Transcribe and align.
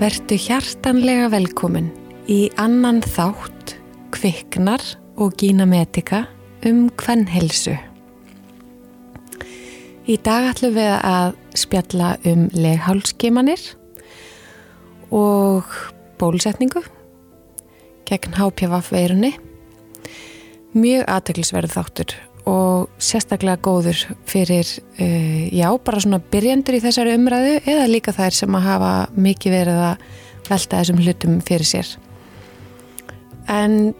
Vertu 0.00 0.32
hjartanlega 0.40 1.26
velkomin 1.28 1.90
í 2.24 2.46
annan 2.56 3.02
þátt, 3.04 3.74
kviknar 4.16 4.80
og 5.20 5.34
gína 5.36 5.66
metika 5.68 6.22
um 6.64 6.86
hvernhelsu. 7.02 7.74
Í 10.08 10.16
dag 10.24 10.48
ætlum 10.54 10.72
við 10.78 10.94
að 10.94 11.36
spjalla 11.60 12.14
um 12.32 12.46
leghálskimanir 12.56 13.60
og 15.12 15.68
bólusetningu 16.16 16.80
gegn 18.08 18.40
HPV 18.40 18.80
veirunni. 18.88 19.34
Mjög 20.72 21.04
aðteglisverð 21.12 21.76
þáttur 21.76 22.16
sérstaklega 23.10 23.60
góður 23.64 24.04
fyrir, 24.28 24.68
uh, 25.00 25.42
já, 25.52 25.68
bara 25.84 26.02
svona 26.02 26.20
byrjandur 26.32 26.78
í 26.78 26.82
þessari 26.84 27.16
umræðu 27.18 27.56
eða 27.64 27.88
líka 27.90 28.14
þær 28.16 28.36
sem 28.36 28.58
að 28.58 28.68
hafa 28.68 28.92
mikið 29.18 29.56
verið 29.56 29.82
að 29.88 30.06
velta 30.50 30.80
þessum 30.80 31.02
hlutum 31.04 31.40
fyrir 31.46 31.68
sér. 31.68 31.90
En 33.50 33.92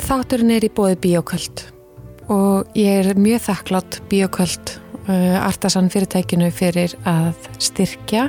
þátturinn 0.00 0.54
er 0.56 0.64
í 0.64 0.72
bóði 0.72 0.96
bíoköld 1.04 1.66
og 2.30 2.78
ég 2.78 3.10
er 3.10 3.18
mjög 3.18 3.44
þakklátt 3.48 4.00
bíoköld 4.10 4.74
uh, 5.10 5.38
artasan 5.42 5.90
fyrirtækinu 5.92 6.50
fyrir 6.54 6.94
að 7.08 7.34
styrkja 7.60 8.28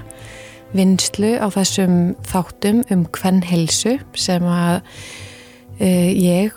vinslu 0.76 1.36
á 1.40 1.48
þessum 1.52 2.16
þáttum 2.28 2.82
um 2.94 3.04
hvern 3.12 3.42
helsu 3.46 3.98
sem 4.16 4.46
að 4.48 4.82
uh, 5.82 6.10
ég 6.14 6.56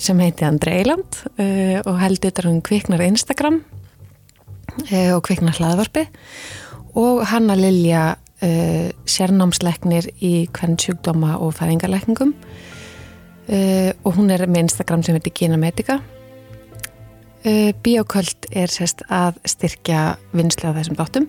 sem 0.00 0.20
heiti 0.22 0.46
Andrei 0.46 0.80
Eiland 0.80 1.20
uh, 1.40 1.78
og 1.84 1.98
held 2.00 2.24
yttar 2.26 2.48
um 2.50 2.60
kviknar 2.64 3.02
Instagram 3.04 3.60
uh, 4.86 5.12
og 5.16 5.22
kviknar 5.26 5.58
hlaðvarpi. 5.58 6.06
Og 6.98 7.24
Hanna 7.30 7.56
Lilja 7.58 8.16
sérnámsleiknir 8.40 10.06
í 10.24 10.46
hvern 10.56 10.78
sjúkdóma 10.80 11.34
og 11.44 11.50
fæðingarleikningum 11.58 12.30
og 13.52 14.14
hún 14.16 14.32
er 14.32 14.46
með 14.48 14.62
Instagram 14.62 15.02
sem 15.04 15.18
heitir 15.18 15.34
Ginametika 15.36 15.98
Bíoköld 17.84 18.48
er 18.48 18.72
sérst 18.72 19.04
að 19.12 19.36
styrkja 19.44 20.14
vinslu 20.32 20.72
á 20.72 20.76
þessum 20.78 20.96
þáttum. 20.96 21.28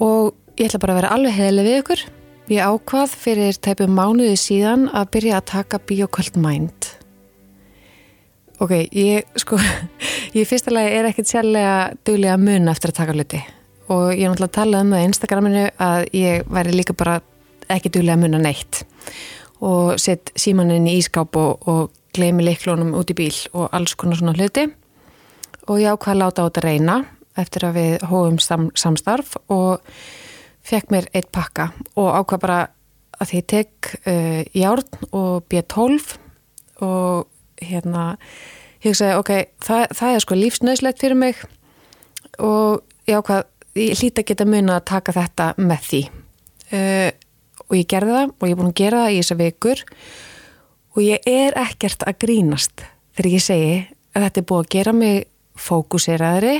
Og 0.00 0.32
ég 0.56 0.70
ætla 0.70 0.80
bara 0.86 0.96
að 0.96 1.00
vera 1.02 1.12
alveg 1.18 1.36
heðileg 1.36 1.68
við 1.68 1.78
ykkur 1.82 2.06
Ég 2.46 2.62
ákvað 2.62 3.10
fyrir 3.10 3.56
tæpum 3.58 3.90
mánuði 3.90 4.36
síðan 4.38 4.84
að 4.94 5.08
byrja 5.16 5.38
að 5.40 5.46
taka 5.50 5.78
Bíoköld 5.82 6.36
Mind. 6.38 6.86
Ok, 8.62 8.70
ég 8.94 9.24
sko, 9.42 9.58
ég 10.38 10.46
fyrsta 10.46 10.70
lagi 10.70 10.92
er 10.94 11.08
ekkert 11.08 11.26
sérlega 11.26 11.72
duglega 12.06 12.36
mun 12.38 12.70
eftir 12.70 12.92
að 12.92 13.00
taka 13.00 13.16
hluti. 13.16 13.40
Og 13.90 14.12
ég 14.14 14.22
er 14.22 14.30
náttúrulega 14.30 14.46
að 14.46 14.58
tala 14.60 14.82
um 14.84 14.92
það 14.94 15.02
í 15.02 15.08
Instagraminu 15.08 15.64
að 15.88 16.02
ég 16.14 16.46
væri 16.54 16.74
líka 16.76 16.94
bara 16.94 17.16
ekki 17.74 17.90
duglega 17.96 18.20
mun 18.22 18.38
að 18.38 18.44
neitt. 18.46 18.78
Og 19.66 19.96
sett 19.98 20.30
símaninn 20.38 20.86
í 20.86 20.94
ískáp 21.00 21.34
og, 21.42 21.66
og 21.66 22.14
gleymi 22.14 22.46
leiklónum 22.46 22.94
út 22.94 23.10
í 23.10 23.16
bíl 23.18 23.34
og 23.58 23.74
alls 23.74 23.96
konar 23.98 24.20
svona 24.20 24.36
hluti. 24.38 24.68
Og 25.66 25.82
ég 25.82 25.90
ákvaði 25.90 26.14
að 26.14 26.22
láta 26.22 26.46
á 26.46 26.48
þetta 26.52 26.64
reyna 26.68 26.96
eftir 27.42 27.66
að 27.66 27.80
við 27.80 28.06
hóum 28.06 28.38
sam, 28.38 28.70
samstarf 28.78 29.34
og 29.50 29.82
fekk 30.66 30.92
mér 30.94 31.08
eitt 31.14 31.30
pakka 31.34 31.70
og 31.94 32.10
ákvaði 32.20 32.42
bara 32.42 32.60
að 33.16 33.30
því 33.30 33.40
ég 33.40 33.48
tek 33.52 33.90
uh, 34.02 34.40
járn 34.56 35.10
og 35.16 35.46
B12 35.50 36.16
og 36.84 37.26
hérna, 37.62 38.16
ég 38.82 38.90
hugsaði 38.90 39.20
ok, 39.20 39.32
það, 39.64 39.84
það 39.96 40.14
er 40.14 40.24
sko 40.24 40.38
lífsnöðslegt 40.38 41.00
fyrir 41.00 41.18
mig 41.18 41.40
og 42.42 42.82
já 43.08 43.20
hvað, 43.24 43.46
ég 43.78 44.02
hlýta 44.02 44.26
geta 44.26 44.48
mun 44.48 44.74
að 44.74 44.84
taka 44.90 45.14
þetta 45.16 45.52
með 45.62 45.86
því. 45.90 46.02
Uh, 46.66 47.10
og 47.66 47.76
ég 47.78 47.88
gerði 47.90 48.14
það 48.14 48.32
og 48.32 48.46
ég 48.46 48.54
er 48.54 48.60
búin 48.60 48.70
að 48.70 48.80
gera 48.80 49.02
það 49.04 49.12
í 49.14 49.18
þessa 49.20 49.38
vikur 49.40 49.82
og 50.96 51.02
ég 51.04 51.28
er 51.30 51.58
ekkert 51.60 52.04
að 52.06 52.18
grínast 52.24 52.84
þegar 53.16 53.32
ég 53.32 53.44
segi 53.44 53.76
að 54.16 54.26
þetta 54.26 54.42
er 54.42 54.48
búin 54.50 54.64
að 54.64 54.72
gera 54.76 54.94
mig 54.96 55.18
fókuseraðri 55.66 56.56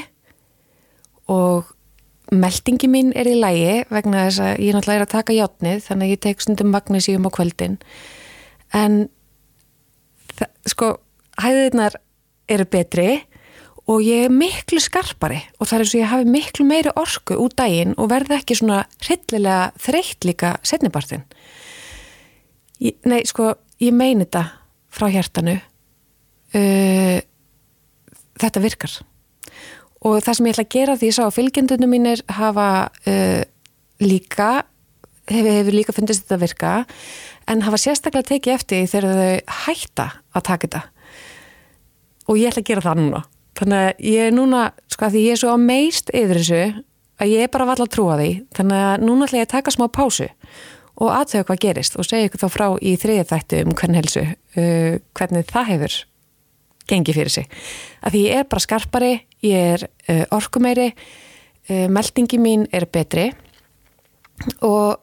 og 1.33 1.73
meldingi 2.35 2.89
mín 2.91 3.13
er 3.15 3.29
í 3.31 3.37
lægi 3.39 3.85
vegna 3.93 4.27
þess 4.27 4.43
að 4.43 4.65
ég 4.65 4.75
náttúrulega 4.75 4.99
er 4.99 5.07
að 5.07 5.15
taka 5.15 5.37
játnið 5.37 5.85
þannig 5.87 6.07
að 6.07 6.15
ég 6.15 6.23
tek 6.25 6.43
stundum 6.43 6.73
magnísíum 6.75 7.29
á 7.29 7.31
kvöldin 7.37 7.77
en 8.75 8.99
sko, 10.67 10.97
hæðirnar 11.41 11.99
eru 12.51 12.67
betri 12.71 13.09
og 13.87 14.03
ég 14.03 14.27
er 14.27 14.35
miklu 14.35 14.81
skarpari 14.83 15.39
og 15.61 15.69
það 15.69 15.79
er 15.79 15.87
og 15.87 15.95
ég 16.01 16.11
hafi 16.11 16.29
miklu 16.31 16.67
meiri 16.67 16.93
orku 16.99 17.39
út 17.39 17.55
daginn 17.59 17.95
og 17.97 18.11
verði 18.11 18.39
ekki 18.41 18.59
svona 18.59 18.83
hryllilega 19.05 19.71
þreytt 19.83 20.27
líka 20.27 20.57
setnibartin. 20.67 21.23
Nei, 23.07 23.23
sko, 23.25 23.55
ég 23.81 23.95
meini 23.95 24.27
þetta 24.27 24.43
frá 24.93 25.07
hjartanu. 25.13 25.55
Uh, 26.57 27.23
þetta 28.43 28.63
virkar. 28.65 28.99
Og 30.05 30.19
það 30.21 30.39
sem 30.39 30.49
ég 30.49 30.57
ætla 30.57 30.67
að 30.67 30.75
gera 30.75 30.97
því 30.97 31.09
ég 31.09 31.17
sá 31.17 31.23
að 31.25 31.37
fylgjendunum 31.39 31.93
mínir 31.93 32.23
hafa 32.37 32.67
uh, 33.09 33.43
líka, 34.05 34.51
hefur, 35.31 35.55
hefur 35.57 35.79
líka 35.79 35.95
fundist 35.97 36.27
þetta 36.27 36.41
virka, 36.43 36.75
en 37.49 37.65
hafa 37.65 37.81
sérstaklega 37.81 38.31
tekið 38.35 38.59
eftir 38.59 38.91
þegar 38.91 39.17
þau 39.17 39.57
hætta 39.65 40.07
að 40.37 40.47
taka 40.51 40.67
þetta. 40.67 40.83
Og 42.27 42.41
ég 42.41 42.51
ætla 42.51 42.65
að 42.65 42.71
gera 42.71 42.85
það 42.85 43.01
núna. 43.01 43.25
Þannig 43.57 43.83
að 43.87 44.07
ég 44.11 44.29
er 44.29 44.37
núna, 44.37 44.63
sko 44.93 45.07
að 45.07 45.17
því 45.17 45.25
ég 45.25 45.37
er 45.37 45.41
svo 45.41 45.53
á 45.55 45.59
meist 45.63 46.11
yfir 46.13 46.41
þessu 46.43 46.63
að 47.17 47.33
ég 47.33 47.47
er 47.47 47.53
bara 47.53 47.69
vall 47.71 47.85
að 47.87 47.93
trúa 47.95 48.17
því. 48.21 48.31
Þannig 48.59 48.83
að 48.89 49.07
núna 49.07 49.29
ætla 49.29 49.41
ég 49.41 49.47
að 49.47 49.55
taka 49.55 49.73
smá 49.73 49.87
pásu 49.89 50.29
og 50.97 51.13
aðtöðu 51.13 51.47
hvað 51.49 51.63
gerist 51.63 51.97
og 52.01 52.07
segja 52.09 52.29
ykkur 52.29 52.43
þá 52.43 52.49
frá 52.53 52.67
í 52.81 52.93
þriðið 53.01 53.33
þættu 53.33 53.63
um 53.65 53.75
hvern 53.77 53.99
helsu 53.99 54.23
uh, 54.27 54.93
hvernig 55.17 55.49
það 55.51 55.73
hefur 55.73 55.97
gengið 56.87 57.19
fyrir 57.19 57.35
sig. 57.35 57.49
Að 58.01 58.15
því 58.15 58.23
ég 58.27 58.41
er 58.41 58.49
bara 58.51 58.65
skarpari 58.65 59.13
ég 59.47 59.73
er 59.77 59.87
uh, 59.87 60.23
orkumeiri 60.37 60.91
uh, 60.93 61.87
meldingi 61.93 62.41
mín 62.43 62.67
er 62.75 62.89
betri. 62.93 63.31
Og 64.67 64.97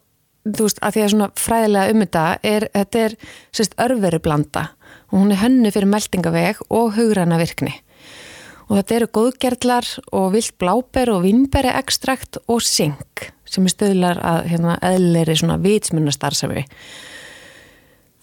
þú 0.43 0.67
veist, 0.67 0.81
að 0.83 0.95
því 0.95 1.03
að 1.03 1.11
svona 1.13 1.29
fræðilega 1.39 1.93
um 1.93 2.03
þetta 2.03 2.25
er, 2.43 2.67
þetta 2.73 3.03
er 3.07 3.15
sérst 3.55 3.77
örveru 3.81 4.19
blanda 4.23 4.67
og 5.13 5.21
hún 5.21 5.31
er 5.31 5.41
hönnu 5.43 5.71
fyrir 5.71 5.89
meldingaveg 5.89 6.59
og 6.73 6.93
hugræna 6.97 7.39
virkni 7.39 7.73
og 8.67 8.77
þetta 8.77 8.95
eru 8.97 9.09
góðgerðlar 9.17 9.89
og 10.15 10.29
vilt 10.35 10.55
bláber 10.61 11.11
og 11.13 11.23
vinnberi 11.25 11.71
ekstrakt 11.77 12.39
og 12.47 12.63
sink 12.65 13.29
sem 13.47 13.67
er 13.67 13.73
stöðlar 13.73 14.21
að 14.25 14.47
hérna, 14.51 14.77
eðleri 14.81 15.35
svona 15.37 15.59
vitsmunastarsafi 15.61 16.65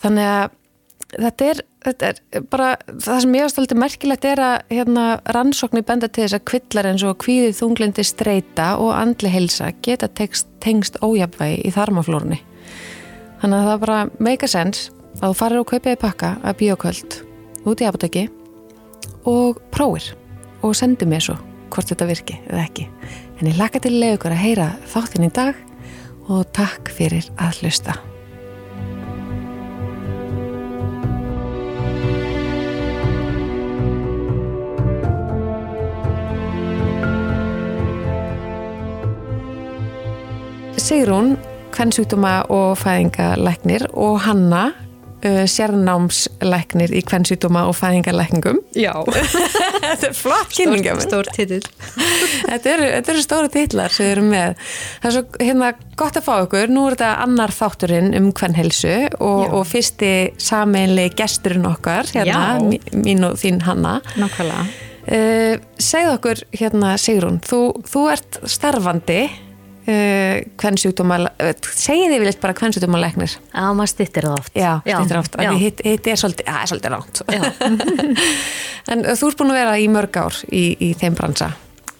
þannig 0.02 0.30
að 0.34 0.56
þetta 1.16 1.48
er, 1.50 1.60
þetta 1.84 2.10
er 2.10 2.44
bara 2.50 2.68
það 2.88 3.20
sem 3.24 3.34
ég 3.36 3.46
ástöldi 3.46 3.78
merkilegt 3.78 4.26
er 4.28 4.42
að 4.44 4.56
hérna, 4.70 5.06
rannsóknir 5.34 5.84
benda 5.86 6.08
til 6.08 6.24
þess 6.24 6.38
að 6.38 6.46
kvillar 6.50 6.90
eins 6.90 7.04
og 7.06 7.18
kvíðið 7.24 7.56
þunglindi 7.58 8.04
streyta 8.06 8.70
og 8.82 8.92
andli 8.94 9.32
helsa 9.32 9.72
geta 9.82 10.08
tekst, 10.08 10.50
tengst 10.62 11.00
ójafvægi 11.02 11.62
í 11.66 11.74
þarmaflórunni. 11.74 12.40
Þannig 13.40 13.56
að 13.58 13.70
það 13.70 13.82
bara 13.86 14.00
make 14.18 14.46
a 14.46 14.52
sense 14.52 14.92
að 15.20 15.32
þú 15.32 15.38
farir 15.40 15.62
og 15.62 15.70
kaupiði 15.70 16.00
pakka 16.00 16.34
að 16.44 16.58
bíoköld 16.60 17.18
út 17.70 17.80
í 17.82 17.88
apotekki 17.88 18.26
og 19.28 19.62
prófir 19.74 20.12
og 20.62 20.76
sendi 20.76 21.08
mér 21.08 21.24
svo 21.24 21.38
hvort 21.70 21.90
þetta 21.90 22.10
virki 22.10 22.38
eða 22.50 22.66
ekki. 22.66 22.86
En 23.40 23.48
ég 23.48 23.58
laka 23.58 23.80
til 23.82 23.96
leiður 23.96 24.34
að 24.34 24.44
heyra 24.44 24.70
þáttinn 24.90 25.30
í 25.30 25.34
dag 25.34 25.58
og 26.30 26.46
takk 26.54 26.92
fyrir 26.94 27.26
að 27.40 27.62
hlusta 27.62 27.96
Sigrún, 40.80 41.34
kvennsjúkdóma 41.74 42.46
og 42.48 42.78
fæðingalæknir 42.80 43.82
og 43.92 44.20
Hanna, 44.24 44.70
uh, 45.20 45.42
sérnámslæknir 45.44 46.94
í 46.96 47.02
kvennsjúkdóma 47.04 47.66
og 47.68 47.74
fæðingalækningum. 47.76 48.62
Já. 48.72 48.94
þetta 49.84 50.08
er 50.08 50.14
flott 50.16 50.54
kynninga. 50.56 50.94
Stór, 51.04 51.28
titill. 51.36 51.66
þetta 52.50 52.72
eru, 52.72 52.86
þetta 52.94 53.12
eru 53.12 53.24
stóri 53.26 53.50
titlar 53.52 53.92
sem 53.92 54.08
við 54.08 54.14
erum 54.14 54.30
með. 54.32 54.70
Það 55.02 55.10
er 55.10 55.16
svo 55.18 55.44
hérna 55.50 55.68
gott 56.00 56.16
að 56.16 56.26
fá 56.30 56.32
okkur. 56.38 56.72
Nú 56.72 56.86
er 56.88 56.96
þetta 56.96 57.10
annar 57.26 57.54
þátturinn 57.58 58.10
um 58.22 58.30
kvennhelsu 58.40 58.94
og, 59.18 59.44
og 59.60 59.68
fyrsti 59.68 60.14
sameinlega 60.40 61.12
gesturinn 61.20 61.68
okkar, 61.68 62.08
hérna, 62.14 62.56
mín 62.96 63.28
og 63.28 63.36
þín 63.42 63.60
Hanna. 63.68 63.98
Nákvæmlega. 64.16 64.64
Uh, 65.10 65.60
segð 65.80 66.14
okkur 66.14 66.42
hérna 66.56 66.96
Sigrún, 67.00 67.40
þú, 67.44 67.62
þú 67.88 68.08
ert 68.12 68.42
starfandi 68.48 69.22
Uh, 69.80 70.42
hvern 70.60 70.76
sjúkdóma 70.76 71.16
uh, 71.24 71.52
segið 71.72 72.12
þið 72.12 72.20
viljast 72.20 72.40
bara 72.42 72.54
hvern 72.58 72.74
sjúkdóma 72.76 73.00
leiknir 73.00 73.32
Já, 73.32 73.64
maður 73.72 73.90
stittir 73.94 74.26
það 74.28 74.34
oft. 74.36 74.52
Já, 74.60 74.72
stittir 74.84 75.18
oft, 75.22 75.38
hitt, 75.62 75.80
hitt 75.86 76.10
er 76.12 76.20
svolítið, 76.20 76.90
ránt 76.92 77.22
En 78.92 79.04
uh, 79.06 79.14
þú 79.16 79.30
ert 79.30 79.40
búin 79.40 79.52
að 79.54 79.58
vera 79.62 79.78
í 79.80 79.88
mörg 79.92 80.18
ár 80.20 80.36
í, 80.52 80.64
í 80.76 80.90
þeim 81.00 81.16
bransa. 81.16 81.48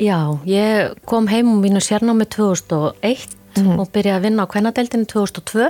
Já, 0.01 0.19
ég 0.49 0.93
kom 1.09 1.27
heim 1.33 1.49
um 1.55 1.59
mínu 1.65 1.81
sérnámi 1.85 2.29
2001 2.33 3.25
og 3.81 3.89
byrjaði 3.93 4.17
að 4.21 4.25
vinna 4.29 4.45
á 4.47 4.51
kvennadeildinu 4.53 5.09
2002 5.11 5.67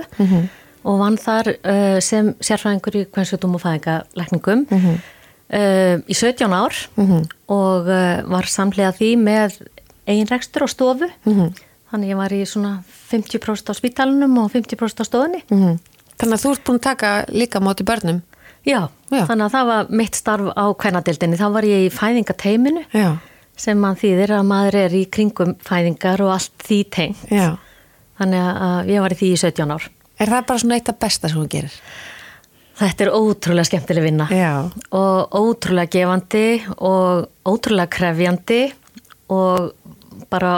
og 0.83 0.99
vann 1.01 1.17
þar 1.17 1.53
uh, 1.55 1.97
sem 2.03 2.33
sérfræðingur 2.43 2.99
í 3.01 3.07
kvennsjöldum 3.13 3.55
og 3.57 3.63
fæðingalækningum 3.63 4.67
uh, 4.67 5.95
í 6.07 6.13
17 6.15 6.53
ár 6.53 6.75
og 7.47 7.89
uh, 7.89 8.21
var 8.31 8.47
samlega 8.51 8.91
því 8.99 9.15
með 9.23 9.61
einrekstur 10.07 10.65
á 10.65 10.67
stofu 10.71 11.09
þannig 11.91 12.11
ég 12.13 12.19
var 12.19 12.33
í 12.35 12.41
svona 12.47 12.73
50% 13.11 13.71
á 13.71 13.73
spítalunum 13.77 14.37
og 14.43 14.51
50% 14.53 15.03
á 15.03 15.05
stofunni 15.07 15.41
Þannig 16.21 16.35
að 16.37 16.43
þú 16.43 16.49
ert 16.53 16.63
búin 16.67 16.77
að 16.77 16.83
taka 16.85 17.09
líka 17.33 17.59
móti 17.63 17.81
börnum. 17.87 18.19
Já, 18.61 18.91
Já. 19.09 19.23
þannig 19.25 19.45
að 19.47 19.53
það 19.55 19.69
var 19.71 19.87
mitt 19.89 20.17
starf 20.19 20.51
á 20.53 20.65
kvennadeildinni 20.77 21.39
þá 21.39 21.47
var 21.55 21.65
ég 21.65 21.87
í 21.87 21.89
fæðingateiminu 21.95 22.83
Já, 22.93 23.07
sem 23.57 23.79
mann 23.81 23.97
þýðir 23.97 24.35
að 24.37 24.43
maður 24.51 24.77
er 24.83 24.93
í 24.99 25.01
kringum 25.09 25.55
fæðingar 25.65 26.21
og 26.21 26.35
allt 26.35 26.53
því 26.67 26.77
tengt 26.93 27.23
já. 27.33 27.55
þannig 28.21 28.45
að 28.67 28.91
ég 28.93 29.01
var 29.01 29.15
í 29.15 29.17
því 29.17 29.31
í 29.33 29.39
17 29.41 29.73
ár 29.73 29.87
Er 30.21 30.29
það 30.29 30.45
bara 30.51 30.61
svona 30.61 30.77
eitt 30.77 30.91
af 30.93 30.99
besta 31.01 31.31
sem 31.31 31.39
hún 31.41 31.49
gerir? 31.49 31.73
Þetta 32.77 33.07
er 33.07 33.11
ótrúlega 33.17 33.69
skemmtileg 33.71 34.05
vinna 34.05 34.27
Já. 34.29 34.51
og 34.93 35.33
ótrúlega 35.41 35.89
gefandi 35.97 36.45
og 36.77 37.25
ótrúlega 37.49 37.89
krefjandi 37.97 38.61
og 39.33 39.71
bara 40.31 40.55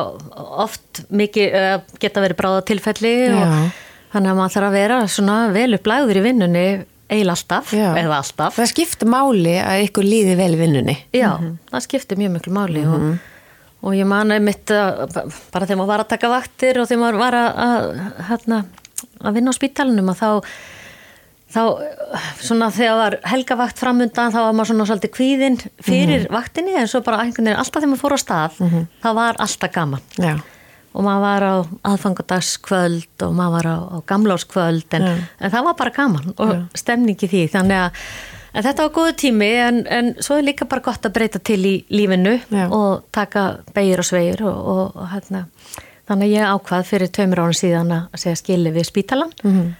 oft 0.64 1.04
mikið 1.14 1.58
uh, 1.60 1.76
geta 2.02 2.24
verið 2.24 2.40
bráða 2.40 2.64
tilfelli 2.70 3.14
og 3.34 3.44
þannig 4.14 4.32
að 4.32 4.40
maður 4.40 4.56
þarf 4.56 4.68
að 4.70 4.78
vera 4.78 4.98
svona 5.10 5.38
vel 5.54 5.70
upplæður 5.78 6.20
í 6.20 6.26
vinnunni 6.28 6.66
eiginlega 7.14 7.36
alltaf 7.36 7.74
eða 7.74 8.18
alltaf. 8.18 8.58
Það 8.58 8.72
skiptir 8.72 9.12
máli 9.12 9.58
að 9.62 9.86
ykkur 9.88 10.08
líði 10.08 10.38
vel 10.40 10.54
vinnunni. 10.60 10.96
Já, 11.16 11.30
það 11.70 11.86
skiptir 11.86 12.20
mjög 12.22 12.36
miklu 12.38 12.54
máli 12.56 12.86
og, 12.90 13.08
og 13.84 13.98
ég 13.98 14.08
man 14.10 14.34
einmitt 14.34 14.74
að 14.74 15.20
bara 15.54 15.68
þegar 15.68 15.82
maður 15.82 15.92
var 15.94 16.06
að 16.06 16.14
taka 16.16 16.32
vaktir 16.34 16.82
og 16.82 16.90
þegar 16.90 17.04
maður 17.04 17.22
var 17.22 17.40
að, 17.40 17.50
að, 17.68 17.90
hérna, 18.30 18.62
að 19.22 19.38
vinna 19.40 19.54
á 19.54 19.60
spítalunum 19.60 20.14
að 20.14 20.24
þá 20.24 20.30
þá 21.54 21.62
svona 22.42 22.70
þegar 22.74 22.98
var 23.00 23.18
helgavakt 23.30 23.82
framundan 23.82 24.34
þá 24.34 24.40
var 24.40 24.58
maður 24.58 24.72
svona 24.72 24.88
svolítið 24.90 25.14
kvíðinn 25.18 25.60
fyrir 25.86 26.28
vaktinni 26.34 26.76
en 26.80 26.90
svo 26.90 27.04
bara 27.06 27.22
einhvern 27.24 27.50
veginn 27.50 27.62
alltaf 27.62 27.82
þegar 27.82 27.94
maður 27.94 28.04
fór 28.04 28.18
á 28.18 28.20
stað 28.24 28.60
þá 29.04 29.10
var 29.20 29.42
alltaf 29.46 29.74
gaman. 29.74 30.06
Já. 30.18 30.34
og 30.94 31.02
maður 31.08 31.26
var 31.26 31.44
á 31.44 31.56
aðfangadagskvöld 31.94 33.26
og 33.26 33.34
maður 33.34 33.54
var 33.58 33.68
á, 33.70 33.78
á 33.94 33.98
gamláskvöld 34.10 34.98
en, 35.00 35.10
en 35.40 35.54
það 35.54 35.68
var 35.70 35.78
bara 35.78 35.96
gaman 35.96 36.34
og 36.38 36.56
stemningi 36.78 37.30
því. 37.30 37.48
Þannig 37.54 37.86
að 37.86 38.04
en 38.54 38.66
þetta 38.66 38.86
var 38.86 38.94
góðu 38.94 39.16
tími 39.24 39.50
en, 39.64 39.80
en 39.90 40.12
svo 40.22 40.38
er 40.38 40.48
líka 40.48 40.68
bara 40.70 40.86
gott 40.86 41.06
að 41.08 41.16
breyta 41.16 41.42
til 41.42 41.62
í 41.66 41.74
lífinu 41.94 42.36
Já. 42.54 42.68
og 42.70 43.08
taka 43.16 43.64
beigir 43.74 44.04
og 44.04 44.08
sveigir 44.10 44.46
og, 44.46 44.60
og, 44.74 44.84
og 44.94 45.10
hérna. 45.14 45.48
Þannig 46.10 46.28
að 46.28 46.36
ég 46.36 46.52
ákvað 46.52 46.90
fyrir 46.90 47.12
tveimur 47.16 47.42
árun 47.46 47.58
síðan 47.58 47.94
að 47.96 48.20
segja 48.20 48.42
skili 48.42 48.74
við 48.76 48.90
spítalan 48.90 49.32
-hmm. 49.42 49.72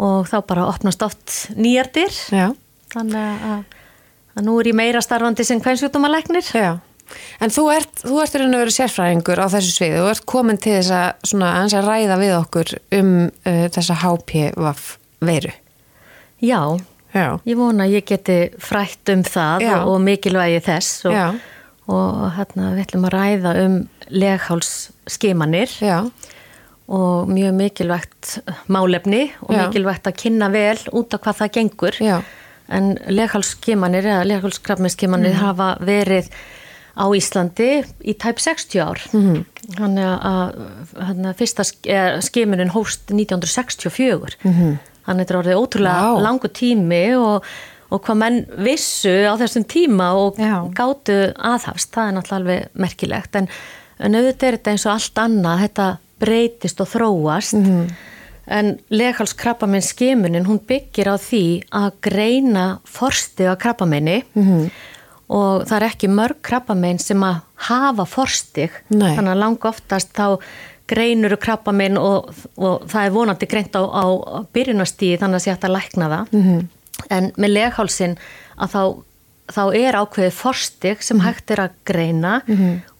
Og 0.00 0.28
þá 0.30 0.38
bara 0.48 0.68
opnast 0.70 1.02
oft 1.04 1.34
nýjardir 1.56 2.14
Já. 2.32 2.50
þannig 2.94 3.44
að, 3.50 3.64
að 4.36 4.46
nú 4.46 4.58
er 4.60 4.70
ég 4.72 4.78
meira 4.80 5.02
starfandi 5.04 5.46
sem 5.46 5.60
kvænsjútumalæknir 5.62 6.54
Já. 6.56 6.72
En 7.42 7.50
þú 7.50 7.64
ert, 7.74 8.04
þú 8.04 8.20
ert 8.22 8.36
raun 8.38 8.54
og 8.54 8.60
verið 8.62 8.76
sérfræðingur 8.76 9.40
á 9.42 9.46
þessu 9.50 9.72
sviði. 9.74 9.96
Þú 9.98 10.10
ert 10.12 10.26
komin 10.30 10.60
til 10.62 10.76
þess 10.76 10.92
að, 10.94 11.24
svona, 11.26 11.48
aðeins 11.56 11.74
að 11.74 11.88
ræða 11.88 12.18
við 12.20 12.34
okkur 12.36 12.70
um 13.00 13.10
uh, 13.26 13.64
þessa 13.74 13.96
HPVF 14.04 14.84
veiru. 15.26 15.50
Já, 16.38 16.60
Já. 17.10 17.40
Ég 17.42 17.58
vona 17.58 17.86
að 17.88 17.96
ég 17.96 18.06
geti 18.06 18.36
frætt 18.62 19.10
um 19.10 19.24
það 19.26 19.64
Já. 19.66 19.72
og, 19.80 19.94
og 19.96 20.04
mikilvægi 20.04 20.60
þess 20.62 21.06
og, 21.10 21.40
og 21.90 22.20
hérna 22.36 22.68
við 22.76 22.84
ætlum 22.84 23.06
að 23.08 23.16
ræða 23.16 23.54
um 23.64 23.74
leghálsskimanir 24.14 25.74
Já. 25.82 25.96
Og 26.90 27.28
mjög 27.30 27.54
mikilvægt 27.54 28.38
málefni 28.68 29.30
og 29.46 29.54
Já. 29.54 29.66
mikilvægt 29.68 30.08
að 30.10 30.16
kynna 30.24 30.48
vel 30.50 30.78
út 30.92 31.14
af 31.14 31.20
hvað 31.22 31.38
það 31.40 31.52
gengur. 31.56 31.98
Já. 32.02 32.20
En 32.70 32.96
leghálsskimanir 33.08 34.04
eða 34.06 34.24
leghálskrafminskimanir 34.26 35.34
Mhm. 35.34 35.40
hafa 35.44 35.68
verið 35.80 36.28
á 36.98 37.04
Íslandi 37.14 37.84
í 38.04 38.14
tæp 38.18 38.38
60 38.38 38.80
ár. 38.82 38.98
Mhm. 39.12 39.44
Þannig 39.78 40.20
að 40.20 40.54
hérna, 40.98 41.34
fyrsta 41.34 41.62
sk- 41.62 42.20
skimunin 42.22 42.70
hóst 42.74 43.10
1964. 43.10 44.36
Þannig 44.42 44.78
að 45.06 45.18
þetta 45.18 45.30
er 45.34 45.40
orðið 45.42 45.60
ótrúlega. 45.62 46.02
Vá. 46.14 46.22
langu 46.22 46.48
tími 46.48 47.16
og, 47.16 47.44
og 47.90 48.02
hvað 48.04 48.16
menn 48.16 48.46
vissu 48.58 49.14
á 49.30 49.34
þessum 49.38 49.64
tíma 49.64 50.10
og 50.14 50.36
Já. 50.38 50.66
gátu 50.74 51.32
aðhafst, 51.38 51.90
það 51.94 52.08
er 52.08 52.14
náttúrulega 52.18 52.40
alveg 52.40 52.68
merkilegt. 52.74 53.36
En, 53.36 53.48
en 54.00 54.14
auðvitað 54.14 54.42
er 54.48 54.56
þetta 54.58 54.70
eins 54.70 54.86
og 54.86 54.92
allt 54.92 55.14
annað, 55.14 55.62
þetta 55.68 55.88
breytist 56.20 56.80
og 56.80 56.88
þróast. 56.92 57.58
Mhm. 57.58 57.90
En 58.50 58.78
leghálskrabbaminn 58.90 59.84
skimunin, 59.84 60.46
hún 60.46 60.58
byggir 60.66 61.06
á 61.06 61.16
því 61.20 61.42
að 61.70 61.92
greina 62.02 62.64
forstið 62.88 63.52
á 63.52 63.54
krabbamenni 63.60 64.24
Mhm. 64.34 64.70
og 65.30 65.66
það 65.68 65.76
er 65.76 65.86
ekki 65.90 66.08
mörg 66.08 66.40
krabbamenn 66.42 66.98
sem 66.98 67.20
að 67.20 67.42
hafa 67.68 68.04
forstig. 68.06 68.70
Nei. 68.90 69.14
Þannig 69.16 69.30
að 69.36 69.38
langa 69.38 69.68
oftast 69.70 70.12
þá 70.12 70.40
greinur 70.88 71.36
krabbamenn 71.36 71.96
og, 71.98 72.34
og 72.58 72.82
það 72.88 73.06
er 73.06 73.10
vonandi 73.14 73.46
greint 73.46 73.72
á, 73.78 73.82
á 73.86 74.04
byrjunastíði 74.52 75.20
þannig 75.20 75.38
að 75.38 75.44
sé 75.44 75.50
hægt 75.54 75.68
að 75.68 75.76
lækna 75.76 76.08
það. 76.10 76.26
-hmm. 76.30 76.66
En 77.10 77.32
með 77.38 77.50
leghálsin 77.54 78.16
að 78.58 78.68
þá, 78.74 78.82
þá 79.52 79.62
er 79.76 79.94
ákveðið 79.94 80.32
forstig 80.32 81.02
sem 81.02 81.20
hægt 81.20 81.50
er 81.50 81.56
að 81.68 81.70
greina 81.84 82.42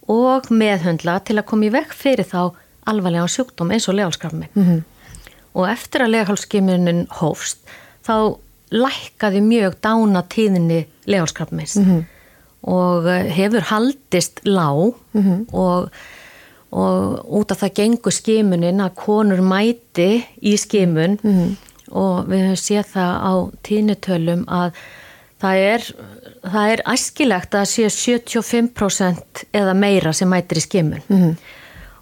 og 0.09 0.47
meðhundla 0.51 1.19
til 1.25 1.37
að 1.39 1.47
koma 1.47 1.65
í 1.67 1.71
vekk 1.71 1.93
fyrir 1.95 2.25
þá 2.25 2.53
alvarlega 2.87 3.27
sjúkdóm 3.29 3.73
eins 3.75 3.89
og 3.89 3.95
leghálskrabbamenn. 3.95 4.51
-hmm. 4.55 4.81
Og 5.55 5.69
eftir 5.71 6.03
að 6.03 6.13
leghálsskimunin 6.15 7.07
hófst 7.11 7.59
þá 8.07 8.39
lækkaði 8.71 9.41
mjög 9.41 9.75
dána 9.83 10.23
tíðinni 10.23 10.87
leghálskrabbamenns 11.07 11.77
og 12.63 13.09
eh, 13.09 13.27
hefur 13.35 13.61
haldist 13.61 14.41
lág 14.45 14.95
og, 15.53 15.91
og 16.71 17.35
út 17.39 17.51
af 17.51 17.63
það 17.63 17.75
gengur 17.75 18.13
skimunin 18.13 18.81
að 18.81 18.95
konur 18.95 19.41
mæti 19.41 20.25
í 20.43 20.57
skimun 20.57 21.19
og 21.91 22.29
við 22.31 22.45
höfum 22.47 22.57
séð 22.57 22.85
það 22.95 23.15
á 23.19 23.33
tíðnitölum 23.67 24.45
að 24.49 24.73
það 25.41 25.57
er, 25.57 25.87
það 26.45 26.73
er 26.73 26.83
æskilegt 26.87 27.55
að 27.55 27.67
sé 27.67 27.89
75% 27.89 29.47
eða 29.53 29.75
meira 29.75 30.13
sem 30.13 30.29
mætir 30.29 30.61
í 30.61 30.61
skimun. 30.61 31.03
Og 31.09 31.37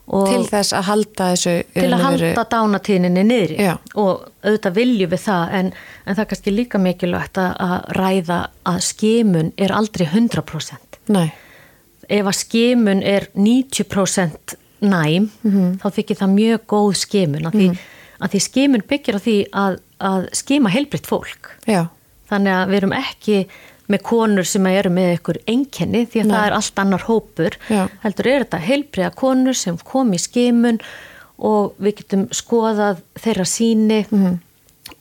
Til 0.08 0.44
þess 0.48 0.72
að 0.72 0.86
halda 0.88 1.26
þessu... 1.34 1.52
til 1.74 1.88
að 1.88 2.04
veru- 2.04 2.28
halda 2.32 2.44
dánatíðninni 2.54 3.24
niðri 3.28 3.56
Já. 3.60 3.74
og 4.00 4.22
auðvitað 4.44 4.78
viljum 4.78 5.10
við 5.12 5.20
það 5.26 5.52
en, 5.58 5.68
en 6.06 6.14
það 6.16 6.22
er 6.24 6.30
kannski 6.30 6.54
líka 6.54 6.80
mikilvægt 6.80 7.40
að, 7.42 7.74
ræða 7.98 8.38
að 8.72 8.80
skimun 8.86 9.52
er 9.60 9.74
aldrei 9.76 10.06
100%. 10.08 10.98
Nei. 11.12 11.26
Ef 12.08 12.30
að 12.30 12.38
skimun 12.40 13.02
er 13.04 13.28
90% 13.36 14.56
næm 14.88 15.28
þá 15.82 15.86
þykir 15.98 16.20
það 16.22 16.34
mjög 16.38 16.66
góð 16.70 16.92
skimun 17.02 17.48
að 17.50 17.58
því, 17.58 17.68
að 18.22 18.34
því 18.34 18.42
skimun 18.46 18.86
byggir 18.88 19.18
á 19.18 19.20
því 19.24 19.36
að, 19.52 19.78
að 20.08 20.28
skima 20.40 20.72
heilbritt 20.72 21.08
fólk. 21.10 21.52
Já. 21.68 21.84
Þannig 22.30 22.54
að 22.54 22.70
við 22.72 22.80
erum 22.80 22.96
ekki 22.96 23.38
með 23.88 24.02
konur 24.04 24.44
sem 24.44 24.66
eru 24.66 24.90
með 24.92 25.14
ykkur 25.18 25.38
einkenni 25.48 26.02
því 26.06 26.20
að 26.22 26.26
Nei. 26.28 26.34
það 26.36 26.46
er 26.46 26.56
allt 26.58 26.80
annar 26.82 27.04
hópur. 27.08 27.56
Já. 27.72 27.84
Heldur 28.04 28.26
er 28.32 28.44
þetta 28.44 28.60
heilbriða 28.68 29.14
konur 29.14 29.56
sem 29.56 29.78
kom 29.84 30.12
í 30.12 30.20
skimun 30.20 30.80
og 31.38 31.74
við 31.80 31.94
getum 32.02 32.26
skoðað 32.34 33.00
þeirra 33.22 33.46
síni 33.48 34.00
Mhm. 34.10 34.38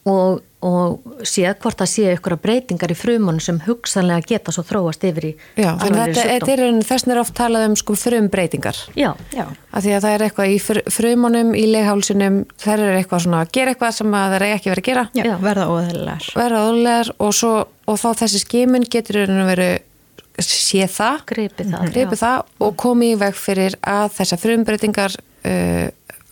og, 0.06 0.41
og 0.66 1.22
séð 1.22 1.60
hvort 1.62 1.78
það 1.78 1.90
sé 1.92 2.14
ykkur 2.16 2.34
breytingar 2.42 2.90
í 2.90 2.98
frumunum 2.98 3.42
sem 3.44 3.60
hugsanlega 3.68 4.26
geta 4.26 4.54
svo 4.56 4.64
þróast 4.66 5.04
yfir 5.06 5.28
í 5.30 5.32
Já, 5.54 5.76
þetta 5.78 6.06
sjúkdóm. 6.08 6.30
þetta 6.32 6.54
er 6.56 7.12
er 7.14 7.22
oft 7.22 7.36
talað 7.38 7.66
um 7.68 7.76
sko 7.78 7.98
frum 8.00 8.30
breytingar. 8.34 8.80
Já, 8.98 9.12
Já. 9.36 9.46
Af 9.72 9.84
því 9.86 9.94
að 9.94 10.08
það 10.08 10.16
er 10.16 10.26
eitthvað 10.26 10.54
í 10.56 10.58
fr 10.64 10.80
frumunum, 10.90 11.52
í 11.54 11.66
leghálsinum, 11.70 12.40
þær 12.58 12.86
eru 12.88 12.98
eitthvað 12.98 13.24
svona 13.28 13.42
að 13.44 13.52
gera 13.60 13.74
eitthvað 13.76 13.98
sem 14.00 14.18
að 14.18 14.32
það 14.34 14.38
er 14.40 14.48
ekki 14.56 14.72
verið 14.74 14.84
að 14.84 14.90
gera. 14.90 15.06
Já, 15.14 15.36
verða 15.44 15.68
óðurlegar. 15.76 16.32
Verða 16.42 16.64
ólegar 16.72 17.12
og, 17.18 17.36
svo, 17.38 17.54
og 17.86 18.02
þá 18.02 18.08
þessi 18.24 18.42
skimun 18.42 18.88
getur 18.90 19.22
raun 19.22 19.44
og 19.44 19.52
veru 19.52 19.70
sé 20.44 20.86
það, 20.90 21.22
gripið 21.32 21.72
það. 21.74 21.88
gripi 21.94 22.18
það 22.20 22.66
og 22.66 22.76
komi 22.78 23.14
í 23.14 23.20
veg 23.20 23.38
fyrir 23.38 23.78
að 23.82 24.12
þessar 24.20 24.42
frumbreytingar 24.42 25.16
uh, 25.18 25.88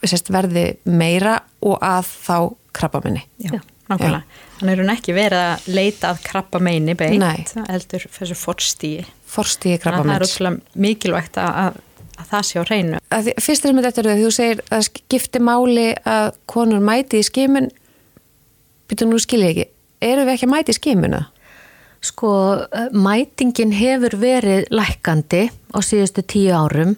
sérst, 0.05 0.29
verði 0.33 0.65
meira 0.85 1.39
og 1.65 1.79
að 1.81 2.11
þá 2.25 2.37
krabbaminni. 2.75 3.23
Já, 3.41 3.57
nákvæmlega. 3.89 4.21
Þannig 4.59 4.73
er 4.75 4.81
hún 4.83 4.91
ekki 4.95 5.15
verið 5.15 5.41
að 5.45 5.65
leita 5.75 6.11
að 6.13 6.21
krabba 6.25 6.61
meini 6.63 6.95
beint, 6.97 7.19
Nei. 7.21 7.65
heldur 7.69 8.05
þessu 8.15 8.37
forstíi. 8.39 9.05
Forstíði 9.35 9.81
Þannig 9.83 9.99
að 9.99 10.09
það 10.09 10.15
er 10.15 10.25
útrúlega 10.29 10.81
mikilvægt 10.87 11.37
að, 11.41 11.59
að, 11.65 11.79
að 12.21 12.29
það 12.31 12.45
sé 12.49 12.59
á 12.59 12.63
hreinu. 12.69 12.99
Að 13.11 13.23
því- 13.27 13.35
Fyrst 13.45 13.65
er 13.65 13.73
sem 13.73 13.83
þetta 13.85 14.03
er 14.05 14.21
þú 14.23 14.31
segir 14.39 14.63
að 14.71 14.85
skipti 14.89 15.43
máli 15.43 15.87
að 16.05 16.27
konur 16.47 16.83
mæti 16.87 17.19
í 17.21 17.27
skimun, 17.27 17.69
býtum 18.89 19.11
nú 19.11 19.19
skilja 19.21 19.51
ekki, 19.53 19.67
eru 20.01 20.25
við 20.25 20.35
ekki 20.37 20.47
að 20.49 20.53
mæti 20.55 20.75
í 20.75 20.79
skimuna? 20.79 21.21
Sko, 22.05 22.31
mætingin 22.93 23.71
hefur 23.73 24.13
verið 24.21 24.67
lækandi 24.69 25.47
á 25.73 25.77
síðustu 25.81 26.21
tíu 26.21 26.53
árum 26.53 26.91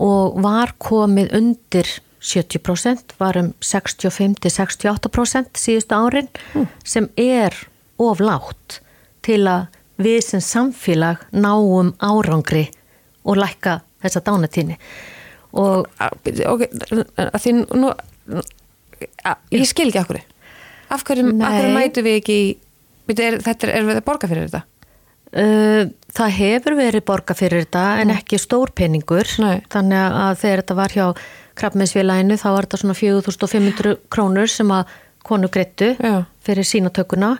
og 0.00 0.38
var 0.40 0.72
komið 0.80 1.34
undir 1.36 1.90
70%, 2.20 3.16
var 3.18 3.36
um 3.40 3.52
65-68% 3.64 5.60
síðustu 5.60 5.96
árin 5.96 6.28
mm. 6.54 6.66
sem 6.84 7.08
er 7.16 7.56
oflátt 8.00 8.80
til 9.24 9.42
að 9.48 9.66
við 10.00 10.20
sem 10.24 10.42
samfélag 10.44 11.16
náum 11.32 11.94
árangri 12.00 12.68
og 13.24 13.40
lækka 13.40 13.80
þessa 14.00 14.22
dánatíni 14.24 14.76
og 15.56 15.88
ok, 16.00 16.66
að 17.16 17.40
því 17.42 17.54
nú 17.58 17.92
ég 19.50 19.66
skil 19.68 19.88
ekki 19.90 20.02
okkur 20.02 20.20
af 20.90 21.04
hverju, 21.06 21.32
hverju 21.40 21.72
mætu 21.74 22.04
við 22.06 22.20
ekki 22.20 22.38
er, 23.10 23.40
þetta 23.42 23.66
er, 23.66 23.74
er 23.74 23.88
við 23.88 24.00
að 24.00 24.06
borga 24.06 24.30
fyrir 24.30 24.48
þetta? 24.48 24.62
Það 25.30 26.32
hefur 26.38 26.76
verið 26.78 27.04
borga 27.06 27.36
fyrir 27.38 27.64
þetta 27.64 27.84
en 28.02 28.14
ekki 28.14 28.40
stór 28.40 28.72
peningur 28.74 29.28
Nei. 29.42 29.60
þannig 29.70 30.16
að 30.24 30.40
þegar 30.42 30.62
þetta 30.62 30.78
var 30.80 30.96
hjá 30.96 31.06
krabbmeinsfélaginu 31.60 32.40
þá 32.40 32.48
var 32.54 32.66
þetta 32.68 32.82
svona 32.82 32.98
4500 32.98 33.96
krónur 34.12 34.50
sem 34.50 34.74
að 34.74 34.98
konu 35.26 35.50
greittu 35.52 35.94
fyrir 36.44 36.66
sínatökuna. 36.66 37.36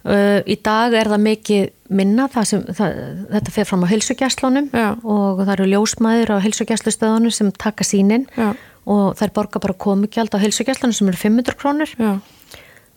Uh, 0.00 0.40
í 0.48 0.56
dag 0.64 0.94
er 0.96 1.10
það 1.12 1.20
mikið 1.26 1.64
minna 1.92 2.24
það 2.32 2.46
sem, 2.48 2.60
það, 2.72 3.00
þetta 3.34 3.52
fer 3.52 3.66
fram 3.68 3.82
á 3.84 3.88
helsugjastlunum 3.90 4.70
og 4.72 5.42
það 5.42 5.52
eru 5.58 5.66
ljósmaður 5.74 6.32
á 6.32 6.44
helsugjastlustöðunum 6.46 7.34
sem 7.36 7.50
taka 7.52 7.84
sínin 7.84 8.24
Já. 8.32 8.54
og 8.88 9.20
er 9.20 9.32
borga 9.36 9.60
bara 9.60 9.76
komugjald 9.76 10.32
á 10.32 10.40
helsugjastlunum 10.40 10.96
sem 10.96 11.10
eru 11.12 11.20
500 11.20 11.58
krónur. 11.60 11.92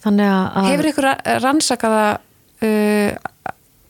Þannig 0.03 0.31
að 0.31 0.69
Hefur 0.69 0.89
ykkur 0.93 1.09
rannsakaða 1.43 2.05
uh, 2.63 3.11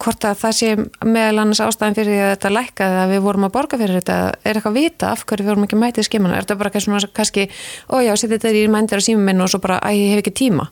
hvort 0.03 0.27
að 0.27 0.39
það 0.41 0.55
sé 0.57 0.69
meðal 1.07 1.41
annars 1.43 1.61
ástæðin 1.63 1.97
fyrir 1.97 2.11
því 2.11 2.21
að 2.21 2.31
þetta 2.33 2.53
lækkaði 2.57 3.01
að 3.01 3.13
við 3.13 3.21
vorum 3.25 3.47
að 3.47 3.53
borga 3.55 3.79
fyrir 3.79 3.99
þetta. 3.99 4.17
Er 4.43 4.59
eitthvað 4.59 4.77
vita 4.77 5.11
af 5.13 5.25
hverju 5.29 5.45
við 5.45 5.51
vorum 5.53 5.67
ekki 5.67 5.79
mætið 5.79 6.07
skimuna 6.09 6.37
er 6.37 6.47
þetta 6.47 6.59
bara 6.59 6.73
kannski, 7.19 7.45
ójá, 7.87 8.13
setja 8.19 8.37
þetta 8.37 8.53
í 8.59 8.63
mændir 8.71 8.99
á 8.99 9.07
símum 9.07 9.29
minn 9.29 9.43
og 9.43 9.51
svo 9.53 9.61
bara, 9.63 9.79
æ, 9.79 9.95
ég 9.95 10.13
hef 10.13 10.23
ekki 10.23 10.35
tíma. 10.43 10.67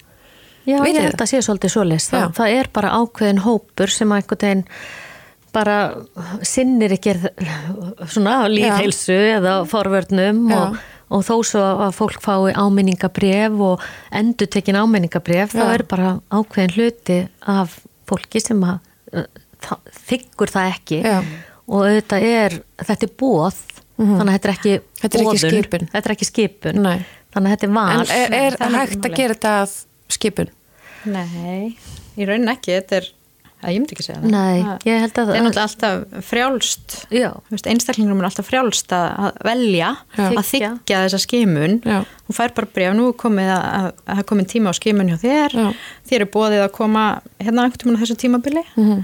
Já, 0.67 0.77
Veit 0.83 0.93
ég 0.93 1.07
held 1.07 1.23
að 1.23 1.31
sé 1.31 1.41
svolítið 1.41 1.73
svo 1.73 1.85
list. 1.87 2.11
Það, 2.11 2.33
það 2.37 2.57
er 2.59 2.69
bara 2.75 2.93
ákveðin 2.99 3.41
hópur 3.45 3.93
sem 3.93 4.11
að 4.11 4.21
einhvern 4.21 4.43
veginn 4.45 4.65
bara 5.51 5.77
sinnir 6.47 6.93
ekki 6.95 7.15
svona 8.07 8.45
lífheilsu 8.51 9.17
eða 9.39 9.55
forvörnum 9.69 10.45
og, 10.55 10.77
og 11.11 11.25
þó 11.27 11.33
svo 11.47 11.63
að 11.87 11.97
fólk 11.97 12.21
fái 12.23 12.53
áminningabref 12.55 13.57
og 13.71 13.83
endur 14.15 14.51
tekin 14.53 14.79
áminningabref 14.79 15.57
þá 15.57 15.65
er 15.65 15.83
bara 15.91 16.13
ákveðin 16.31 16.77
hluti 16.77 17.19
af 17.51 17.81
fólki 18.07 18.39
sem 18.43 18.63
að 18.63 18.79
það, 19.11 19.93
þykkur 20.09 20.53
það 20.55 20.73
ekki 20.75 20.99
Já. 21.05 21.17
og 21.67 21.85
þetta 21.87 22.19
er, 22.31 22.57
þetta 22.81 23.07
er 23.07 23.13
bóð 23.21 23.61
mm 23.61 24.05
-hmm. 24.05 24.17
þannig 24.17 24.31
að 24.31 24.37
þetta 24.37 24.49
er 24.49 24.55
ekki 24.55 24.75
þetta 25.01 25.17
er 25.17 25.25
ekki 25.25 25.43
skipun, 25.45 25.87
þetta 25.93 26.09
er 26.09 26.15
ekki 26.15 26.29
skipun. 26.29 26.83
þannig 27.31 27.47
að 27.47 27.55
þetta 27.55 27.67
er 27.67 27.73
val 27.77 28.01
En 28.01 28.33
er, 28.33 28.57
er 28.59 28.77
hægt 28.77 29.05
að 29.05 29.15
gera 29.15 29.37
þetta 29.37 29.55
að 29.61 29.75
skipun? 30.11 30.53
Nei, 31.05 31.77
í 32.17 32.27
raunin 32.27 32.51
ekki, 32.51 32.75
þetta 32.77 33.01
er 33.01 33.11
ég 33.69 33.81
myndi 33.81 33.95
ekki 33.95 34.05
segja 34.05 34.19
það. 34.21 34.33
Nei, 34.33 34.77
ég 34.87 35.03
held 35.03 35.13
að 35.21 35.29
það 35.29 35.35
er 35.37 35.45
náttúrulega 35.45 35.67
alltaf 35.67 36.25
frjálst 36.27 37.69
einstaklingunum 37.69 38.21
er 38.23 38.27
alltaf 38.29 38.49
frjálst 38.49 38.95
að 38.95 39.39
velja 39.45 39.93
Já. 40.17 40.25
að 40.25 40.43
þykja 40.49 41.01
þessa 41.05 41.21
skimun 41.21 41.79
hún 41.85 42.37
fær 42.37 42.55
bara 42.57 42.71
breyf, 42.73 42.93
nú 42.97 43.11
komið 43.17 43.53
að 43.55 43.87
það 44.03 44.27
komið 44.31 44.51
tíma 44.55 44.73
á 44.73 44.79
skimun 44.79 45.11
hjá 45.13 45.17
þér 45.21 45.57
Já. 45.57 45.65
þér 46.11 46.25
er 46.25 46.31
bóðið 46.35 46.65
að 46.65 46.71
koma 46.77 47.07
hérna 47.41 47.65
einhvern 47.65 47.83
tíma 47.83 47.97
á 47.97 48.01
þessu 48.01 48.17
tímabili 48.23 48.63
mm 48.63 48.87
-hmm. 48.87 49.03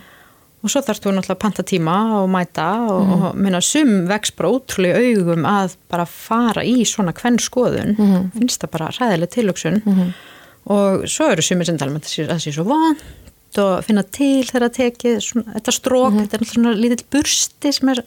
og 0.63 0.73
svo 0.73 0.81
þarfst 0.81 1.05
þú 1.05 1.13
náttúrulega 1.13 1.37
að 1.37 1.43
panta 1.45 1.63
tíma 1.63 1.97
og 2.21 2.29
mæta 2.29 2.69
og, 2.87 3.03
mm 3.03 3.13
-hmm. 3.13 3.27
og 3.29 3.35
minna 3.35 3.61
sum 3.61 4.07
vex 4.07 4.31
bara 4.31 4.49
ótrúlega 4.49 4.97
augum 4.97 5.45
að 5.45 5.75
bara 5.89 6.05
fara 6.05 6.63
í 6.63 6.85
svona 6.85 7.13
hvern 7.13 7.37
skoðun 7.39 7.95
mm 7.97 8.05
-hmm. 8.05 8.31
finnst 8.39 8.61
það 8.63 8.71
bara 8.71 8.89
ræðileg 8.89 9.29
tilöksun 9.29 9.81
mhm 9.85 10.11
og 10.73 11.07
svo 11.09 11.31
eru 11.31 11.43
sumir 11.45 11.67
sem 11.67 11.79
tala 11.79 11.93
um 11.93 12.01
að 12.01 12.09
það 12.27 12.43
sé 12.43 12.53
svo 12.55 12.65
vant 12.67 13.03
og 13.63 13.83
finna 13.85 14.03
til 14.03 14.45
þegar 14.47 14.67
að 14.67 14.77
tekið 14.77 15.19
svona, 15.23 15.53
þetta 15.57 15.71
strók, 15.71 16.13
mm 16.13 16.17
-hmm. 16.17 16.27
þetta 16.31 16.37
er 16.37 16.51
svona 16.53 16.73
lítill 16.77 17.05
bursti 17.11 17.73
sem 17.73 17.89
er 17.93 18.03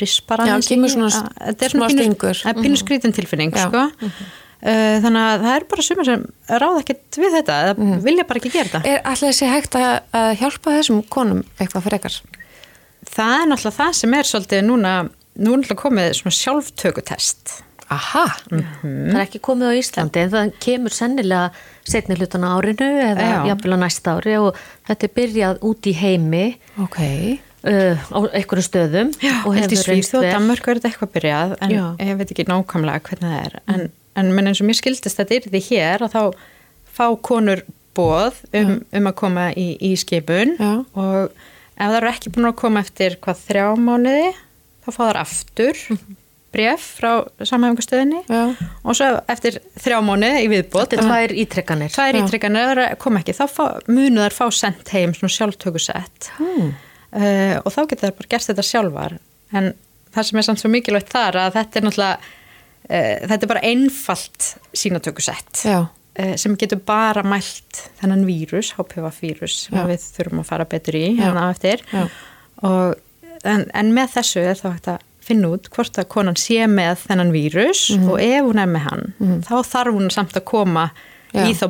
rispar 0.00 0.42
aðeins 0.42 0.70
þetta 0.70 1.66
er 1.66 1.74
svona 1.74 1.90
pínu 1.92 2.72
mhm. 2.72 2.80
skrítin 2.80 3.14
tilfinning 3.14 3.54
sko. 3.54 3.84
mm 3.86 4.08
-hmm. 4.10 5.02
þannig 5.04 5.22
að 5.22 5.44
það 5.44 5.52
er 5.56 5.66
bara 5.70 5.82
sumir 5.82 6.04
sem 6.04 6.24
ráða 6.48 6.80
ekkert 6.80 7.18
við 7.18 7.36
þetta 7.38 7.60
eða 7.62 7.74
mm 7.76 7.92
-hmm. 7.92 8.02
vilja 8.02 8.24
bara 8.24 8.38
ekki 8.38 8.50
gera 8.50 8.68
þetta 8.68 8.88
Er 8.88 9.00
alltaf 9.04 9.28
þessi 9.28 9.46
hægt 9.46 9.74
að 9.74 10.38
hjálpa 10.40 10.70
þessum 10.78 11.02
konum 11.08 11.44
eitthvað 11.60 11.82
fyrir 11.82 11.98
ekkar? 11.98 12.16
Það 13.06 13.42
er 13.42 13.46
náttúrulega 13.46 13.76
það 13.76 13.92
sem 13.92 14.14
er 14.14 14.24
svolítið 14.24 14.62
núna, 14.64 15.08
nú 15.36 15.50
náttúrulega 15.56 15.82
komið 15.82 16.12
svona 16.12 16.34
sjálftökutest 16.42 17.62
Aha, 17.88 18.26
mm 18.50 18.58
-hmm. 18.58 19.10
það 19.12 19.16
er 19.16 19.22
ekki 19.22 19.40
komið 19.46 19.70
á 19.70 19.78
Íslandi 19.78 20.22
en 20.22 20.30
það 20.30 20.52
kemur 20.58 20.94
sennilega 20.94 21.50
setni 21.86 22.16
hlutan 22.18 22.42
á 22.42 22.58
árinu 22.58 22.88
eða 23.02 23.26
jafnvel 23.46 23.76
á 23.78 23.78
næsta 23.78 24.16
ári 24.16 24.34
og 24.42 24.56
þetta 24.88 25.06
er 25.06 25.12
byrjað 25.18 25.60
út 25.62 25.86
í 25.86 25.92
heimi 25.94 26.58
okay. 26.82 27.38
uh, 27.62 27.94
á 28.10 28.18
einhverju 28.34 28.64
stöðum 28.66 29.14
Já, 29.22 29.46
og 29.46 29.54
hefur 29.54 29.86
reynst 29.86 30.18
vel. 30.18 30.26
Danmörk 30.26 30.66
verður 30.66 30.90
eitthvað 30.90 31.14
byrjað 31.14 31.56
en 31.60 31.70
Já. 31.70 31.84
ég 32.02 32.18
veit 32.18 32.30
ekki 32.34 32.48
nákvæmlega 32.50 33.00
hvernig 33.06 33.30
það 33.30 33.46
er 33.46 33.54
en, 33.66 33.80
mm. 33.80 33.94
en, 34.18 34.38
en 34.38 34.46
eins 34.46 34.60
og 34.60 34.66
mér 34.66 34.80
skildist 34.82 35.22
þetta 35.22 35.34
er 35.38 35.48
því 35.54 35.62
hér 35.70 36.06
að 36.08 36.18
þá 36.18 36.22
fá 36.90 37.06
konur 37.22 37.62
bóð 37.94 38.42
um, 38.52 38.82
um 38.92 39.06
að 39.06 39.14
koma 39.14 39.48
í, 39.54 39.78
í 39.78 39.94
skipun 39.94 40.58
Já. 40.58 40.82
og 40.98 41.30
ef 41.30 41.86
það 41.86 41.98
eru 42.02 42.10
ekki 42.10 42.34
búin 42.34 42.50
að 42.50 42.60
koma 42.66 42.82
eftir 42.82 43.20
hvað 43.22 43.42
þrjá 43.46 43.66
mánuði 43.78 44.30
þá 44.82 44.90
fá 44.90 45.02
það 45.06 45.18
aftur 45.22 45.76
mm 45.86 45.96
-hmm 45.98 46.22
bref 46.56 46.84
frá 46.98 47.10
samhæfingastöðinni 47.44 48.22
og 48.32 48.96
svo 48.96 49.10
eftir 49.32 49.58
þrjá 49.82 49.98
mónu 50.04 50.30
í 50.40 50.48
viðbót 50.50 50.94
Þetta 50.94 51.18
er 51.24 51.34
ítrekkanir 51.36 51.92
Tvær 51.94 52.18
ítrekkanir, 52.22 52.82
kom 53.02 53.18
ekki, 53.20 53.34
þá 53.36 53.44
munu 53.90 54.24
þær 54.24 54.36
fá 54.36 54.46
sendt 54.54 54.92
heim 54.94 55.14
svona 55.16 55.34
sjálftökusett. 55.34 56.30
Hmm. 56.38 56.72
uh, 57.12 57.56
og 57.62 57.72
þá 57.74 57.80
getur 57.82 58.06
þær 58.06 58.16
bara 58.20 58.32
gert 58.34 58.50
þetta 58.50 58.66
sjálfar. 58.66 59.18
En 59.56 59.70
það 60.14 60.28
sem 60.30 60.40
er 60.40 60.48
samt 60.48 60.62
svo 60.62 60.72
mikilvægt 60.72 61.12
þar 61.12 61.40
að 61.44 61.58
þetta 61.58 61.80
er 61.80 61.86
náttúrulega 61.86 62.16
uh, 62.16 63.14
þetta 63.30 63.40
er 63.40 63.52
bara 63.52 63.64
einfalt 63.70 64.50
sínatökusett 64.82 65.64
uh, 65.66 66.36
sem 66.40 66.56
getur 66.60 66.80
bara 66.86 67.24
mælt 67.26 67.82
þennan 68.00 68.24
vírus, 68.28 68.72
HPV-vírus 68.78 69.66
sem 69.66 69.80
við 69.90 70.08
þurfum 70.16 70.44
að 70.44 70.48
fara 70.52 70.68
betur 70.70 70.98
í 70.98 71.10
hérna 71.18 71.50
eftir. 71.52 71.84
Og, 72.64 72.96
en, 73.44 73.66
en 73.76 73.92
með 73.92 74.16
þessu 74.16 74.46
er 74.46 74.56
þá 74.56 74.70
hægt 74.70 74.90
að 74.94 75.04
finna 75.26 75.50
út 75.56 75.68
hvort 75.74 75.98
að 75.98 76.08
konan 76.12 76.38
sé 76.40 76.66
með 76.70 77.02
þennan 77.08 77.34
vírus 77.34 77.90
mm 77.90 78.02
-hmm. 78.02 78.10
og 78.10 78.20
ef 78.22 78.48
hún 78.48 78.62
er 78.62 78.70
með 78.70 78.88
hann 78.88 79.04
mm 79.18 79.26
-hmm. 79.26 79.42
þá 79.48 79.56
þarf 79.72 79.94
hún 79.98 80.10
samt 80.10 80.36
að 80.36 80.44
koma 80.44 80.90
já. 81.36 81.46
í 81.48 81.56
þá 81.56 81.66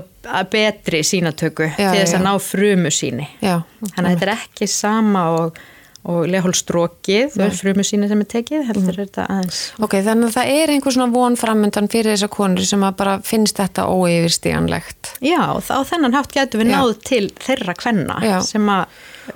betri 0.51 1.05
sínatöku 1.07 1.71
já, 1.71 1.77
til 1.77 2.03
þess 2.03 2.17
að 2.17 2.21
já. 2.21 2.27
ná 2.27 2.35
frumu 2.43 2.93
síni. 2.93 3.31
Þannig 3.41 3.97
að 3.97 4.13
þetta 4.13 4.27
er 4.27 4.33
ekki 4.35 4.69
sama 4.71 5.25
og, 5.37 5.59
og 6.07 6.21
lehólstrókið 6.31 7.39
frumu 7.61 7.87
síni 7.87 8.11
sem 8.11 8.23
er 8.23 8.31
tekið 8.35 8.67
heldur 8.71 8.93
mm 8.93 9.03
þetta 9.05 9.27
aðeins. 9.33 9.63
Ok, 9.83 9.99
þannig 10.07 10.29
að 10.29 10.37
það 10.37 10.53
er 10.61 10.75
einhver 10.75 10.97
svona 10.97 11.15
von 11.15 11.39
framöndan 11.41 11.91
fyrir 11.93 12.15
þessar 12.15 12.33
konur 12.37 12.69
sem 12.69 12.87
að 12.87 12.97
bara 13.03 13.19
finnst 13.25 13.61
þetta 13.63 13.89
óeyfirstíganlegt 13.91 15.17
Já, 15.21 15.41
og 15.55 15.63
á 15.67 15.81
þennan 15.87 16.17
hátt 16.17 16.33
getur 16.37 16.63
við 16.63 16.73
náð 16.75 16.95
til 17.07 17.25
þeirra 17.41 17.75
kvenna 17.79 18.41
sem 18.47 18.69
að 18.69 18.87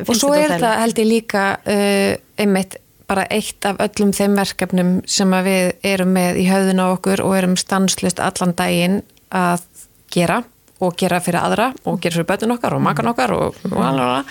og 0.06 0.14
svo 0.14 0.30
er 0.38 0.54
það 0.60 0.76
held 0.84 1.02
ég 1.02 1.08
líka 1.08 1.44
uh, 1.66 2.12
einmitt 2.38 2.78
bara 3.10 3.26
eitt 3.32 3.66
af 3.66 3.80
öllum 3.82 4.14
þeim 4.14 4.38
verkefnum 4.38 4.94
sem 5.10 5.34
við 5.46 5.72
erum 5.86 6.14
með 6.14 6.40
í 6.42 6.46
höfðun 6.50 6.82
á 6.82 6.86
okkur 6.92 7.24
og 7.24 7.36
erum 7.38 7.58
stanslust 7.58 8.22
allan 8.22 8.54
daginn 8.58 9.00
að 9.34 9.66
gera 10.14 10.42
og 10.80 10.96
gera 10.98 11.20
fyrir 11.22 11.42
aðra 11.42 11.70
og 11.84 12.00
gera 12.00 12.20
fyrir 12.20 12.28
bötun 12.28 12.54
okkar 12.54 12.76
og 12.76 12.84
makan 12.84 13.10
okkar 13.12 13.34
og, 13.36 13.58
og 13.68 13.80
alveg 13.84 14.30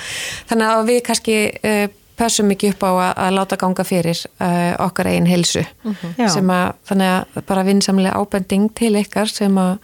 þannig 0.50 0.72
að 0.74 0.84
við 0.90 1.02
kannski 1.10 1.38
uh, 1.60 1.86
passum 2.20 2.52
ekki 2.52 2.74
upp 2.74 2.84
á 2.84 2.92
að, 2.92 3.12
að 3.26 3.36
láta 3.38 3.60
ganga 3.60 3.86
fyrir 3.88 4.24
uh, 4.42 4.74
okkar 4.88 5.12
einn 5.14 5.30
helsu 5.30 5.62
uh 5.62 5.92
mhm. 5.92 6.16
-huh. 6.18 6.28
sem 6.28 6.50
að 6.50 6.68
þannig 6.90 7.14
að 7.14 7.48
bara 7.52 7.66
vinsamlega 7.68 8.18
ábending 8.20 8.70
til 8.76 8.96
ykkar 9.00 9.32
sem 9.32 9.58
að 9.58 9.78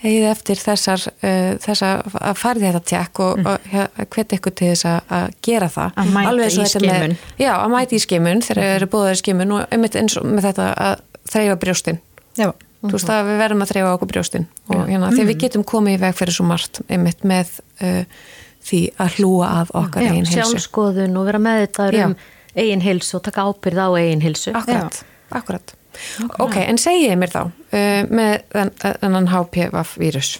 eigið 0.00 0.26
eftir 0.30 0.62
þessar, 0.62 1.04
uh, 1.20 1.50
þessar 1.60 2.06
að 2.20 2.40
farið 2.40 2.66
þetta 2.68 2.82
tjekk 2.92 3.22
og, 3.24 3.42
mm. 3.42 3.50
og 3.50 4.14
hveti 4.14 4.40
ykkur 4.40 4.56
til 4.56 4.72
þess 4.72 4.88
að 4.88 5.36
gera 5.44 5.68
það 5.72 6.00
að 6.00 6.14
mæta 6.16 6.48
í 6.48 6.70
skimun 6.72 7.16
já, 7.40 7.52
að 7.58 7.68
mæta 7.74 7.96
í 7.96 8.02
skimun 8.06 8.42
þegar 8.46 8.62
það 8.64 8.74
eru 8.78 8.90
búðað 8.94 9.12
í 9.12 9.20
skimun 9.20 9.54
og 9.58 9.76
einmitt 9.76 10.00
eins 10.00 10.18
og 10.20 10.26
með 10.26 10.50
þetta 10.50 10.72
að 10.88 11.06
þreyfa 11.30 11.62
brjóstinn 11.66 12.02
já 12.40 12.50
Þú 12.80 12.94
veist 12.94 13.10
að 13.12 13.26
við 13.28 13.40
verðum 13.42 13.62
að 13.62 13.70
þreyfa 13.74 13.88
okkur 13.92 14.08
brjóstinn 14.08 14.44
og 14.70 14.78
hérna, 14.88 15.10
þegar 15.12 15.26
við 15.26 15.34
mm. 15.34 15.40
getum 15.42 15.64
komið 15.68 15.96
í 15.96 15.98
veg 16.00 16.14
fyrir 16.16 16.32
svo 16.32 16.46
margt 16.48 16.78
einmitt 16.88 17.26
með 17.28 17.50
uh, 17.84 18.22
því 18.64 18.80
að 19.04 19.18
hlúa 19.18 19.50
að 19.58 19.74
okkar 19.82 20.06
já, 20.06 20.08
eigin 20.08 20.28
hilsu. 20.28 20.38
Sjálfskoðun 20.38 21.18
og 21.20 21.26
vera 21.28 21.42
með 21.44 21.60
þetta 21.66 21.88
um 22.06 22.14
eigin 22.56 22.84
hilsu 22.84 23.18
og 23.18 23.26
taka 23.28 23.44
ábyrð 23.44 23.82
á 23.84 23.88
eigin 24.00 24.24
hilsu. 24.24 24.54
Akkurat, 24.56 25.02
akkurat. 25.28 25.74
Ok, 26.38 26.56
en 26.66 26.78
segiði 26.78 27.16
mér 27.16 27.30
þá 27.34 27.42
uh, 27.46 28.06
með 28.10 28.40
þennan 29.00 29.28
HPV 29.32 29.84
vírus. 29.98 30.38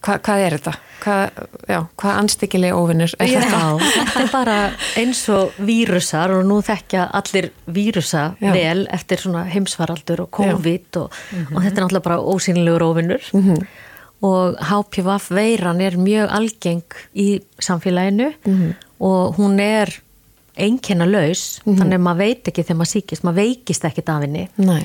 Hva, 0.00 0.14
hvað 0.24 0.40
er 0.46 0.54
þetta? 0.56 0.72
Hvað, 1.00 1.40
já, 1.68 1.78
hvað 2.00 2.14
anstíkileg 2.22 2.72
óvinnur 2.72 3.12
er 3.20 3.28
Já, 3.28 3.40
þetta? 3.42 3.58
þetta 4.00 4.22
er 4.22 4.30
bara 4.32 4.54
eins 4.96 5.20
og 5.28 5.58
vírusar 5.68 6.32
og 6.38 6.46
nú 6.48 6.62
þekkja 6.64 7.02
allir 7.18 7.50
vírusa 7.68 8.22
Já. 8.40 8.48
vel 8.56 8.86
eftir 8.96 9.20
svona 9.20 9.42
heimsvaraldur 9.52 10.22
og 10.24 10.30
COVID 10.38 10.96
og, 11.02 11.18
og 11.52 11.58
þetta 11.60 11.68
er 11.74 11.84
náttúrulega 11.84 12.06
bara 12.08 12.16
ósýnilegur 12.32 12.86
óvinnur 12.88 13.28
Mhm. 13.36 13.60
og 14.24 14.56
HPV 14.70 15.10
veiran 15.36 15.80
er 15.84 15.96
mjög 16.00 16.32
algeng 16.32 16.96
í 17.16 17.28
samfélaginu 17.60 18.32
Mhm. 18.48 18.72
og 19.00 19.36
hún 19.36 19.60
er 19.60 19.92
einkenna 20.60 21.06
laus, 21.08 21.60
þannig 21.64 21.98
að 21.98 22.06
maður 22.06 22.24
veit 22.24 22.50
ekki 22.50 22.64
þegar 22.66 22.80
maður 22.80 22.92
síkist, 22.94 23.24
maður 23.26 23.40
veikist 23.44 23.86
ekkit 23.88 24.12
af 24.12 24.24
henni. 24.24 24.46
Nei, 24.60 24.82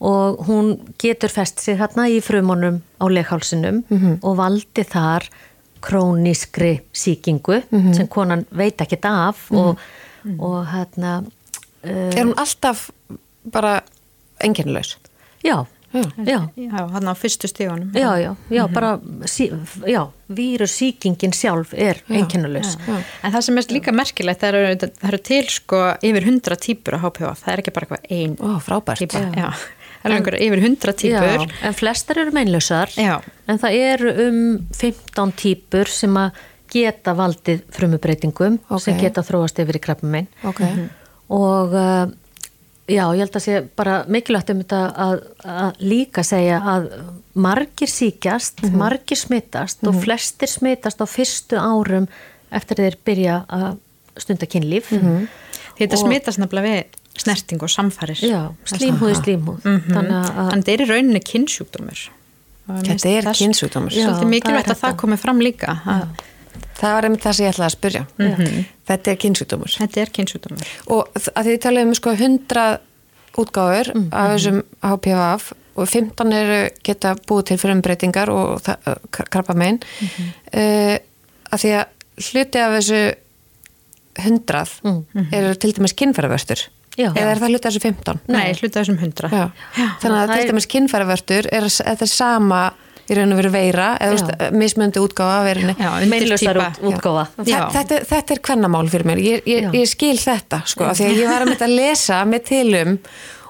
og 0.00 0.40
hún 0.48 0.72
getur 1.00 1.32
fest 1.32 1.60
sig 1.60 1.76
hérna 1.80 2.06
í 2.08 2.20
frumunum 2.24 2.80
á 2.96 3.04
leghálsinum 3.12 3.82
og 4.24 4.36
valdi 4.38 4.84
þar 4.88 5.26
krónískri 5.84 6.72
síkingu 6.92 7.60
sem 7.96 8.08
konan 8.08 8.46
veit 8.50 8.80
ekki 8.80 8.98
af 9.08 9.46
og, 9.52 9.80
og 10.38 10.56
hérna 10.72 11.20
uh, 11.20 12.08
er 12.16 12.24
hún 12.24 12.36
alltaf 12.36 12.90
bara 13.44 13.80
enginlaus? 14.40 14.96
Já, 15.44 15.64
hann 15.92 17.08
á 17.10 17.14
fyrstu 17.18 17.48
stígunum. 17.50 17.90
já, 17.94 18.10
já, 18.22 18.36
já 18.50 18.66
bara 18.70 19.00
sí, 19.26 19.50
já, 19.86 20.06
vírussíkingin 20.28 21.32
sjálf 21.34 21.74
er 21.74 21.98
einkennalaus 22.10 22.76
En 23.22 23.32
það 23.34 23.40
sem 23.46 23.58
er 23.58 23.68
líka 23.74 23.92
merkilegt, 23.94 24.40
það 24.40 24.54
eru, 24.60 24.90
það 25.00 25.08
eru 25.10 25.20
til 25.30 25.42
sko 25.50 25.80
yfir 26.06 26.28
100 26.30 26.56
típur 26.62 26.94
á 26.96 27.00
HPV, 27.02 27.32
það 27.42 27.52
er 27.56 27.62
ekki 27.64 27.74
bara 27.74 27.86
eitthvað 27.88 28.14
ein 28.20 28.36
Ó, 28.38 28.48
frábært. 28.62 29.02
típa. 29.02 29.24
Já. 29.34 29.50
Það 30.00 30.06
eru 30.08 30.16
einhverja 30.16 30.46
yfir 30.46 30.62
100 30.64 30.94
típur. 31.02 31.42
Já, 31.44 31.66
en 31.68 31.74
flestar 31.76 32.18
eru 32.22 32.32
meinlausar 32.32 32.94
Já. 32.96 33.18
en 33.50 33.58
það 33.60 33.80
eru 33.90 34.14
um 34.28 34.40
15 34.72 35.34
típur 35.42 35.90
sem 35.92 36.14
að 36.16 36.30
geta 36.70 37.12
valdið 37.18 37.64
frumubreitingum 37.74 38.60
Ok. 38.70 38.80
sem 38.86 38.96
geta 39.02 39.24
þróast 39.26 39.58
yfir 39.58 39.76
í 39.76 39.82
krabbamein 39.82 40.28
Ok, 40.46 40.62
og 41.34 41.74
uh, 41.74 42.06
já, 42.90 43.04
ég 43.14 43.22
held 43.24 43.36
að 43.38 43.44
sé 43.46 43.58
bara 43.78 43.96
mikilvægt 44.10 44.50
um 44.54 44.60
þetta 44.62 44.80
að, 45.06 45.20
að 45.44 45.80
líka 45.92 46.24
segja 46.26 46.58
að 46.74 46.88
margir 47.40 47.88
síkjast, 47.92 48.62
margir 48.74 49.16
smittast 49.20 49.84
og 49.86 49.98
flestir 50.02 50.50
smittast 50.50 51.00
á 51.00 51.06
fyrstu 51.08 51.58
árum 51.60 52.08
eftir 52.50 52.82
þeir 52.82 52.96
byrja 53.06 53.36
að 53.48 53.68
stunda 54.20 54.46
kynlíf 54.50 54.90
Þetta 55.80 55.96
Og- 55.96 56.02
smitast 56.02 56.40
nefnilega 56.42 56.66
við 56.68 56.96
snerting 57.20 57.62
og 57.64 57.70
samfærir. 57.72 58.18
já, 58.20 58.40
slímhúð 58.68 59.12
í 59.14 59.16
slímhúð 59.16 59.60
þannig 59.64 60.16
að 60.18 60.26
Þannig 60.50 60.64
þetta 60.66 60.72
er 60.74 60.82
í 60.84 60.88
rauninni 60.90 61.20
kynnsjúkdómur. 61.30 62.02
Þetta 62.86 63.08
er 63.10 63.28
kynnsjúkdómur. 63.34 63.94
Svolítið 63.96 64.28
mikilvægt 64.30 64.68
að 64.70 64.76
það 64.76 64.90
þetta. 64.90 65.00
komi 65.00 65.16
fram 65.18 65.40
líka. 65.40 65.74
að 65.86 66.04
Það 66.80 66.94
var 66.96 67.06
einmitt 67.06 67.24
það 67.24 67.36
sem 67.36 67.46
ég 67.46 67.54
ætlaði 67.54 67.68
að 67.68 67.74
spyrja. 67.76 68.02
Þetta 68.90 69.12
er 69.12 69.18
kynnsjúkdómur. 69.24 69.72
Þetta 69.82 70.00
er 70.00 70.12
kynnsjúkdómur. 70.16 70.70
Og 70.96 71.20
að 71.20 71.40
því 71.40 71.50
þið 71.50 71.62
talaðum 71.66 71.96
sko 71.98 72.14
100 72.16 72.68
útgáfur 73.40 73.92
af 74.10 74.32
þessum 74.34 74.62
HPV 74.82 75.52
og 75.80 75.88
15 75.88 76.34
eru 76.34 76.58
geta 76.84 77.14
búið 77.28 77.50
til 77.50 77.60
frumbreytingar 77.62 78.32
og 78.32 78.66
krabba 79.12 79.54
megin 79.56 79.78
uh, 79.80 80.96
að 81.50 81.62
því 81.62 81.72
að 81.78 82.26
hluti 82.30 82.60
af 82.60 82.76
þessu 82.78 83.00
100 84.20 85.32
eru 85.38 85.54
til 85.62 85.72
dæmis 85.76 85.96
kynfæravörstur 85.96 86.66
Já. 86.98 87.08
eða 87.14 87.30
er 87.30 87.40
það 87.40 87.52
hluti 87.54 87.68
af 87.68 87.70
þessu 87.70 87.82
15? 87.86 88.20
Nei, 88.34 88.46
hluta 88.58 88.82
þessum 88.82 88.98
100. 88.98 89.30
Já. 89.30 89.44
Þannig 90.02 90.18
að 90.20 90.32
til 90.34 90.48
dæmis 90.50 90.68
kynfæravörstur 90.74 91.48
er 91.54 91.68
þetta 91.70 92.08
sama 92.10 92.62
í 93.10 93.16
raun 93.18 93.32
og 93.34 93.40
veru 93.42 93.50
veira 93.50 93.88
eða 94.00 94.50
mismöndi 94.54 95.02
útgáfa 95.02 95.40
af 95.40 95.48
veirinni. 95.48 95.74
Já, 95.80 95.90
undir 95.96 96.12
meinlausar 96.14 96.60
típa. 96.60 96.70
út, 96.78 96.94
útgáfa. 96.94 97.26
Já. 97.44 97.58
Þa- 97.58 97.72
Þetta, 97.80 97.98
þetta 98.14 98.36
er 98.36 98.40
kvennamál 98.46 98.86
fyrir 98.92 99.06
mér, 99.10 99.18
ég, 99.24 99.42
ég, 99.50 99.68
ég 99.74 99.88
skil 99.90 100.16
þetta 100.16 100.62
sko, 100.66 100.84
af 100.86 100.96
því 101.00 101.10
að 101.10 101.20
ég 101.24 101.28
var 101.34 101.42
að 101.44 101.50
mynda 101.52 101.66
að 101.68 101.76
lesa 101.76 102.22
með 102.24 102.44
tilum 102.52 102.98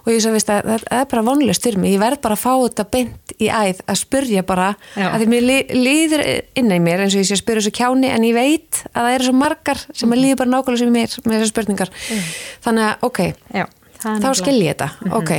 og 0.01 0.09
ég 0.15 0.23
svo 0.25 0.31
veist 0.33 0.49
að 0.49 0.63
það 0.65 0.85
er 0.97 1.05
bara 1.11 1.23
vonlust 1.27 1.63
fyrir 1.67 1.77
mig, 1.79 1.93
ég 1.93 2.01
verð 2.01 2.21
bara 2.25 2.35
að 2.35 2.41
fá 2.41 2.53
þetta 2.65 2.85
beint 2.91 3.35
í 3.37 3.51
æð 3.53 3.83
að 3.85 3.99
spurja 4.01 4.43
bara 4.49 4.71
Já. 4.97 5.11
að 5.13 5.19
því 5.21 5.27
mér 5.29 5.45
li- 5.45 5.77
líður 5.77 6.23
inn 6.57 6.71
í 6.73 6.79
mér 6.81 7.03
eins 7.05 7.13
og 7.15 7.21
ég 7.21 7.29
sé 7.29 7.37
að 7.37 7.43
spyrja 7.43 7.61
þessu 7.61 7.75
kjáni 7.77 8.09
en 8.09 8.25
ég 8.25 8.33
veit 8.35 8.81
að 8.95 9.03
það 9.05 9.15
eru 9.19 9.25
svo 9.29 9.35
margar 9.37 9.79
sem 9.93 10.09
Mhm. 10.09 10.17
að 10.17 10.23
líður 10.25 10.37
bara 10.41 10.51
nákvæmlega 10.55 10.79
sem 10.79 10.93
mér 10.97 11.19
með 11.21 11.37
þessar 11.37 11.53
spurningar. 11.53 11.91
Þannig 12.65 12.85
að 12.89 12.97
ok, 13.03 13.21
Já, 13.53 13.67
þá 14.01 14.35
skil 14.41 14.59
ég 14.65 14.73
þetta. 14.75 14.91
Mhm. 15.05 15.13
ok, 15.13 15.31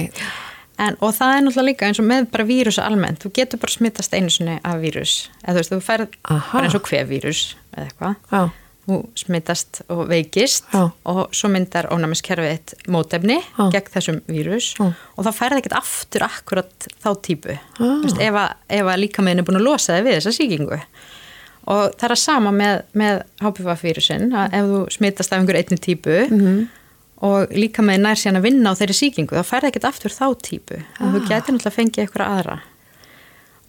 En, 0.82 0.96
og 1.04 1.14
það 1.14 1.36
er 1.36 1.44
náttúrulega 1.46 1.68
líka 1.68 1.90
eins 1.90 2.00
og 2.02 2.08
með 2.10 2.32
bara 2.34 2.48
vírusa 2.48 2.86
almennt, 2.88 3.22
þú 3.22 3.30
getur 3.38 3.62
bara 3.62 3.76
smittast 3.76 4.16
einu 4.18 4.32
sinni 4.34 4.56
af 4.66 4.80
vírus, 4.82 5.14
eða 5.44 5.54
þú 5.54 5.62
veist, 5.62 5.76
þú 5.76 5.80
færð 5.86 6.18
bara 6.26 6.66
eins 6.66 6.78
og 6.80 6.90
hver 6.90 7.06
vírus 7.10 7.42
eða 7.76 7.86
eitthvað, 7.86 8.50
þú 8.88 8.98
smittast 9.22 9.82
og 9.94 10.02
veikist 10.10 10.66
Já. 10.74 10.88
og 11.06 11.20
svo 11.38 11.52
myndar 11.54 11.86
ónæmiskerfið 11.94 12.50
eitt 12.56 12.74
mótefni 12.90 13.38
Já. 13.38 13.68
gegn 13.76 13.92
þessum 13.94 14.20
vírus 14.26 14.72
Já. 14.80 14.88
og 14.90 15.28
þá 15.28 15.32
færð 15.38 15.60
ekkert 15.62 15.78
aftur 15.78 16.26
akkurat 16.26 16.88
þá 17.04 17.10
típu, 17.22 17.58
ah. 17.78 18.02
veist, 18.02 18.18
ef, 18.18 18.34
að, 18.42 18.58
ef 18.82 18.90
að 18.96 19.02
líka 19.04 19.22
er 19.30 19.46
búin 19.46 19.62
að 19.62 19.68
losa 19.70 20.00
þig 20.00 20.08
við 20.10 20.18
þessa 20.18 20.36
sýkingu 20.40 20.82
og 21.72 21.94
það 21.94 22.08
er 22.08 22.16
að 22.16 22.22
sama 22.24 22.52
með, 22.52 22.80
með 22.98 23.20
HPV-vírusin, 23.46 24.32
að 24.34 24.56
ef 24.58 24.70
þú 24.74 24.80
smittast 24.98 25.34
af 25.36 25.40
einhver 25.44 25.60
einni 25.62 25.78
típu 25.78 26.18
Mhm. 26.32 26.62
Og 27.28 27.54
líka 27.54 27.86
með 27.86 28.04
nær 28.06 28.20
síðan 28.20 28.42
að 28.42 28.48
vinna 28.50 28.74
á 28.74 28.80
þeirri 28.80 28.98
sýkingu 28.98 29.38
þá 29.38 29.48
færði 29.48 29.72
ekkert 29.72 29.88
aftur 29.92 30.16
þá 30.16 30.28
típu. 30.42 30.82
Ah. 30.98 31.08
þú 31.14 31.24
getur 31.30 31.56
náttúrulega 31.56 31.72
að 31.72 31.78
fengið 31.78 32.06
eitthvað 32.06 32.36
aðra. 32.38 32.60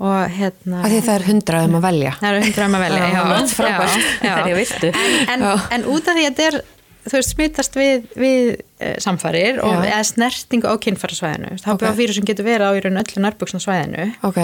Og 0.02 0.34
hérna 0.34 0.82
því 0.88 1.00
það 1.06 1.14
er 1.14 1.24
hundrað 1.28 1.66
um 1.68 1.74
að 1.78 1.84
velja. 1.86 2.12
Það 2.18 2.30
eru 2.30 2.44
hundra 2.46 2.68
um 2.68 2.76
að 2.78 2.84
velja 2.86 3.02
Já, 3.02 3.10
já, 3.12 4.46
já, 4.50 4.92
en, 5.32 5.44
Já. 5.44 5.52
en 5.76 5.84
út 5.92 6.08
af 6.08 6.16
því 6.16 6.24
að 6.24 6.30
þetta 6.30 6.46
er 6.48 6.62
þú 7.02 7.18
veist, 7.18 7.32
smitast 7.34 7.78
við, 7.78 8.06
við 8.18 8.48
uh, 8.54 8.94
samfærir 9.02 9.58
og 9.62 9.82
eða 9.82 10.02
snertingu 10.06 10.70
á 10.70 10.74
kynfærasvæðinu 10.82 11.58
þá 11.62 11.72
okay. 11.74 11.96
vírusum 11.98 12.26
getur 12.28 12.46
verið 12.46 12.70
á 12.70 12.76
í 12.78 12.82
raun 12.84 13.02
öllu 13.02 13.24
nærbúksna 13.24 13.62
svæðinu. 13.62 14.08
Ok, 14.26 14.40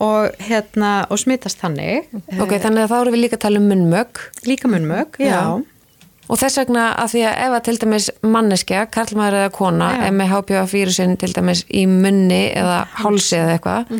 og, 0.00 0.38
hérna, 0.48 0.92
og 1.12 1.20
smitast 1.20 1.60
þannig. 1.60 2.08
Ok, 2.38 2.56
þannig 2.62 2.86
að 2.86 2.92
þá 2.92 2.96
erum 3.00 3.16
við 3.16 3.24
líka 3.24 3.38
að 3.38 3.44
tala 3.46 3.60
um 3.60 3.68
munnmögg 3.72 4.22
líka 4.48 4.70
munnmög, 4.72 5.20
já, 5.20 5.32
Já. 5.32 5.44
Og 6.30 6.38
þess 6.38 6.60
vegna 6.60 6.84
að 7.02 7.08
því 7.14 7.22
að 7.26 7.38
ef 7.44 7.54
að 7.56 7.62
til 7.66 7.74
dæmis 7.82 8.04
manneskja, 8.22 8.84
karlmaður 8.94 9.36
eða 9.40 9.50
kona 9.56 9.88
er 10.06 10.12
með 10.14 10.30
HPV-vírusin 10.30 11.16
til 11.18 11.32
dæmis 11.34 11.64
í 11.66 11.82
munni 11.90 12.38
eða 12.54 12.76
hálsi 13.00 13.40
eða 13.40 13.56
eitthvað 13.56 13.90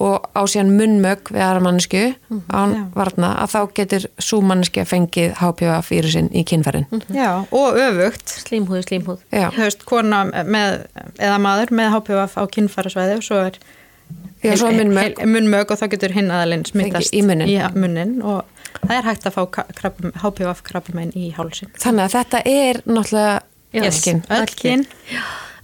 og 0.00 0.24
á 0.32 0.42
síðan 0.48 0.72
munnmögg 0.78 1.28
við 1.30 1.44
aðra 1.44 1.60
mannesku 1.62 2.00
án 2.50 2.72
Já. 2.74 2.80
varna 2.96 3.34
að 3.44 3.52
þá 3.52 3.60
getur 3.76 4.08
svo 4.18 4.40
manneskja 4.48 4.86
fengið 4.88 5.36
HPV-vírusin 5.38 6.32
í 6.32 6.42
kynfærin. 6.48 6.88
já, 7.12 7.44
og 7.52 7.78
öfugt. 7.78 8.32
Slímhúð 8.48 8.82
slímhúð. 8.88 9.22
Veist, 9.54 9.84
kona 9.86 10.24
með, 10.32 10.86
eða 11.20 11.38
maður 11.38 11.76
með 11.76 11.94
HPV 11.98 12.26
á 12.40 12.44
kynfærasvæði 12.56 13.20
og 13.20 13.26
svo 13.28 13.44
er 13.44 13.60
Er 14.44 14.60
munnmök 15.26 15.70
og 15.72 15.78
þá 15.80 15.86
getur 15.94 16.12
hinn 16.12 16.28
aðalinn 16.28 16.66
smittast 16.68 17.14
í 17.16 17.22
munninn. 17.24 17.48
í 17.48 17.80
munnin 17.80 18.18
og 18.20 18.44
það 18.82 18.98
er 18.98 19.08
hægt 19.08 19.26
að 19.26 19.38
fá 19.38 19.42
krabba, 19.72 20.12
HPV 20.20 20.60
krabbamein 20.66 21.14
í 21.16 21.30
hálsin 21.32 21.72
þannig 21.80 22.04
að 22.04 22.16
þetta 22.18 22.42
er 22.44 22.82
náttúrulega 22.84 23.40
Já. 23.74 23.82
elkin. 23.88 24.22
öll 24.30 24.54
kyn 24.54 24.86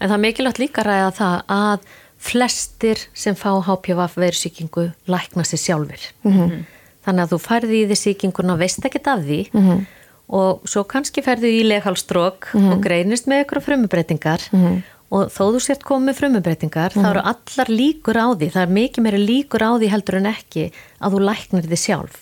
En 0.01 0.09
það 0.09 0.17
er 0.17 0.25
mikilvægt 0.25 0.61
líka 0.61 0.83
að 0.83 0.89
ræða 0.89 1.11
það 1.19 1.35
að 1.55 1.89
flestir 2.21 3.01
sem 3.17 3.37
fá 3.37 3.51
HPV 3.65 4.03
veirusíkingu 4.21 4.91
lækna 5.09 5.45
sér 5.45 5.61
sjálfur. 5.61 6.03
-hmm. 6.25 6.65
Þannig 7.05 7.25
að 7.25 7.33
þú 7.33 7.39
færði 7.41 7.77
í 7.81 7.87
því 7.89 7.97
síkinguna, 7.97 8.57
veist 8.61 8.85
ekkert 8.85 9.07
af 9.07 9.21
því 9.25 9.41
-hmm. 9.53 9.85
og 10.29 10.61
svo 10.65 10.85
kannski 10.85 11.23
færði 11.23 11.61
í 11.61 11.69
leghálstrók 11.69 12.55
og 12.55 12.83
greinist 12.83 13.27
með 13.27 13.45
ykkur 13.45 13.61
frumubreitingar 13.61 14.41
og 14.53 14.83
þó 15.11 15.43
þú 15.57 15.61
sért 15.65 15.83
komið 15.87 16.07
með 16.11 16.19
frumubreitingar 16.21 16.95
þá 16.95 17.07
eru 17.11 17.23
allar 17.33 17.71
líkur 17.73 18.19
á 18.21 18.27
því, 18.31 18.49
það 18.55 18.63
er 18.63 18.75
mikið 18.77 19.05
meira 19.07 19.21
líkur 19.21 19.65
á 19.67 19.71
því 19.81 19.89
heldur 19.91 20.19
en 20.21 20.29
ekki 20.31 20.65
að 21.01 21.17
þú 21.17 21.23
læknir 21.27 21.67
því 21.71 21.79
sjálf. 21.83 22.19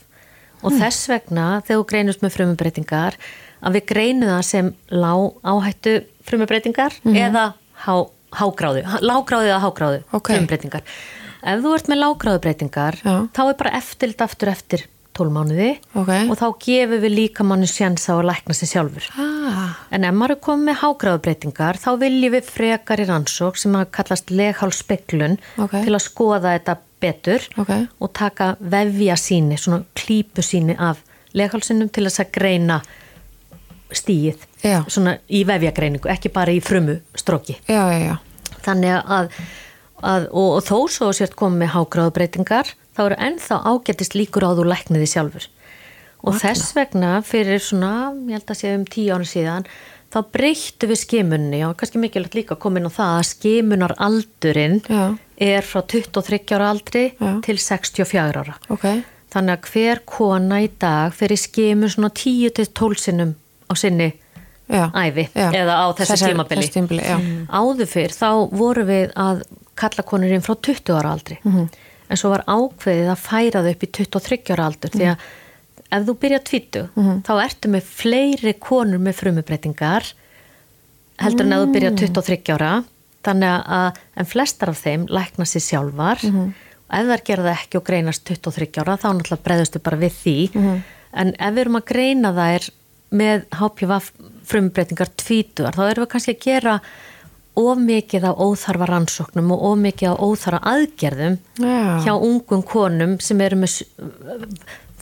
Og 0.64 0.72
þess 0.74 1.08
vegna 1.12 1.46
þegar 1.66 1.82
þú 1.82 1.86
greinist 1.92 2.22
með 2.24 2.34
frumubreitingar 2.38 3.18
að 3.62 3.76
við 3.76 3.84
greinum 3.92 4.32
það 4.32 4.44
sem 4.48 4.70
lág 4.90 5.36
áhættu 5.52 5.94
frumubreitingar 6.26 6.96
eða 7.12 7.44
há, 7.84 7.94
hágráðu, 8.40 8.82
lágráðu 9.04 9.52
eða 9.52 9.62
hágráðu 9.66 10.00
Ok. 10.16 10.32
frumubreitingar. 10.32 10.82
Ef 11.38 11.60
þú 11.62 11.74
ert 11.76 11.88
með 11.92 12.00
lágráðubreitingar 12.02 12.98
þá 13.04 13.42
er 13.44 13.58
bara 13.60 13.76
eftirlit 13.78 14.24
aftur 14.24 14.50
eftir 14.50 14.86
12 15.18 15.34
mánuði 15.34 15.68
Ok. 15.98 16.10
og 16.30 16.36
þá 16.40 16.46
gefum 16.64 17.02
við 17.04 17.14
líka 17.18 17.44
manni 17.46 17.66
sjans 17.70 18.06
á 18.08 18.14
að 18.16 18.28
lækna 18.30 18.54
sig 18.56 18.70
sjálfur. 18.72 19.08
Ah, 19.18 19.74
En 19.90 20.04
ef 20.04 20.14
maður 20.14 20.36
er 20.36 20.40
komið 20.46 20.64
með 20.68 20.80
hágráðubreitingar 20.82 21.78
þá 21.82 21.90
viljum 22.00 22.32
við 22.36 22.44
frekar 22.52 23.02
í 23.02 23.06
rannsók 23.08 23.56
sem 23.58 23.72
að 23.78 23.90
kallast 23.98 24.30
leghálsspeglun 24.30 25.38
Ok. 25.58 25.70
til 25.84 25.94
að 25.96 26.04
skoða 26.06 26.54
þetta 26.58 26.76
betur 27.00 27.40
Ok. 27.58 27.72
og 28.00 28.12
taka 28.12 28.56
vefja 28.60 29.14
síni, 29.16 29.58
svona 29.58 29.84
klípu 29.94 30.42
síni 30.42 30.76
af 30.78 30.98
leghálsinum 31.34 31.90
til 31.92 32.04
þess 32.08 32.20
að 32.24 32.32
greina 32.32 32.80
stíið 33.94 34.42
Já. 34.64 34.82
svona 34.90 35.18
í 35.30 35.44
vefjagreiningu, 35.48 36.08
ekki 36.12 36.32
bara 36.32 36.52
í 36.52 36.60
frumu 36.62 36.98
stróki. 37.16 37.56
já, 37.68 37.88
já. 37.96 38.16
Þannig 38.64 39.04
að, 39.06 39.30
að 40.02 40.26
og, 40.32 40.48
og 40.58 40.62
þó 40.66 40.76
svo 40.92 41.12
sért 41.16 41.36
komið 41.38 41.62
með 41.62 41.72
hágráðubreitingar 41.76 42.72
þá 42.98 43.04
eru 43.06 43.18
ennþá 43.28 43.60
ágættist 43.70 44.16
líkur 44.18 44.42
á 44.42 44.50
þú 44.58 44.64
lækniði 44.72 45.06
sjálfur 45.14 45.46
og 46.18 46.32
Magna. 46.34 46.40
þess 46.42 46.72
vegna 46.74 47.10
fyrir 47.22 47.60
svona, 47.62 47.92
ég 48.26 48.34
held 48.40 48.50
að 48.50 48.58
sé 48.58 48.74
um 48.74 48.84
tíu 48.90 49.14
ára 49.14 49.28
síðan 49.30 49.68
þá 50.08 50.18
breyttu 50.34 50.88
við 50.90 50.98
skimunni 51.04 51.60
og 51.68 51.76
kannski 51.78 52.00
mikilvægt 52.02 52.34
líka 52.34 52.56
inn 52.58 52.88
á 52.88 52.92
það 52.96 53.12
að 53.20 53.26
skimunar 53.28 53.94
aldurinn 54.02 54.80
Já. 54.88 55.14
er 55.38 55.62
frá 55.62 55.82
23 55.86 56.40
ára 56.56 56.70
aldri 56.72 57.04
Já. 57.20 57.40
til 57.44 57.56
64 57.60 58.42
ára 58.42 58.56
ok, 58.72 58.86
þannig 59.30 59.54
að 59.60 59.68
hver 59.70 60.00
kona 60.08 60.62
í 60.64 60.70
dag 60.80 61.12
fyrir 61.14 61.36
skimun 61.38 61.92
svona 61.92 62.10
10 62.10 62.50
til 62.56 62.66
12 62.66 62.98
sinnum 63.04 63.34
á 63.70 63.74
sinni 63.76 64.10
já 64.68 64.88
ævi 64.96 65.28
Já. 65.36 65.52
eða 65.54 65.74
á 65.80 65.86
Þessar- 65.96 66.32
tímabili. 66.32 66.66
Áður 67.48 67.86
fyrr 67.88 68.12
þá 68.12 68.48
voru 68.52 68.84
við 68.88 69.12
að 69.14 69.44
kalla 69.78 70.02
konur 70.04 70.32
inn 70.34 70.42
frá 70.42 70.56
20 70.56 70.96
ára 70.98 71.12
aldri 71.14 71.38
Mhm. 71.44 71.68
En 72.10 72.16
svo 72.16 72.30
var 72.32 72.44
ákveðið 72.48 73.10
að 73.12 73.22
færa 73.24 73.62
þau 73.64 73.70
upp 73.74 73.82
í 73.84 73.90
23 73.98 74.52
ára 74.54 74.66
aldur 74.70 74.90
því 74.94 75.06
að 75.12 75.26
ef 75.90 76.06
þú 76.08 76.14
byrja 76.22 76.38
20 76.44 76.88
Mhm. 76.96 77.22
þá 77.24 77.32
ertu 77.44 77.68
með 77.72 77.82
fleiri 77.82 78.52
konur 78.60 78.98
með 79.00 79.14
frumubreitingar 79.22 80.12
heldur 81.18 81.46
en 81.46 81.52
ef 81.52 81.60
þú 81.64 81.72
byrja 81.74 81.92
23 81.96 82.52
ára 82.56 82.72
þannig 83.24 83.64
að 83.78 83.96
en 84.16 84.24
flestar 84.30 84.68
af 84.72 84.82
þeim 84.84 85.06
lækna 85.08 85.44
sér 85.44 85.64
sjálfar 85.64 86.18
Mhm. 86.22 86.54
og 86.90 86.98
ef 86.98 87.06
þær 87.06 87.24
gera 87.24 87.42
það 87.42 87.56
ekki 87.58 87.76
og 87.76 87.84
greinast 87.84 88.24
23 88.24 88.78
ára 88.82 88.96
þá 88.96 89.08
náttúrulega 89.12 89.44
breyðustu 89.44 89.82
bara 89.82 89.96
við 89.96 90.12
því 90.22 90.54
Mhm. 90.54 90.82
en 91.14 91.34
ef 91.38 91.54
við 91.54 91.58
erum 91.64 91.76
að 91.80 91.84
greina 91.86 92.32
þær 92.32 92.70
með 93.12 93.44
HPV 93.52 94.00
frumbreytingar 94.44 95.08
tvítuar 95.16 95.72
þá 95.74 95.90
erum 95.90 96.04
við 96.04 96.10
kannski 96.12 96.34
að 96.36 96.44
gera 96.44 96.80
of 97.62 97.80
mikið 97.82 98.26
á 98.28 98.32
óþarfa 98.34 98.88
rannsóknum 98.90 99.52
og 99.54 99.64
of 99.70 99.78
mikið 99.82 100.12
á 100.12 100.14
óþarfa 100.22 100.60
aðgerðum 100.72 101.36
Já. 101.58 101.78
hjá 102.06 102.12
ungum 102.16 102.62
konum 102.66 103.16
sem 103.24 103.40
eru 103.44 103.58
með 103.62 103.78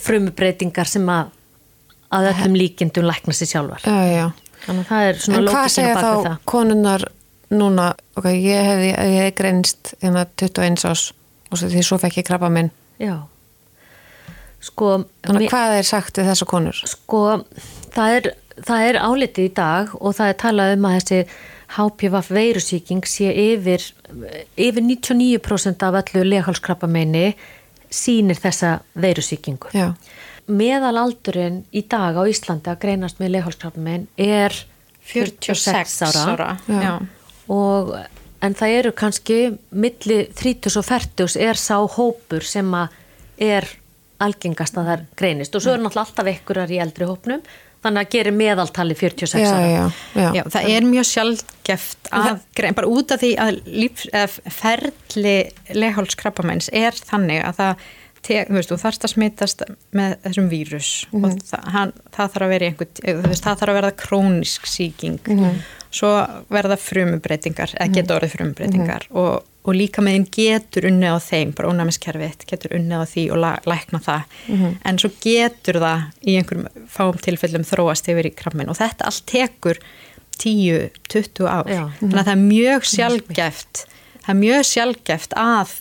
frumbreytingar 0.07 0.89
sem 0.91 1.07
að 1.11 1.33
að 2.17 2.29
öllum 2.33 2.57
líkindum 2.61 3.07
lækna 3.09 3.35
sér 3.35 3.51
sjálfar 3.51 3.83
já, 3.83 3.97
já 4.07 4.27
þannig 4.67 4.83
að 4.85 4.91
það 4.91 5.07
er 5.11 5.23
svona 5.25 5.39
En 5.41 5.49
hvað 5.51 5.71
segja 5.75 5.95
þá 5.97 6.11
það 6.27 6.37
konunnar 6.53 7.07
núna, 7.57 7.87
ok, 8.19 8.27
ég 8.35 8.67
hefði, 8.67 8.91
ég 8.91 9.17
hefði 9.21 9.35
greinst 9.39 9.93
hérna 10.03 10.27
21 10.35 10.87
ás 10.91 11.03
og 11.51 11.61
því 11.63 11.83
svo 11.87 11.99
fekk 12.03 12.17
ég 12.19 12.27
krabba 12.27 12.49
minn. 12.51 12.73
Já 12.99 13.21
Sko, 14.67 15.05
Þannig 15.23 15.47
að 15.47 15.53
hvað 15.53 15.75
er 15.79 15.87
sagt 15.87 16.17
við 16.19 16.27
þessa 16.33 16.47
konur? 16.51 16.79
sko 16.91 17.21
það 17.95 18.15
er, 18.17 18.29
það 18.67 18.87
er 18.89 18.99
álitið 18.99 19.45
í 19.45 19.53
dag 19.55 19.93
og 20.01 20.17
það 20.17 20.33
er 20.33 20.39
talað 20.43 20.73
um 20.75 20.89
að 20.89 20.97
þessi 20.97 21.21
HPV 21.75 22.21
veirusíking 22.31 23.07
sé 23.09 23.33
yfir 23.33 23.83
yfir 24.57 24.83
99% 24.83 25.83
af 25.83 25.99
öllu 26.03 26.23
leghálskrabbameini 26.31 27.27
sýnir 27.91 28.39
þessa 28.39 28.79
veirusíkingu. 28.95 29.73
Já, 29.75 29.93
Meðalaldurinn 30.47 31.65
í 31.75 31.83
dag 31.91 32.15
á 32.15 32.23
Íslandi 32.31 32.71
að 32.71 32.83
greinast 32.85 33.19
með 33.19 33.33
leghálskrabbamein 33.35 34.07
er 34.17 34.55
46 35.07 36.03
ára, 36.07 36.53
Já. 36.67 36.83
Já. 36.83 36.95
og 37.51 37.97
en 38.43 38.55
það 38.55 38.77
eru 38.79 38.93
kannski 38.95 39.41
milli 39.71 40.21
30 40.39 40.79
og 40.79 40.87
40 40.87 41.37
er 41.43 41.59
sá 41.59 41.79
hópur 41.97 42.47
sem 42.47 42.71
að 42.75 42.95
er 43.43 43.69
algengast 44.23 44.79
að 44.79 44.91
það 44.91 45.07
greinist 45.19 45.57
og 45.57 45.63
svo 45.63 45.75
eru 45.75 45.85
náttúrulega 45.85 46.07
alltaf 46.09 46.31
ekkurar 46.31 46.73
í 46.73 46.81
eldri 46.81 47.09
hópnum 47.09 47.43
þannig 47.87 48.03
að 48.05 48.15
gerir 48.17 48.37
meðaltali 48.37 48.97
46 48.99 49.43
já, 49.43 49.51
ára. 49.51 49.69
já, 49.71 49.85
já. 50.19 50.29
Já, 50.37 50.43
það 50.55 50.73
er 50.77 50.89
mjög 50.89 51.07
sjálfgeft 51.11 52.11
að 52.15 52.33
bara 52.79 52.91
út 52.91 53.15
af 53.15 53.23
því 53.23 53.31
að 53.43 53.61
líf, 53.67 54.07
ferli 54.59 55.37
leghálskrabbamæns 55.77 56.73
er 56.75 56.99
þannig 57.07 57.45
að 57.47 57.63
það 57.63 57.87
te, 58.27 58.43
þú 58.49 58.59
veist, 58.59 58.73
þú 58.73 58.79
þarfst 58.83 59.07
að 59.07 59.13
smitast 59.13 59.65
með 59.97 60.15
þessum 60.25 60.51
vírus 60.51 60.91
og 61.15 61.27
það, 61.47 61.67
hann, 61.75 61.93
það 62.15 62.33
þarf 62.35 62.47
að 62.47 62.55
vera 62.55 62.71
einhver, 62.71 62.93
veist, 63.27 63.45
það 63.45 63.61
þarf 63.63 63.73
að 63.73 63.79
verða 63.81 63.93
krónisk 64.03 64.71
sýking. 64.71 65.21
Svo 65.97 66.11
verða 66.53 66.79
frumubreitingar 66.81 67.77
eða 67.77 67.93
geta 67.95 68.17
orðið 68.19 68.35
frumubreitingar 68.37 69.07
og, 69.15 69.47
og 69.67 69.75
líka 69.75 70.03
með 70.05 70.17
þín 70.17 70.27
getur 70.37 70.87
unnið 70.91 71.17
á 71.17 71.21
þeim 71.27 71.53
bara 71.57 71.71
ónæmiskerfið, 71.73 72.45
getur 72.47 72.77
unnið 72.79 73.03
á 73.03 73.07
því 73.11 73.25
og 73.35 73.41
lækna 73.67 74.01
það, 74.05 74.37
en 74.87 75.01
svo 75.03 75.11
getur 75.25 75.81
það 75.83 76.05
í 76.23 76.37
einhverjum 76.39 76.87
fáum 76.93 77.19
tilfellum 77.27 77.67
þróast 77.67 78.11
yfir 78.13 78.31
í 78.31 78.35
krabbin 78.39 78.71
og 78.71 78.79
þetta 78.79 79.09
allt 79.11 79.27
tekur 79.27 79.81
10-20 80.37 81.49
ár. 81.49 81.71
Já. 81.71 81.83
þannig 81.99 82.21
að 82.21 82.27
það 82.29 82.35
er 82.35 82.43
mjög 82.45 82.89
sjálfgeft 82.93 83.83
það 84.27 84.33
er 84.35 84.41
mjög 84.43 84.65
sjálfgeft 84.71 85.37
að 85.41 85.75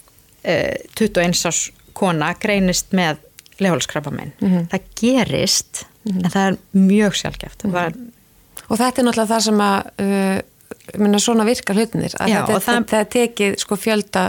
uh, 0.47 0.75
21 0.95 1.45
árs 1.51 1.61
kona 1.95 2.33
greinist 2.39 2.95
með 2.95 3.21
lehólskrabbamenn 3.59 4.33
það 4.71 4.89
gerist 4.99 5.85
en 6.09 6.29
það 6.31 6.43
er 6.47 6.57
mjög 6.71 7.17
sjálfgeft 7.21 7.65
mm 7.65 7.73
-hmm. 7.75 8.11
Og 8.65 8.79
þetta 8.79 9.01
er 9.01 9.05
náttúrulega 9.05 9.29
það 9.29 9.43
sem 9.45 9.59
að 9.61 9.89
uh, 10.01 10.39
minna, 10.97 11.19
svona 11.21 11.45
virka 11.47 11.73
hlutinir 11.75 12.13
að 12.19 12.29
Já, 12.31 12.41
þetta, 12.41 12.59
það- 12.59 12.67
það, 12.67 12.85
það 12.91 12.99
er 12.99 13.09
tekið 13.15 13.57
sko 13.63 13.77
fjölda 13.79 14.25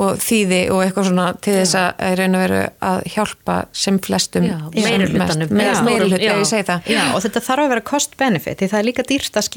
og 0.00 0.20
þýði 0.22 0.60
og 0.70 0.80
eitthvað 0.84 1.06
svona 1.08 1.26
til 1.42 1.54
þess 1.56 1.74
að 1.74 1.88
að 2.06 2.12
raun 2.20 2.36
og 2.38 2.42
veru 2.44 2.60
að 2.90 2.98
hjálpa 3.14 3.56
sem 3.74 3.98
flestum 3.98 4.44
Já. 4.46 4.56
meirihluta, 4.76 6.20
Já. 6.22 6.34
ég 6.38 6.46
segi 6.46 6.66
það. 6.68 6.90
Já, 6.94 7.02
og 7.14 7.24
þetta 7.24 7.42
þarf 7.48 7.64
að 7.64 7.72
vera 7.74 7.86
cost-benefit 7.90 8.60
því 8.62 8.68
það 8.70 8.78
er 8.78 8.86
líka 8.86 9.06
dýrst 9.10 9.40
að 9.40 9.48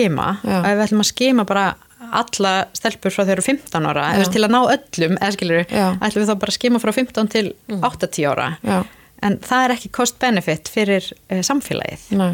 og 0.44 0.66
ef 0.66 0.74
við 0.74 0.84
ætlum 0.88 1.04
að 1.06 1.10
skima 1.12 1.46
bara 1.46 1.66
alla 2.14 2.54
stelpur 2.76 3.14
frá 3.14 3.24
þeir 3.24 3.38
eru 3.38 3.46
15 3.46 3.88
ára 3.90 4.08
eða 4.18 4.32
til 4.34 4.44
að 4.44 4.52
ná 4.54 4.60
öllum, 4.74 5.16
eða 5.22 5.32
skilur 5.38 5.64
ætlum 5.70 6.24
við 6.24 6.30
þá 6.30 6.36
bara 6.42 6.52
að 6.52 6.58
skima 6.58 6.82
frá 6.84 6.92
15 6.98 7.30
til 7.32 7.46
80 7.70 8.28
ára. 8.34 8.48
Já. 8.66 8.84
en 9.24 9.38
það 9.40 9.64
er 9.66 9.76
ekki 9.78 9.90
cost-benefit 9.96 10.68
fyrir 10.74 11.06
uh, 11.32 11.40
samfélagið. 11.46 12.10
Nei, 12.20 12.34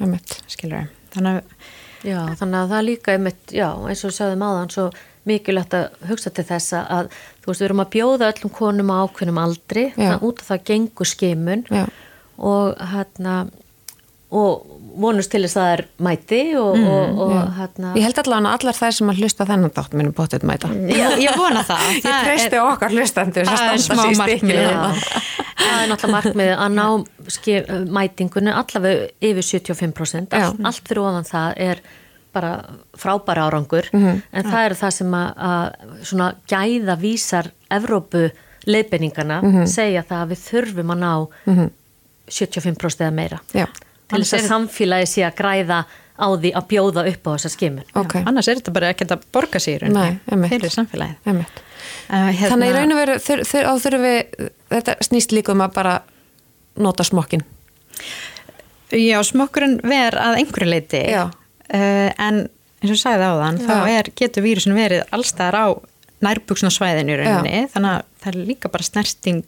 einmitt. 0.00 0.40
skilur 0.50 0.90
þannig 1.14 1.40
að 1.40 1.70
Já, 2.06 2.20
þannig 2.40 2.58
að 2.58 2.70
það 2.70 2.76
er 2.78 2.86
líka 2.86 3.14
einmitt, 3.14 3.42
já, 3.52 3.68
eins 3.84 4.04
og 4.04 4.10
við 4.10 4.16
sagðum 4.16 4.44
áðan 4.46 4.70
svo 4.72 4.84
mikilvægt 5.28 5.74
að 5.76 6.06
hugsa 6.08 6.32
til 6.32 6.46
þess 6.48 6.76
að 6.80 7.10
þú 7.12 7.50
veist, 7.50 7.60
við 7.60 7.66
erum 7.66 7.82
að 7.84 7.90
bjóða 7.96 8.30
öllum 8.32 8.52
konum 8.56 8.92
á 8.92 8.96
ákveðnum 9.04 9.40
aldri, 9.42 9.86
þannig 9.96 10.24
út 10.30 10.40
af 10.40 10.48
það 10.52 10.62
gengur 10.70 11.10
skimun 11.10 11.66
og 12.40 12.80
hérna 12.94 13.34
og 14.30 14.69
vonust 14.96 15.30
til 15.30 15.42
þess 15.44 15.56
að 15.56 15.62
það 15.62 15.72
er 15.76 15.82
mæti 16.06 16.40
og, 16.58 16.74
og, 16.78 17.20
og 17.24 17.32
hérna 17.58 17.92
Ég 17.96 18.02
held 18.06 18.18
allavega 18.22 18.48
að 18.50 18.58
allar 18.58 18.78
þær 18.80 18.96
sem 18.98 19.10
að 19.12 19.20
hlusta 19.22 19.46
þennan 19.46 19.70
þátt 19.76 19.94
minnum 19.98 20.14
bóttið 20.16 20.44
mæta. 20.50 20.68
ég, 20.90 21.16
ég 21.24 21.36
vona 21.38 21.62
það 21.68 21.86
Ég 21.94 22.02
treysti 22.26 22.58
okkar 22.64 22.90
hlustandur 22.96 23.46
sem 23.46 23.56
það 23.56 23.72
er 23.72 23.84
smá 23.86 24.04
markmið. 24.20 24.60
Já, 24.60 24.82
það 25.60 25.80
er 25.80 25.88
náttúrulega 25.92 26.14
markmið 26.16 26.52
að 26.56 26.76
ná 26.76 26.86
mætingunni 28.00 28.52
allavega 28.54 29.08
yfir 29.30 29.48
75% 29.48 30.36
Já. 30.36 30.44
allt, 30.50 30.60
allt 30.70 30.88
fyrir 30.88 31.02
ofan 31.04 31.28
það 31.30 31.52
er 31.70 31.82
bara 32.34 32.52
frábæra 32.94 33.48
árangur 33.50 33.88
Mhm. 33.92 34.22
en 34.32 34.44
það 34.46 34.64
er 34.68 34.74
það 34.78 34.90
sem 34.94 35.14
að, 35.18 35.30
að 35.50 36.04
svona 36.06 36.28
gæða 36.48 36.94
vísar 37.02 37.48
Evrópu 37.70 38.30
leiðbenningana 38.66 39.40
Mhm. 39.42 39.66
segja 39.66 40.02
það 40.06 40.20
að 40.24 40.30
við 40.34 40.40
þurfum 40.50 40.92
að 40.94 40.98
ná 41.02 41.70
75% 42.30 43.00
eða 43.06 43.10
meira 43.14 43.40
Já. 43.54 43.66
Til 44.10 44.20
þess 44.22 44.34
að 44.36 44.42
er- 44.42 44.48
samfélagi 44.50 45.08
sé 45.14 45.24
að 45.28 45.36
græða 45.40 45.80
á 46.20 46.26
því 46.36 46.50
að 46.58 46.66
bjóða 46.68 47.06
upp 47.08 47.26
á 47.26 47.30
þessa 47.36 47.50
skimun 47.54 47.84
Ok, 47.96 48.14
annars 48.28 48.48
er 48.52 48.58
þetta 48.60 48.72
bara 48.76 48.90
ekkert 48.92 49.14
að 49.16 49.22
borga 49.32 49.58
sér 49.62 49.86
Nei, 49.88 50.18
einmitt. 50.30 50.50
fyrir 50.52 50.74
samfélagið 50.74 51.30
einmitt. 51.32 51.62
uh, 52.10 52.28
hérna, 52.28 52.50
Þannig 52.52 52.68
í 52.70 52.74
raun 52.76 52.92
og 52.92 53.00
veru, 53.00 53.14
þur, 53.24 53.42
þur, 53.48 53.68
þurfum 53.86 54.04
við, 54.04 54.50
þetta 54.74 54.96
snýst 55.08 55.32
líka 55.32 55.52
um 55.56 55.62
að 55.64 55.72
bara 55.78 55.94
nota 56.76 57.04
smokkin. 57.08 57.42
já, 58.90 59.18
smokkurinn 59.24 59.80
ver 59.86 60.16
að 60.18 60.40
einhverju 60.42 60.68
leiti 60.70 61.00
Já. 61.12 61.24
uh, 61.30 62.10
en 62.18 62.42
eins 62.80 62.90
og 62.90 62.96
ég 62.96 63.00
sagði 63.02 63.28
á 63.28 63.34
þann 63.40 63.58
þá 63.64 63.74
Já. 63.76 63.98
er, 64.00 64.10
getur 64.18 64.42
vírusin 64.44 64.74
verið 64.76 65.02
allstaðar 65.14 65.56
á 65.56 65.66
nærbuksnarsvæðinu 66.24 67.14
í 67.14 67.18
rauninni 67.20 67.60
þannig 67.72 67.94
að 67.96 68.02
það 68.20 68.30
er 68.34 68.38
líka 68.50 68.70
bara 68.72 68.84
snerting 68.86 69.42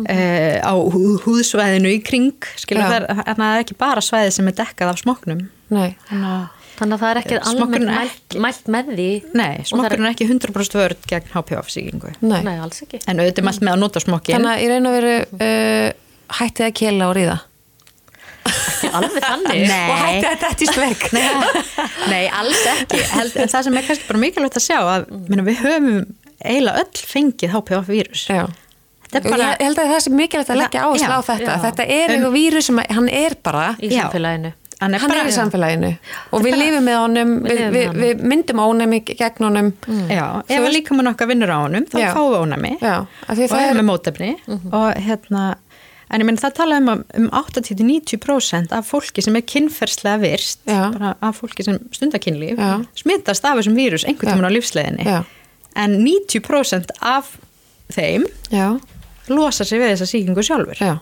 uh, 0.00 0.58
á 0.64 0.72
hú- 0.74 1.20
húðsvæðinu 1.24 1.92
í 1.94 2.00
kring 2.04 2.32
það, 2.66 2.96
er- 2.98 3.08
að 3.22 3.32
það 3.38 3.48
er 3.54 3.62
ekki 3.64 3.76
bara 3.78 4.02
svæði 4.04 4.32
sem 4.38 4.48
er 4.50 4.58
dekkað 4.60 4.92
af 4.94 5.00
smoknum 5.04 5.44
Nei, 5.74 5.94
þannig 6.10 6.92
að 6.92 6.92
að 6.94 7.00
það 7.00 7.10
er 7.10 7.18
ekki 7.22 7.36
almennt 7.48 7.76
er 7.78 7.86
mælt, 7.94 8.36
mælt 8.44 8.66
með 8.74 8.88
því 8.98 9.08
Nei, 9.38 9.50
er- 9.60 9.68
smokkurinn 9.70 10.06
er 10.08 10.12
ekki 10.16 10.26
100% 10.28 10.78
vörð 10.80 11.08
gegn 11.10 11.30
HPV-sýkingu. 11.34 12.12
nei. 12.26 12.40
Nei, 12.46 12.54
alls 12.58 12.82
ekki 12.84 13.00
En 13.06 13.22
auðvitað 13.22 13.42
er 13.44 13.48
mælt 13.48 13.62
með 13.64 13.72
að 13.76 13.82
nota 13.84 14.02
smokkin. 14.02 14.34
Þannig 14.36 14.52
að 14.54 14.62
í 14.64 14.70
raun 14.72 14.88
og 14.90 14.96
veru 14.98 15.14
uh, 15.38 15.88
hættið 16.40 16.66
að 16.68 16.74
kela 16.82 17.08
og 17.10 17.16
ríða. 17.18 17.38
alveg 18.94 19.24
þannig 19.24 19.62
Nei. 19.70 19.86
Og 19.88 20.02
hættið 20.02 20.28
að 20.28 20.42
þetta 20.44 20.64
í 20.64 20.68
sleik. 20.74 21.06
Nei, 22.12 22.24
alls 22.28 22.66
ekki. 22.74 23.00
Held, 23.14 23.38
en 23.40 23.52
það 23.54 23.64
sem 23.68 23.78
er 23.80 23.86
kannski 23.88 24.08
bara 24.10 24.20
mikilvægt 24.24 24.58
að 24.60 24.66
sjá 24.66 24.78
að 24.82 25.06
minna, 25.30 25.46
við 25.46 25.62
höfum 25.64 25.88
eiginlega 26.44 26.82
öll 26.84 27.02
fengið 27.14 27.54
HPV-vírus. 27.56 28.26
Já. 28.28 28.44
Er 29.14 29.30
bara, 29.30 29.48
ég 29.54 29.62
held 29.68 29.78
að 29.78 29.88
það 29.94 30.00
sé 30.04 30.10
mikilvægt 30.10 30.50
að 30.50 30.60
leggja 30.62 30.82
áherslu 30.88 31.14
á 31.14 31.20
þetta. 31.22 31.46
já. 31.46 31.62
Þetta 31.64 31.86
er 31.88 32.04
Um- 32.08 32.14
eitthvað 32.14 32.32
vírus 32.40 32.64
sem 32.70 32.78
hann 32.90 33.08
er 33.08 33.34
bara 33.42 33.76
í 33.80 33.90
Já. 33.90 34.02
samfélaginu 34.10 34.52
Hann 34.80 34.94
er 34.94 34.98
hann 34.98 35.08
bara- 35.08 35.20
er 35.22 35.30
í 35.30 35.32
samfélaginu 35.32 35.90
og 36.32 36.42
við 36.42 36.56
lifum 36.58 36.84
með 36.84 36.96
honum, 36.98 37.30
við, 37.44 37.58
við, 37.72 37.88
með 37.94 38.00
við 38.02 38.22
myndum 38.32 38.58
ónæmi 38.64 38.98
gegn 39.04 39.44
honum 39.46 39.72
Já, 40.10 40.42
ef 40.48 40.60
að 40.60 40.72
líka 40.74 40.94
mann 40.96 41.06
okkar 41.14 41.28
vinnur 41.30 41.48
á 41.48 41.58
honum 41.62 41.84
þá 41.86 42.12
fáum 42.12 42.32
við 42.34 42.40
ónæmi 42.42 42.72
Já, 42.82 43.06
af 43.28 43.36
því 43.38 43.44
og 43.44 43.50
það 43.50 43.62
erum 43.68 43.76
er- 43.78 43.82
með 43.82 43.88
mótefni 43.92 44.30
og 44.72 44.94
hérna 45.06 45.54
en 46.10 46.20
ég 46.20 46.24
meina 46.26 46.38
það 46.42 46.54
tala 46.54 46.76
um 46.76 46.88
um 47.14 47.30
80-90% 47.30 48.72
af 48.72 48.86
fólki 48.90 49.22
sem 49.24 49.36
er 49.36 49.42
kynferðslega 49.42 50.20
virst 50.20 50.58
Já. 50.68 50.90
bara 50.92 51.14
af 51.22 51.40
fólki 51.40 51.64
sem 51.64 51.78
stundar 51.92 52.20
kynlíf 52.22 52.58
Já. 52.58 52.84
smittast 52.98 53.44
af 53.44 53.56
þessum 53.58 53.74
vírus 53.78 54.04
einhvern 54.04 54.28
Já. 54.28 54.34
tímann 54.34 54.50
á 54.50 54.54
lífsleiðinni 54.54 55.04
Já. 55.06 55.24
en 55.76 55.96
90% 56.04 56.90
af 57.02 57.36
þeim 57.92 58.24
já, 58.50 58.80
losa 59.28 59.64
sig 59.64 59.80
við 59.80 59.94
þessa 59.94 60.08
sýkingu 60.10 60.42
sjálfur. 60.44 60.80
Já, 60.80 60.98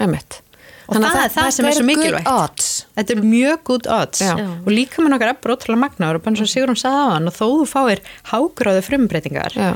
einmitt. 0.00 0.40
Og 0.90 0.96
Þannig 0.96 1.06
að 1.06 1.20
það 1.20 1.34
það 1.36 1.50
sem 1.54 1.66
er 1.66 1.72
svo 1.76 1.84
mikilvægt. 1.86 2.24
good 2.26 2.40
odds. 2.50 2.70
Þetta 2.98 3.10
er 3.14 3.20
mjög 3.22 3.58
good 3.68 3.86
odds. 3.86 4.20
Já. 4.26 4.32
og 4.34 4.70
líka 4.74 5.02
með 5.04 5.12
nokkar 5.14 5.30
ebbur 5.36 5.52
ótrúlega 5.54 5.82
magnaður 5.84 6.16
og 6.18 6.22
bara 6.24 6.32
eins 6.34 6.40
og 6.42 6.50
Sigrun 6.50 6.76
sagði 6.80 6.98
á 6.98 7.06
hann 7.14 7.28
og 7.30 7.36
þó 7.36 7.44
þú 7.60 7.66
fáir 7.70 8.00
hágráðu 8.32 8.82
frumbreytingar 8.88 9.54
Já. 9.54 9.68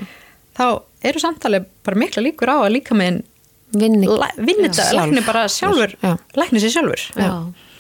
þá 0.59 0.65
eru 1.07 1.23
samtalið 1.23 1.69
bara 1.87 2.01
mikla 2.03 2.25
líkur 2.27 2.51
á 2.51 2.57
að 2.67 2.73
líka 2.75 2.99
með 2.99 3.23
vinni, 3.75 4.09
þetta, 4.09 4.89
lækni 4.99 5.23
bara 5.27 5.45
sjálfur 5.51 5.95
Já. 6.03 6.17
lækni 6.35 6.59
sér 6.65 6.75
sjálfur. 6.75 7.05
Já, 7.15 7.31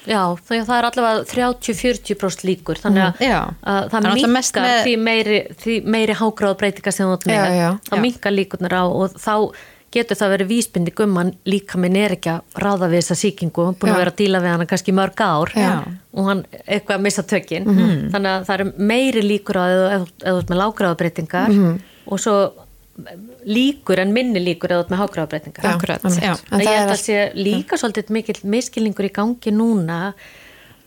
já 0.07 0.20
það, 0.46 0.64
það 0.70 0.79
er 0.79 0.88
allavega 0.92 1.27
30-40% 1.35 2.46
líkur 2.46 2.79
þannig 2.83 3.03
að, 3.03 3.14
Mm, 3.18 3.55
að 3.66 3.90
Það 3.90 3.98
er 3.98 4.11
það 4.11 4.35
minkar 4.38 4.62
með- 4.62 4.85
því 4.87 4.94
meiri, 5.11 5.38
því 5.59 5.74
meiri 5.85 6.14
hágráð 6.14 6.57
breytingar 6.62 6.92
sem 6.94 7.07
þú 7.07 7.12
ert 7.18 7.27
með, 7.27 7.59
Já. 7.59 7.98
minkar 7.98 8.33
líkurnar 8.33 8.74
á 8.79 8.85
og 8.87 9.14
þá 9.18 9.53
getur 9.95 10.19
það 10.21 10.33
verið 10.35 10.51
vísbindi 10.53 10.93
gumman 10.99 11.31
líka 11.47 11.79
minn 11.81 11.97
er 11.97 12.15
ekki 12.17 12.31
að 12.35 12.59
ráða 12.65 12.89
við 12.93 13.01
þessa 13.03 13.17
sýkingu, 13.23 13.65
hann 13.69 13.79
búin 13.81 13.91
Já. 13.91 13.95
að 13.95 14.03
vera 14.03 14.13
að 14.15 14.19
díla 14.21 14.41
við 14.45 14.53
hana 14.55 14.67
kannski 14.73 14.95
mörg 14.97 15.23
ár 15.25 15.55
Já. 15.55 15.71
og 16.15 16.29
hann 16.29 16.45
eitthvað 16.67 16.99
að 16.99 17.05
missa 17.07 17.23
tökin 17.23 17.65
Mhm. 17.65 18.11
þannig 18.13 18.31
að 18.35 18.45
það 18.49 18.55
eru 18.61 18.73
meiri 18.93 19.23
líkur 19.23 19.57
á 19.57 19.65
ef 19.97 20.09
þú 20.25 20.37
ert 20.39 20.51
með 20.53 20.61
lágráðbreytingar 20.63 21.49
Mhm. 21.55 21.81
og 22.07 22.19
svo 22.21 22.37
líkur 23.47 23.99
en 23.99 24.13
minni 24.15 24.41
líkur 24.43 24.71
ef 24.71 24.79
þú 24.79 24.85
ert 24.85 24.93
með 24.95 25.01
hágráðbreytingar 25.03 25.65
Já. 25.65 25.75
Akkurat, 25.75 26.03
já. 26.03 26.35
En 26.53 26.61
ég 26.61 26.69
held 26.69 26.91
er 26.91 26.95
að 26.95 27.03
sé 27.03 27.19
líka 27.35 27.79
svolítið 27.81 28.11
mikill 28.15 28.41
miskilningur 28.45 29.09
í 29.09 29.13
gangi 29.13 29.51
núna 29.53 30.15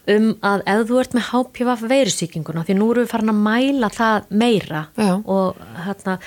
um 0.08 0.30
að 0.41 0.62
ef 0.72 0.86
þú 0.88 1.00
ert 1.02 1.15
með 1.17 1.26
HPV 1.34 1.88
veirusýkinguna, 1.91 2.63
því 2.63 2.76
nú 2.80 2.91
erum 2.93 3.04
við 3.04 3.10
farin 3.12 3.34
að 3.34 3.41
mæla 3.43 3.89
það 3.91 4.30
meira 4.32 4.86
Já. 4.98 5.10
og, 5.26 5.58
hérna, 5.84 6.17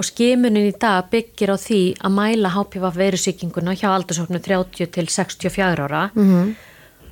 og 0.00 0.06
skimunin 0.08 0.70
í 0.70 0.74
dag 0.80 1.10
byggir 1.12 1.52
á 1.52 1.56
því 1.60 1.80
að 2.00 2.14
mæla 2.16 2.52
HPV 2.56 2.90
veirusýkinguna 2.96 3.74
hjá 3.76 3.88
aldursóknu 3.92 4.40
30 4.40 4.86
til 4.96 5.06
64 5.12 5.84
ára 5.86 6.10
-hmm. 6.14 6.54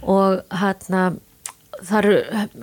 og 0.02 0.42
hérna 0.50 1.02
það 1.84 1.98
eru, 1.98 2.14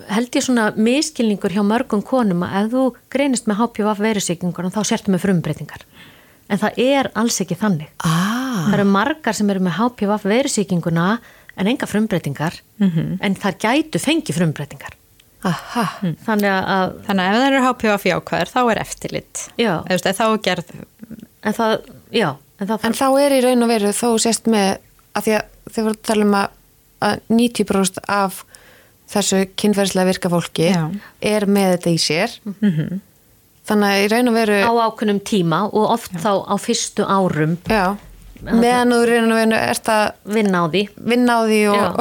held 0.09 0.29
ég 0.35 0.43
svona 0.43 0.65
miskilningur 0.75 1.51
hjá 1.53 1.63
mörgum 1.63 2.01
konum 2.03 2.43
að 2.43 2.65
ef 2.65 2.71
þú 2.73 2.83
greinist 3.09 3.47
með 3.47 3.59
HPV 3.61 3.88
veirusýkinguna 4.01 4.73
þá 4.75 4.81
sértu 4.83 5.11
með 5.13 5.23
frumbreytingar 5.23 5.85
en 6.49 6.57
það 6.59 6.71
er 6.77 7.11
alls 7.15 7.39
ekki 7.41 7.55
þannig 7.55 7.88
ah, 8.03 8.65
Það 8.65 8.73
eru 8.79 8.85
margar 8.89 9.33
sem 9.33 9.49
eru 9.49 9.59
með 9.59 9.77
HPV 9.79 10.11
veirusýkinguna 10.23 11.19
en 11.57 11.67
enga 11.67 11.85
frumbreytingar 11.88 12.53
Mhm. 12.79 13.17
en 13.21 13.35
þar 13.35 13.53
gætu 13.59 13.99
fengi 13.99 14.33
frumbreytingar. 14.33 14.93
Aha. 15.49 15.86
Þannig 16.25 16.51
að, 16.51 16.95
þannig 17.05 17.25
að 17.25 17.29
ef 17.29 17.38
það 17.39 17.47
eru 17.49 17.62
HPV 17.65 18.10
jákvæður 18.12 18.51
þá 18.53 18.60
er 18.63 18.81
eftirlit. 18.81 19.45
Já. 19.62 19.73
Eða, 19.93 20.15
þá 20.17 20.25
er 20.25 20.41
gerð 20.49 20.73
en 21.45 21.55
það, 21.60 21.73
já, 22.15 22.29
en 22.60 22.69
það 22.71 22.88
en 22.89 22.97
þá 22.97 23.08
er 23.21 23.36
í 23.36 23.41
raun 23.45 23.65
og 23.65 23.71
veru 23.71 23.93
þó 23.95 24.08
sést 24.25 24.49
með 24.51 24.69
að 25.15 25.27
því 25.27 25.36
að 25.38 25.73
þið 25.75 25.88
voru 25.88 25.95
að 25.97 26.05
tala 26.10 26.27
um 26.27 26.38
að, 26.39 26.62
að 27.05 27.25
90% 27.39 27.99
af 28.17 28.43
þessu 29.12 29.41
kynferðslega 29.60 30.10
virka 30.10 30.31
fólki 30.34 30.69
Já. 30.71 30.86
er 31.21 31.45
með 31.49 31.75
þetta 31.75 31.93
í 31.93 31.99
sér. 32.01 32.34
Þannig 33.65 33.91
að 33.91 34.03
í 34.03 34.10
raun 34.13 34.29
og 34.29 34.36
veru 34.38 34.58
á 34.62 34.71
ákunnum 34.86 35.19
tíma 35.25 35.63
og 35.69 35.86
oft 35.95 36.17
þá 36.21 36.31
á 36.45 36.55
fyrstu 36.62 37.05
árum. 37.05 37.55
Já, 37.69 37.97
meðan 38.43 38.91
þú 38.91 38.97
og 38.99 39.09
veru 39.09 39.57
ert 39.57 39.89
að 39.89 40.05
vinna 40.35 40.61
á 40.61 40.65
því. 40.73 40.81
vinna 41.11 41.35
á 41.35 41.41
því 41.47 41.59
og 41.71 41.99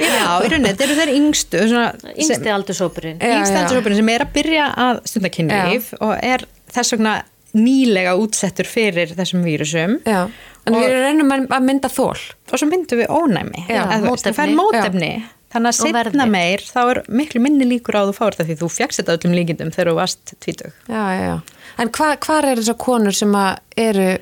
Já, 0.00 0.28
í 0.44 0.50
rauninni, 0.50 0.70
þetta 0.72 0.86
eru 0.86 0.96
þeir 1.00 1.12
yngstu 1.16 1.62
svona, 1.70 1.88
Yngsti 2.16 2.52
aldursópurinn. 2.54 3.18
Já, 3.22 3.34
yngstu 3.38 3.54
já. 3.56 3.60
aldurshópurinn 3.64 4.00
sem 4.02 4.12
er 4.14 4.24
að 4.26 4.32
byrja 4.36 4.68
að 4.86 5.02
stunda 5.12 5.32
kynlíf 5.36 5.90
og 6.00 6.14
er 6.20 6.46
þess 6.74 6.94
vegna 6.96 7.16
nýlega 7.56 8.14
útsettur 8.20 8.68
fyrir 8.70 9.10
þessum 9.18 9.42
vírusum. 9.46 9.98
Já, 10.06 10.28
en 10.66 10.74
Og- 10.76 10.82
við 10.84 10.96
reynum 11.02 11.32
að 11.34 11.46
að 11.56 11.64
mynda 11.66 11.88
þól 11.90 12.14
og 12.52 12.56
svo 12.60 12.68
myndum 12.70 13.00
við 13.00 13.08
ónæmi. 13.10 13.64
Já, 13.68 13.84
þú 14.04 14.34
fær 14.36 14.52
mótefni. 14.54 15.12
þannig 15.50 15.72
að 15.72 15.78
setna 15.82 16.26
meir 16.30 16.60
þá 16.62 16.80
er 16.92 16.98
miklu 17.10 17.40
minni 17.42 17.66
líkur 17.66 17.96
á 17.98 18.06
að 18.06 18.12
þú 18.12 18.18
fáir 18.20 18.36
þetta 18.38 18.44
því 18.52 18.56
þú 18.60 18.68
fjagst 18.70 19.00
þetta 19.00 19.16
öllum 19.18 19.32
líkindum 19.34 19.72
þegar 19.74 19.88
þú 19.90 19.94
varst 19.98 20.34
tvítug. 20.38 20.72
Já, 20.86 21.02
já, 21.10 21.22
já. 21.26 21.40
en 21.82 21.88
hva, 21.90 22.10
hvar 22.22 22.44
er 22.52 22.60
þessar 22.60 22.78
konur 22.78 23.12
sem 23.18 23.32
að 23.34 23.58
eru 23.76 24.18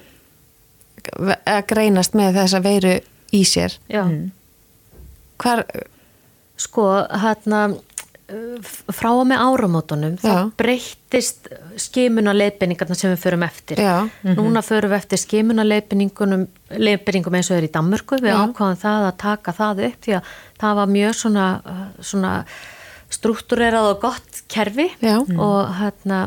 að 1.18 1.62
greinast 1.70 2.16
með 2.18 2.40
þessa 2.42 2.62
veiru 2.64 2.94
í 3.34 3.44
sér 3.44 3.76
Já, 3.92 4.04
hvar, 5.38 5.64
sko, 6.58 6.88
hérna, 7.22 7.68
frá 8.92 9.08
og 9.14 9.24
með 9.30 9.40
áramótunum 9.40 10.16
Já. 10.20 10.20
þá 10.20 10.56
breyttist 10.60 11.48
skimuna 11.80 12.34
leiðbendingarna 12.36 12.96
sem 12.98 13.12
við 13.14 13.22
förum 13.22 13.44
eftir. 13.46 13.80
Já. 13.80 14.04
Núna 14.36 14.60
förum 14.64 14.92
við 14.92 14.98
eftir 14.98 15.22
skimuna 15.22 15.64
leiðbendingum 15.64 17.38
eins 17.38 17.48
og 17.48 17.56
er 17.56 17.68
í 17.68 17.72
Danmörku. 17.72 18.18
Við 18.20 18.34
Já. 18.34 18.42
ákváðum 18.44 18.80
það 18.82 19.06
að 19.06 19.16
taka 19.24 19.54
það 19.56 19.84
upp 19.88 20.04
því 20.04 20.18
að 20.18 20.34
það 20.60 20.80
var 20.80 20.92
mjög 20.92 21.16
svona, 21.22 21.46
svona 22.10 22.34
struktúrerað 23.16 23.92
og 23.94 24.02
gott 24.04 24.42
kerfi 24.52 24.90
Já. 25.00 25.16
og 25.24 25.72
hérna 25.80 26.26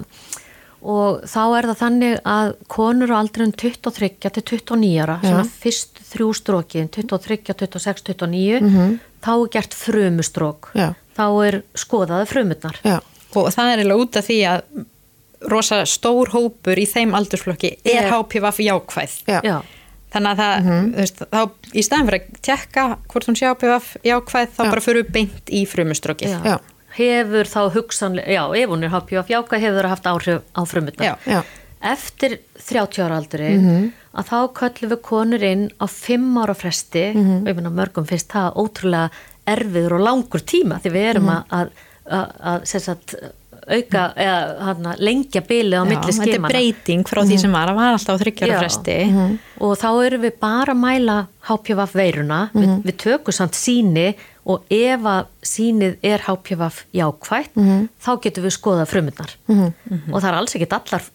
og 0.82 1.22
þá 1.30 1.42
er 1.60 1.68
það 1.70 1.80
þannig 1.82 2.16
að 2.26 2.52
konur 2.74 3.12
á 3.14 3.18
aldrun 3.22 3.52
23 3.54 4.10
til 4.26 4.44
29 4.44 4.94
ára, 5.04 5.20
svona 5.22 5.44
fyrst 5.46 6.02
þrjú 6.12 6.30
strókin 6.40 6.90
23, 6.90 7.38
26, 7.54 8.04
29 8.16 9.00
þá 9.22 9.32
er 9.36 9.52
gert 9.54 9.76
frumustrók. 9.78 10.72
Já. 10.74 10.94
þá 11.18 11.26
er 11.46 11.60
skoðaði 11.78 12.30
frumurnar. 12.32 12.80
Já, 12.88 12.98
og 13.36 13.52
það 13.54 13.68
er 13.74 13.82
eiginlega 13.84 14.02
út 14.06 14.18
af 14.18 14.26
því 14.26 14.40
að 14.50 14.64
rosa 15.52 15.82
stór 15.90 16.30
hópur 16.36 16.78
í 16.82 16.86
þeim 16.90 17.14
aldursflokki 17.18 17.76
er 17.84 18.06
Er- 18.08 18.12
HPV 18.14 18.62
jákvæð. 18.68 19.14
Já, 19.28 19.62
þannig 20.14 20.32
að 20.32 20.42
það, 20.42 20.68
þú 20.68 20.98
veist, 20.98 21.22
þá 21.32 21.42
í 21.74 21.84
staðan 21.86 22.10
fyrir 22.10 22.22
að 22.22 22.42
tekka 22.50 22.84
hvort 23.10 23.30
hún 23.30 23.38
sé 23.40 23.50
HPV 23.50 23.78
jákvæð 24.10 24.52
þá 24.58 24.62
Já. 24.66 24.70
bara 24.74 24.84
fyrir 24.86 25.08
beint 25.14 25.50
í 25.54 25.62
frumustrókið. 25.70 26.36
Já, 26.46 26.58
hefur 26.98 27.50
þá 27.50 27.62
hugsanlega, 27.76 28.32
já, 28.36 28.44
ef 28.62 28.70
hún 28.70 28.84
er 28.84 28.94
HPV 28.94 29.34
jákvæð 29.36 29.66
hefur 29.66 29.88
það 29.88 29.94
haft 29.96 30.10
áhrif 30.12 30.42
á 30.56 30.62
já, 31.28 31.44
eftir 31.82 32.38
30 32.68 33.04
ára 33.06 33.18
aldri 33.18 33.52
að 34.12 34.28
þá 34.28 34.40
köllum 34.60 34.92
við 34.92 35.02
konur 35.08 35.44
inn 35.44 35.68
á 35.80 35.86
5 35.88 36.40
ára 36.44 36.54
fresti 36.54 37.06
og 37.16 37.48
ég 37.48 37.56
finna 37.56 37.72
mörgum 37.72 38.06
finnst 38.10 38.32
það 38.34 38.58
ótrúlega 38.60 39.10
erfiður 39.46 39.98
og 39.98 40.04
langur 40.06 40.44
tíma 40.46 40.80
því 40.84 40.92
við 40.94 41.08
erum 41.14 41.30
að, 41.30 41.44
að, 41.50 41.72
að, 42.06 42.28
að 42.52 42.66
sem 42.70 42.84
sagt, 42.84 43.16
auka 43.68 44.04
eða 44.16 44.40
hana, 44.68 44.96
lengja 45.00 45.42
bilið 45.46 45.78
á 45.78 45.84
milli 45.86 46.02
þetta 46.08 46.26
er 46.26 46.34
skimana 46.34 46.52
breyting 46.54 47.06
frá 47.08 47.22
því 47.28 47.38
sem 47.44 47.56
var 47.56 47.72
að 47.72 47.80
var 47.82 47.96
alltaf 47.98 48.18
á 48.18 48.22
þryggjara 48.24 48.56
Já. 48.56 48.60
fresti. 48.64 48.98
Og 49.62 49.78
þá 49.78 49.90
erum 50.08 50.26
við 50.26 50.36
bara 50.42 50.76
að 50.76 50.82
mæla 50.82 51.18
HPV 51.50 51.86
veiruna, 51.94 52.42
við, 52.54 52.76
við 52.88 53.00
tökum 53.06 53.36
samt 53.36 53.58
síni 53.60 54.08
og 54.50 54.66
ef 54.74 55.06
að 55.06 55.28
sínið 55.46 55.98
er 56.02 56.24
HPV 56.26 56.70
jákvætt 56.98 57.58
þá 58.02 58.12
getum 58.24 58.48
við 58.48 58.56
skoða 58.58 58.88
frumundar 58.90 59.36
og 59.48 60.18
það 60.18 60.30
er 60.32 60.38
alls 60.40 60.56
ekkit 60.58 60.74
allar 60.80 61.06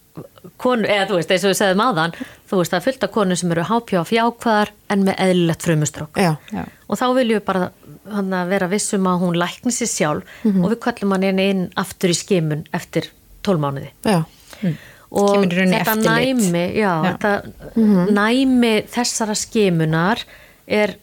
konur, 0.57 0.87
eða 0.89 1.07
þú 1.09 1.19
veist, 1.19 1.31
eins 1.33 1.45
og 1.45 1.51
við 1.53 1.59
segðum 1.59 1.83
áðan 1.85 2.15
þú 2.17 2.59
veist, 2.61 2.71
það 2.73 2.77
er 2.79 2.85
fullt 2.87 3.05
af 3.07 3.13
konur 3.13 3.39
sem 3.39 3.51
eru 3.55 3.65
HPV 3.69 4.11
jákvæðar 4.17 4.71
en 4.93 5.05
með 5.07 5.21
eðlilegt 5.27 5.65
frumustrók. 5.67 6.19
Já, 6.21 6.33
Já. 6.53 6.63
og 6.87 6.99
þá 7.01 7.05
viljum 7.17 7.39
við 7.39 7.45
bara 7.49 7.71
hann, 8.13 8.35
vera 8.49 8.69
vissum 8.71 9.07
að 9.11 9.23
hún 9.25 9.39
lækni 9.41 9.73
sér 9.75 9.91
sjálf 9.91 10.37
og 10.47 10.69
við 10.71 10.77
kallum 10.87 11.15
hann 11.15 11.27
inn, 11.27 11.41
inn 11.43 11.65
aftur 11.75 12.13
í 12.13 12.17
skimun 12.17 12.63
eftir 12.75 13.09
12 13.47 13.59
mánuði. 13.63 13.91
Já, 14.07 14.21
og 15.11 15.43
þetta 15.47 15.81
eftirlit. 15.81 16.07
næmi 16.07 16.63
já, 16.75 16.93
Já. 17.03 17.11
Þetta, 17.11 17.33
næmi 18.17 18.73
þessara 18.91 19.35
skimunar 19.39 20.23
er 20.67 20.95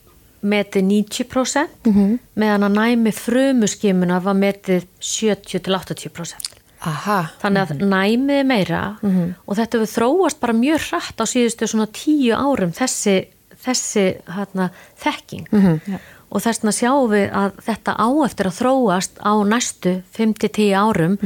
metið 0.45 0.85
90% 0.91 1.89
meðan 2.37 2.67
að 2.69 2.75
næmi 2.77 3.13
frumu 3.17 3.69
skimunar 3.71 4.21
var 4.27 4.37
metið 4.37 4.85
70-80% 5.01 6.54
aha. 6.91 7.19
Þannig 7.43 7.61
að 7.71 7.85
næmið 7.91 8.39
er 8.41 8.49
meira 8.49 8.81
og 9.03 9.57
þetta 9.59 9.79
hefur 9.81 9.93
þróast 9.95 10.41
bara 10.41 10.53
mjög 10.59 10.81
hratt 10.91 11.21
á 11.21 11.25
síðustu 11.27 11.69
svona 11.71 11.87
tíu 11.93 12.35
árum 12.37 12.73
þessi, 12.77 13.17
þessi 13.65 14.07
hérna, 14.37 14.71
þekking. 15.03 15.47
Og 16.35 16.43
þess 16.43 16.61
vegna 16.65 16.73
sjáum 16.75 17.11
við 17.13 17.27
að 17.33 17.53
þetta 17.67 17.93
á 17.95 18.09
eftir 18.27 18.47
að 18.51 18.59
þróast 18.59 19.21
á 19.23 19.33
næstu 19.47 19.93
5-10 20.17 20.75
árum 20.75 21.19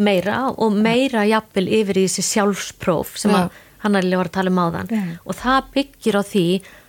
meira 0.00 0.38
og 0.56 0.72
meira 0.72 1.24
jafnvel 1.28 1.66
yfir 1.80 1.98
í 2.00 2.06
þessi 2.08 2.24
sjálfspróf 2.24 3.16
sem 3.20 3.32
Já. 3.34 3.42
að 3.46 3.62
hann 3.84 3.96
er 4.00 4.08
var 4.16 4.30
að 4.30 4.34
tala 4.38 4.50
um 4.52 4.60
áðan. 4.64 4.90
Og 5.28 5.36
það 5.36 5.70
byggir 5.76 6.16
á 6.16 6.22
því 6.24 6.44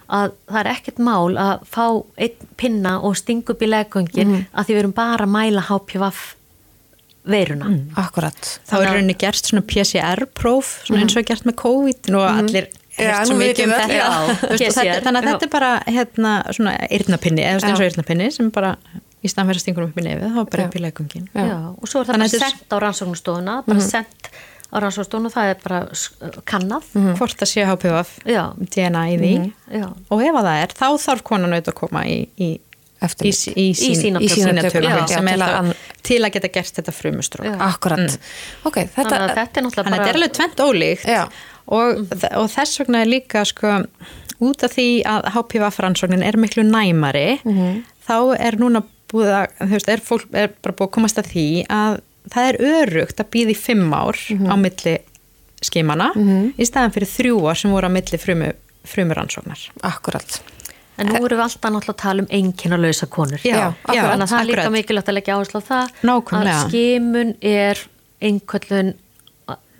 að 0.07 0.31
það 0.47 0.59
er 0.61 0.69
ekkert 0.71 0.99
mál 1.03 1.35
að 1.35 1.65
fá 1.67 1.85
einn 2.23 2.47
pinna 2.57 2.93
og 3.03 3.17
stinga 3.19 3.51
upp 3.51 3.61
í 3.61 3.67
leggöngin 3.67 4.27
Mhm. 4.31 4.45
að 4.55 4.65
því 4.65 4.73
við 4.73 4.79
erum 4.79 4.93
bara 4.95 5.25
að 5.25 5.33
mæla 5.35 5.61
HPV 5.67 6.03
veiruna. 7.27 7.69
Akkurat. 7.99 8.59
þá 8.67 8.73
er 8.81 8.87
rauninni 8.91 9.15
gert 9.19 9.43
svona 9.45 9.61
PCR-próf 9.67 10.73
svona 10.87 11.03
eins 11.03 11.15
og 11.15 11.21
er 11.23 11.27
gert 11.33 11.45
með 11.47 11.55
COVID 11.63 12.11
og 12.15 12.27
allir 12.31 12.67
Mhm. 12.67 12.83
Mikið 12.97 13.37
vitum 13.37 13.69
um 13.69 13.77
þetta. 13.77 13.93
Já, 13.93 14.07
Þú 14.09 14.47
veist, 14.49 14.51
og 14.51 14.57
PCR, 14.57 14.85
þetta- 14.87 15.03
þannig 15.05 15.21
að 15.21 15.27
já. 15.27 15.33
þetta 15.37 15.43
er 15.45 15.49
bara 15.53 15.71
hérna, 15.85 16.31
svona 16.57 16.71
eyrnapinni 16.89 17.43
eða 17.45 17.59
svona 17.61 17.69
eins 17.69 17.79
og 17.79 17.85
Já. 17.85 17.89
eyrnapinni 17.91 18.31
sem 18.33 18.49
bara 18.49 18.71
í 19.23 19.27
að 19.29 19.59
stingur 19.61 19.83
upp 19.85 19.95
í 19.97 20.01
nefið 20.01 20.33
þá 20.33 20.49
bara 20.49 20.63
upp 20.65 20.73
í. 21.13 21.21
Já, 21.35 21.57
og 21.77 21.85
svo 21.87 22.01
er 22.01 22.05
það 22.05 22.17
bara 22.17 22.25
að 22.25 22.39
sendt 22.41 22.73
á 22.73 22.77
rannsóknustofuna, 22.81 23.55
bara 23.67 23.79
sendt 23.85 24.29
á 24.73 24.75
rannsóknustofuna, 24.81 25.29
það 25.29 25.49
er 25.51 25.57
bara 25.63 25.79
kannað. 26.49 26.83
hvort 27.17 27.37
það 27.37 27.49
sé 27.53 27.65
HPV. 27.69 28.05
DNA 28.73 29.03
í 29.13 29.17
því 29.21 29.53
Já. 29.77 29.93
og 30.09 30.21
ef 30.21 30.33
að 30.33 30.47
það 30.49 30.63
er, 30.63 30.67
þá 30.73 30.87
þarf 31.05 31.21
konan 31.23 31.53
auðvitað 31.53 31.73
að 31.73 31.81
koma 31.85 32.01
í, 32.05 32.17
í, 32.39 32.59
í, 32.97 33.31
í, 33.31 33.67
sín, 33.77 34.17
í 34.21 34.29
sínatöku 34.31 34.81
Já, 34.81 35.03
sem 35.11 35.29
til 35.29 35.43
er 35.45 35.71
til 36.07 36.19
að 36.23 36.33
geta 36.37 36.51
gert 36.53 36.79
þetta 36.79 36.93
frumustrók 36.95 37.49
Já. 37.49 37.55
Akkurat. 37.67 38.17
Ok, 38.67 38.81
þetta... 38.81 39.03
Þannig 39.03 39.25
að 39.25 39.33
þetta 39.37 39.61
er 39.61 39.65
náttúrulega 39.67 39.87
Þannig 39.87 39.87
að 39.87 39.91
bara... 39.91 39.97
þetta 39.97 40.09
er 40.09 40.19
alveg 40.19 40.35
tvent 40.37 40.63
ólíkt 40.65 41.07
og, 41.77 42.01
og 42.41 42.51
þess 42.53 42.81
vegna 42.81 43.03
er 43.03 43.11
líka 43.11 43.43
sko, 43.47 43.73
út 44.47 44.65
af 44.65 44.75
því 44.77 44.87
að 45.13 45.31
HPV-rannsóknin 45.35 46.25
er 46.25 46.39
miklu 46.39 46.65
næmari 46.67 47.27
þá 48.07 48.17
er 48.37 48.59
núna 48.61 48.83
búið 49.11 49.33
að 49.33 49.47
þú 49.61 49.71
veist, 49.73 49.91
er 49.91 50.03
fólk 50.03 50.27
er 50.35 50.51
bara 50.55 50.75
búið 50.75 50.89
að 50.89 50.95
komast 50.97 51.21
að 51.21 51.31
því 51.33 51.47
að 51.71 51.99
það 52.33 52.49
er 52.49 52.59
örugt 52.81 53.21
að 53.23 53.31
býða 53.35 53.53
í 53.53 53.59
fimm 53.59 53.93
ár 53.95 54.19
á 54.19 54.55
milli 54.59 54.97
skimana 55.63 56.11
í 56.15 56.67
staðan 56.67 56.93
fyrir 56.95 57.11
þrjú 57.11 57.39
ár 57.47 57.59
sem 57.59 57.73
voru 57.73 57.89
á 57.89 57.91
milli 57.91 58.19
frumu, 58.21 58.51
frumurannsóknar. 58.87 59.63
Akkurat. 59.87 60.39
En 60.97 61.07
nú 61.07 61.15
erum 61.25 61.37
við 61.37 61.43
alltaf 61.45 61.71
náttúrulega 61.71 61.93
að 61.93 62.01
tala 62.03 62.21
um 62.23 62.27
einnkynna 62.31 62.77
lausa 62.81 63.05
konur. 63.07 63.39
Já, 63.45 63.73
já, 63.93 64.03
Þannig 64.07 64.23
að 64.23 64.31
það 64.31 64.39
er 64.39 64.45
líka 64.49 64.61
akkurat. 64.61 64.77
mikilvægt 64.77 65.09
að 65.11 65.17
leggja 65.19 65.35
áherslu 65.37 65.59
á 65.61 65.69
það 65.71 65.91
Nákvæmlega. 66.09 66.55
að 66.57 66.69
skimun 66.69 67.35
er 67.41 67.77
einnkvöllun 68.21 68.95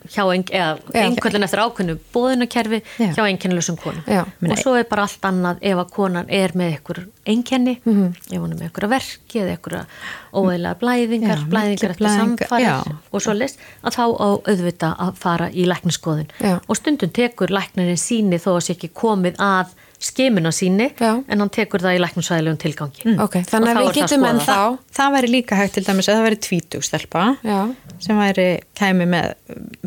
hjá 0.08 0.24
ein, 0.32 0.44
eða 0.48 0.78
Já. 0.94 1.02
einnkvöllun 1.04 1.44
eftir 1.44 1.60
ákveðnu 1.60 1.96
bóðunakerfi 2.16 2.78
Já. 3.02 3.10
hjá 3.18 3.24
einkennlausum 3.28 3.76
konum. 3.82 4.04
Já. 4.08 4.22
Og 4.48 4.58
svo 4.62 4.76
er 4.80 4.86
bara 4.88 5.04
allt 5.04 5.26
annað 5.28 5.58
ef 5.62 5.82
að 5.82 5.90
konan 5.92 6.30
er 6.30 6.54
með 6.56 6.78
ykkur 6.78 7.02
einkenni, 7.28 7.74
Mhm. 7.84 8.14
ef 8.32 8.40
hún 8.40 8.52
er 8.54 8.56
með 8.62 8.70
ykkur 8.72 8.88
verki 8.88 9.42
eða 9.42 9.58
ykkur 9.58 9.86
óeðlega 10.34 10.76
blæðingar, 10.80 11.38
Já, 11.44 11.50
blæðingar 11.52 11.92
eftir 11.92 12.08
milliblæðingar, 12.08 12.48
samfæri 12.48 12.64
já. 12.64 12.98
og 13.12 13.22
svo 13.22 13.34
list 13.36 13.58
að 13.84 13.92
þá 13.98 14.04
á 14.16 14.28
auðvita 14.48 14.96
að 14.98 15.16
fara 15.16 15.50
í 15.52 15.66
lækniskoðun. 15.68 16.28
Já. 16.40 16.60
Og 16.70 16.76
stundum 16.78 17.10
tekur 17.10 17.48
læknirinn 17.52 17.98
síni 18.00 18.40
þó 18.40 18.56
að 18.56 18.64
sé 18.64 18.76
ekki 18.78 18.90
komið 18.94 19.36
að 19.36 19.68
skimuna 20.00 20.52
síni 20.54 20.92
Já. 21.00 21.24
en 21.28 21.40
hann 21.42 21.50
tekur 21.50 21.82
það 21.82 21.96
í 21.98 22.02
læknisvæðilegum 22.04 22.58
tilgangi. 22.62 23.16
Ok, 23.24 23.38
þannig 23.50 23.70
Og 23.72 23.72
að 23.72 23.80
við 23.82 23.88
það 23.88 23.96
getum 24.02 24.26
enn 24.30 24.42
þá... 24.46 24.58
það 25.00 25.16
væri 25.18 25.32
líka 25.34 25.56
hægt 25.58 25.74
til 25.78 25.84
dæmis 25.88 26.10
að 26.10 26.20
það 26.20 26.28
væri 26.28 26.40
tvítugstelpa 26.48 27.24
Já. 27.48 27.60
sem 28.06 28.20
væri 28.22 28.48
kæmi 28.78 29.08
með 29.10 29.32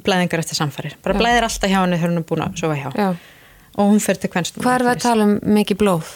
blæðingar 0.02 0.42
eftir 0.42 0.58
samfærir 0.58 0.96
bara 1.04 1.18
blæðir 1.20 1.46
alltaf 1.46 1.70
hjá 1.70 1.78
henni 1.84 2.00
þegar 2.00 2.10
hún 2.10 2.22
er 2.22 2.26
búin 2.32 2.42
að 2.48 2.58
sofa 2.58 2.80
hjá 2.80 2.90
Já. 2.98 3.08
og 3.76 3.92
hún 3.92 4.02
fer 4.02 4.18
til 4.18 4.30
kvennstum 4.34 4.64
Hvað 4.66 4.74
er 4.80 4.86
við 4.88 4.92
að 4.96 5.04
tala 5.06 5.28
um 5.30 5.38
mikið 5.60 5.80
blóð? 5.84 6.10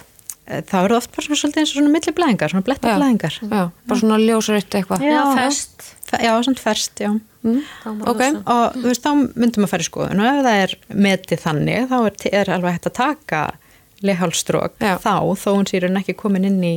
þá 0.44 0.74
eru 0.84 0.92
það 0.92 0.98
oft 1.00 1.12
bara 1.14 1.24
svona 1.24 1.38
svolítið 1.40 1.60
eins 1.62 1.70
og 1.72 1.76
svona 1.78 1.92
milli 1.94 2.12
blæðingar 2.18 2.50
svona 2.52 2.64
bletta 2.66 2.90
Já. 2.90 2.96
blæðingar 2.98 3.36
Já, 3.46 3.62
bara 3.88 4.00
svona 4.02 4.18
ljósrautt 4.20 4.74
eitthvað. 4.76 5.04
Já, 5.08 5.22
fest. 5.38 5.86
Fe- 6.04 6.20
já, 6.20 6.32
svona 6.44 6.60
ferst, 6.60 7.00
já 7.00 7.08
má 7.44 8.04
Ok. 8.04 8.20
rosa. 8.20 8.42
og 8.44 8.76
þú 8.76 8.84
veist, 8.90 9.02
þá 9.06 9.10
myndum 9.40 9.64
að 9.64 9.70
fara 9.72 9.84
í 9.84 9.88
skoðun 9.88 10.20
og 10.20 10.28
ef 10.28 10.42
það 10.44 10.60
er 10.66 10.74
metið 11.06 11.40
þannig 11.46 11.88
þá 11.88 11.96
er, 12.04 12.14
er 12.40 12.50
alveg 12.58 12.76
hægt 12.76 12.86
að 12.90 12.94
taka 13.00 13.40
lehálstrók 14.04 14.76
Já. 14.82 14.94
þá 15.02 15.14
þó 15.40 15.48
hún 15.56 15.68
sé 15.70 15.78
í 15.78 15.82
rauninni 15.84 16.02
ekki 16.04 16.16
komin 16.20 16.44
inn 16.50 16.60
í 16.64 16.74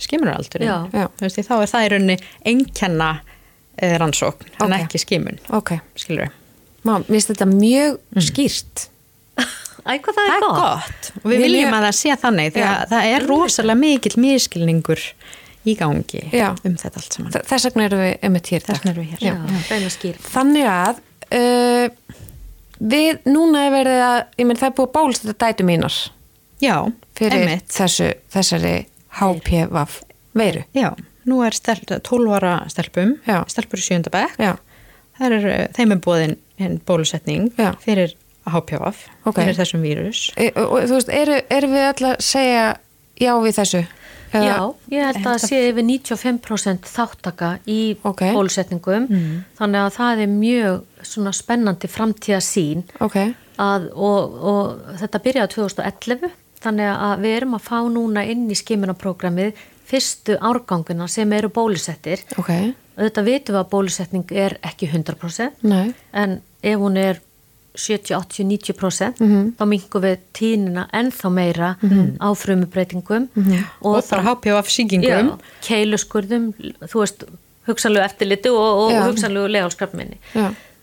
skimunaraldurinn 0.00 0.68
Já. 0.70 0.78
Já. 0.96 1.06
þú 1.18 1.26
veist, 1.26 1.38
því 1.40 1.46
þá 1.48 1.54
er 1.60 1.72
það 1.74 1.86
í 1.86 1.90
rauninni 1.94 2.18
einkenna 2.52 3.10
eh, 3.80 3.96
rannsókn 4.00 4.48
en 4.60 4.72
Ok. 4.72 4.78
ekki 4.80 5.02
skimun 5.04 5.40
Ok, 5.60 5.74
skilur 6.00 6.26
við 6.28 6.36
Má, 6.88 6.94
mér 6.96 7.10
finnst 7.12 7.28
þetta 7.34 7.46
mjög 7.50 7.98
skýrt. 8.24 8.86
Æ, 9.84 9.92
hvað 10.00 10.14
það 10.16 10.24
er 10.24 10.30
það 10.30 10.36
er 10.36 10.44
gott. 10.46 10.60
gott 10.60 11.10
og 11.20 11.26
við 11.28 11.34
Vil 11.36 11.42
viljum 11.44 11.74
að 11.76 11.84
það 11.86 11.96
sé 11.98 12.14
þannig 12.22 12.54
því 12.54 12.62
að 12.64 12.72
Já. 12.80 12.86
það 12.92 13.08
er 13.10 13.26
rosalega 13.28 13.80
mikill 13.80 14.16
miskilningur 14.24 15.02
í 15.68 15.74
gangi 15.76 16.22
Já. 16.32 16.46
um 16.64 16.76
þetta 16.80 17.00
allt 17.02 17.16
saman 17.18 17.34
Þess 17.50 17.66
vegna 17.68 17.84
erum 17.90 18.00
við 18.00 18.14
einmitt 18.24 18.48
hér 18.48 18.62
í 18.62 18.64
dag. 18.64 18.70
þess 18.70 18.80
vegna 18.80 18.94
erum 18.94 19.04
við 19.04 19.12
hér 19.12 19.82
Já, 19.84 19.90
skýra. 19.92 20.24
Þannig 20.32 20.70
að 20.72 21.02
uh, 21.36 22.16
við 22.96 23.20
núna 23.28 23.66
er 23.68 23.74
verið 23.76 24.00
að, 24.06 24.18
ég 24.40 24.48
menn 24.48 24.60
það 24.60 24.70
er 24.70 24.76
búið 24.80 24.88
að 24.88 24.94
bálst 24.96 25.26
þetta 25.28 25.46
dætu 25.50 25.68
mínar 25.68 25.98
já, 26.60 26.76
fyrir 27.16 27.32
einmitt. 27.40 27.68
þessu, 27.68 28.12
þessari 28.32 28.86
HPV 29.20 29.86
veiru. 30.34 30.64
Já, 30.74 30.92
nú 31.26 31.40
er 31.46 31.56
stel, 31.56 31.80
12 31.86 32.34
ára 32.38 32.54
stelpum, 32.70 33.16
Já. 33.26 33.44
stelpur 33.50 33.78
í 33.80 33.86
sjöndabæk, 33.88 34.38
er, 35.20 35.68
þeim 35.76 35.92
er 35.92 36.00
bóðin 36.04 36.36
bólusetning 36.86 37.50
Já. 37.58 37.72
fyrir 37.82 38.14
HPV, 38.46 38.94
Ok. 39.26 39.36
fyrir 39.36 39.56
þessum 39.58 39.82
vírus. 39.82 40.30
e, 40.36 40.50
og, 40.56 40.78
þú 40.88 40.94
veist, 40.98 41.08
eru, 41.12 41.40
eru 41.50 41.66
við 41.68 41.88
alltaf 41.88 42.16
að 42.16 42.20
segja 42.22 42.76
já 43.20 43.34
við 43.40 43.54
þessu? 43.58 43.86
Eða- 44.32 44.46
Já, 44.46 44.74
ég 44.92 45.04
held 45.06 45.16
að 45.16 45.24
það 45.26 45.38
sé 45.48 45.56
yfir 45.72 45.82
95% 45.82 46.86
þáttaka 46.86 47.58
í 47.66 47.96
Ok. 48.04 48.20
bólusetningum 48.32 49.08
þannig 49.58 49.80
að 49.82 49.96
það 49.96 50.20
er 50.22 50.26
mjög 50.28 50.84
svona 51.02 51.32
spennandi 51.34 51.88
framtíða 51.90 52.38
sín 52.40 52.84
Ok, 53.00 53.16
að, 53.58 53.90
og, 53.92 54.34
og 54.40 54.78
þetta 55.00 55.18
byrjaði 55.24 55.48
2011 55.56 56.30
þannig 56.62 56.90
að 56.92 57.20
við 57.24 57.36
erum 57.36 57.54
að 57.58 57.66
fá 57.70 57.78
núna 57.88 58.24
inn 58.28 58.48
í 58.50 58.54
skimunaprógramið 58.58 59.52
fyrstu 59.90 60.36
árganguna 60.40 61.08
sem 61.08 61.32
eru 61.32 61.48
bólusettir 61.48 62.20
ok, 62.38 62.50
auðvitað 62.98 63.24
vitum 63.30 63.54
við 63.56 63.60
að 63.64 63.70
bólusetning 63.72 64.32
er 64.32 64.58
ekki 64.62 64.86
100% 64.92 65.64
nei, 65.66 65.94
en 66.12 66.40
ef 66.62 66.78
hún 66.78 66.96
er 67.00 67.20
70, 67.74 68.14
80, 68.16 68.44
90% 68.50 69.20
Mhm. 69.22 69.52
þá 69.58 69.64
mingum 69.70 70.02
við 70.02 70.18
tínina 70.34 70.88
ennþá 70.92 71.30
meira 71.32 71.76
á 72.20 72.28
frumubreitingum 72.34 73.28
Mhm. 73.34 73.64
Og, 73.82 74.02
bara 74.10 74.22
HPV 74.22 74.66
síkingum. 74.68 75.08
já, 75.08 75.38
keiluskurðum, 75.62 76.52
þú 76.82 76.98
veist 77.00 77.24
hugsanlegu 77.68 78.04
eftirliti 78.04 78.50
og, 78.50 78.90
og 78.90 78.92
hugsanlegu 79.06 79.48
legalskrafminni 79.48 80.18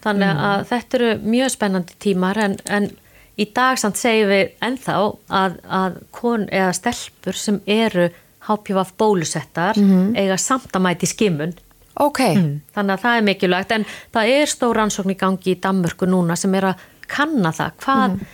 þannig 0.03 0.31
Mm. 0.31 0.39
að 0.47 0.65
þetta 0.69 0.93
eru 0.95 1.09
mjög 1.19 1.49
spennandi 1.51 1.93
tímar 1.99 2.37
en, 2.37 2.57
en 2.67 2.89
í 3.37 3.45
dag 3.53 3.77
samt 3.77 3.97
segjum 3.99 4.29
við 4.29 4.49
ennþá 4.61 4.95
að, 5.29 5.57
að 5.69 5.97
kon 6.11 6.47
eða 6.49 6.73
stelpur 6.73 7.33
sem 7.37 7.59
eru 7.67 8.09
HPV 8.47 8.83
bólusettar 8.97 9.75
Mhm. 9.77 10.15
eiga 10.17 10.37
samt 10.37 10.71
að 10.71 10.81
mæti 10.87 11.07
skimun 11.09 11.53
ok, 11.99 12.19
Þannig 12.75 12.93
að 12.93 13.01
það 13.03 13.17
er 13.17 13.23
mikilvægt 13.25 13.71
en 13.71 13.85
það 14.13 14.29
er 14.41 14.45
stór 14.45 14.75
rannsókn 14.77 15.11
í 15.11 15.17
gangi 15.17 15.55
í 15.55 15.59
Danmörku 15.61 16.05
núna 16.07 16.35
sem 16.37 16.53
er 16.55 16.63
að 16.73 16.75
kanna 17.07 17.51
það 17.51 17.71
hvað 17.81 18.09
Mhm. 18.11 18.27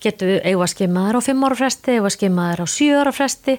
getur 0.00 0.28
við 0.30 0.44
eigum 0.46 0.62
að 0.62 0.70
skima 0.70 1.00
þær 1.10 1.16
á 1.18 1.20
5 1.26 1.44
ára 1.44 1.56
fresti, 1.58 1.90
eigum 1.96 2.06
að 2.06 2.14
skima 2.14 2.44
þær 2.52 2.60
á 2.62 2.66
7 2.70 2.94
ára 3.00 3.12
fresti, 3.12 3.54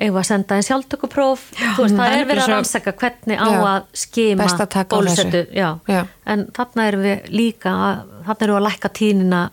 eigum 0.00 0.16
að 0.20 0.24
senda 0.30 0.54
einn 0.56 0.64
sjálftökupróf, 0.64 1.42
þú 1.52 1.82
veist 1.84 1.94
það 1.94 2.00
það 2.00 2.14
er 2.14 2.20
er 2.20 2.28
verið 2.30 2.44
að 2.46 2.52
rannsaka 2.54 2.92
hvernig 2.92 3.36
á 3.36 3.48
Já. 3.52 3.60
að 3.60 3.82
skima 3.92 4.84
bólusettu, 4.88 5.42
já. 5.52 5.78
Já. 5.88 6.06
en 6.26 6.46
þarna 6.56 6.86
erum 6.88 7.02
við 7.02 7.28
líka 7.30 7.74
þarna 8.24 8.40
erum 8.40 8.56
við 8.56 8.60
að 8.60 8.68
lækka 8.70 8.88
tíðnina 9.00 9.50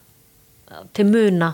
til 0.94 1.08
muna 1.10 1.54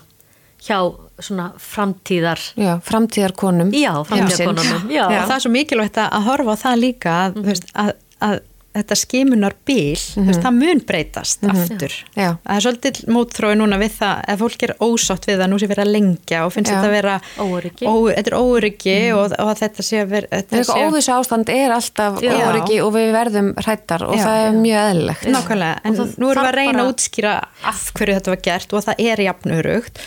hjá 0.64 0.78
svona 1.20 1.50
framtíðar 1.60 2.40
já, 2.56 2.78
framtíðarkonum. 2.84 3.74
já, 3.76 3.92
framtíðarkonunum 4.08 4.90
já. 4.92 5.04
Og 5.06 5.28
það 5.28 5.36
er 5.36 5.44
svo 5.46 5.52
mikilvægt 5.54 6.00
að 6.00 6.16
að 6.18 6.28
horfa 6.30 6.56
á 6.56 6.58
það 6.64 6.80
líka 6.80 7.16
að, 7.20 7.38
þú 7.38 7.46
veist, 7.50 7.68
að, 7.84 7.92
að 8.28 8.38
þetta 8.74 8.96
skimunar 8.98 9.54
bíl, 9.68 9.94
veist, 9.94 10.42
það 10.44 10.56
mun 10.58 10.80
breytast 10.90 11.44
aftur. 11.46 11.94
Já. 12.18 12.30
Það 12.42 12.56
er 12.58 12.64
svolítið 12.66 13.02
mótþrói 13.14 13.54
núna 13.60 13.78
við 13.82 13.92
það 14.00 14.24
að 14.34 14.42
fólk 14.44 14.64
er 14.68 14.74
ósátt 14.82 15.28
við 15.30 15.44
að 15.46 15.52
nú 15.52 15.60
sé 15.62 15.70
verið 15.70 15.84
að 15.86 15.92
lengja 15.94 16.40
og 16.48 16.54
finnst 16.56 16.72
Já. 16.72 16.78
þetta 16.80 16.90
að 16.90 16.96
vera 16.98 17.16
Óöryggi. 17.44 17.86
ó, 17.86 17.94
þetta 18.10 18.32
er 18.34 18.38
óöryggi 18.40 18.96
og, 19.18 19.36
og 19.44 19.52
þetta 19.62 19.86
sé 19.86 20.02
að 20.04 20.12
vera 20.16 20.28
þetta 20.42 20.78
óvissu 20.88 21.14
ástand 21.18 21.50
er 21.54 21.76
alltaf 21.78 22.20
Já. 22.26 22.34
óryggi 22.50 22.80
og 22.84 22.92
við 22.98 23.10
verðum 23.14 23.52
hrættar 23.62 24.08
og 24.10 24.16
það 24.18 24.42
er 24.48 24.58
mjög 24.58 24.90
eðlilegt. 24.90 25.30
Nákvæmlega, 25.38 25.80
en 25.84 25.98
það 26.02 26.16
nú 26.24 26.32
erum 26.34 26.44
við 26.44 26.52
að 26.52 26.58
reyna 26.60 26.74
bara- 26.74 26.84
að 26.88 26.94
útskýra 26.94 27.34
af 27.74 27.84
hverju 27.94 28.18
þetta 28.20 28.34
var 28.34 28.44
gert 28.50 28.74
og 28.74 28.84
það 28.90 29.04
er 29.10 29.24
jafnurugt 29.28 30.04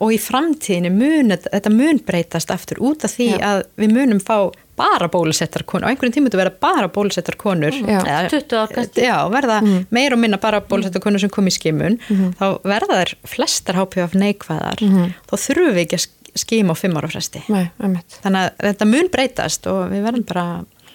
og 0.00 0.12
í 0.12 0.18
framtíðinu 0.20 0.92
mun 0.92 1.32
þetta- 1.34 1.52
þetta 1.56 1.72
mun 1.74 1.98
breytast 2.06 2.50
aftur 2.54 2.76
út 2.84 3.04
af 3.04 3.16
því 3.16 3.30
að 3.40 3.64
við 3.80 3.94
munum 3.96 4.20
fá 4.20 4.50
bara 4.80 5.08
bólusettar 5.12 5.62
konur, 5.68 5.86
á 5.86 5.90
einhverjum 5.92 6.14
tíma 6.16 6.30
þetta 6.32 6.40
vera 6.40 6.54
bara 6.64 6.88
bólusettar 6.94 7.36
konur 7.40 7.74
Já. 7.76 8.00
Eða- 8.00 8.30
20 8.32 8.56
ár 8.62 8.72
kannski. 8.74 9.04
Já, 9.04 9.16
verða 9.32 9.58
meir 9.92 10.16
og 10.16 10.22
minna 10.22 10.38
bara 10.40 10.60
bólusettar 10.64 11.04
konur 11.04 11.20
sem 11.20 11.30
kom 11.30 11.46
í 11.50 11.54
skimun 11.54 11.98
þá 12.40 12.46
verða 12.64 13.00
þær 13.02 13.14
flestar 13.36 13.78
HPV 13.82 14.16
neikvæðar 14.24 14.80
þá 14.80 15.36
þurfum 15.44 15.74
við 15.76 15.84
ekki 15.86 16.00
að 16.00 16.04
sk- 16.06 16.16
skima 16.44 16.72
á 16.72 16.76
fimm 16.78 16.94
ára 17.00 17.08
fresti 17.10 17.40
Nei, 17.50 17.64
einmitt. 17.82 18.20
þannig 18.24 18.44
að 18.46 18.68
þetta 18.70 18.86
mun 18.86 19.08
breytast 19.14 19.66
og 19.66 19.80
við 19.90 20.04
verðum 20.08 20.26
bara 20.30 20.44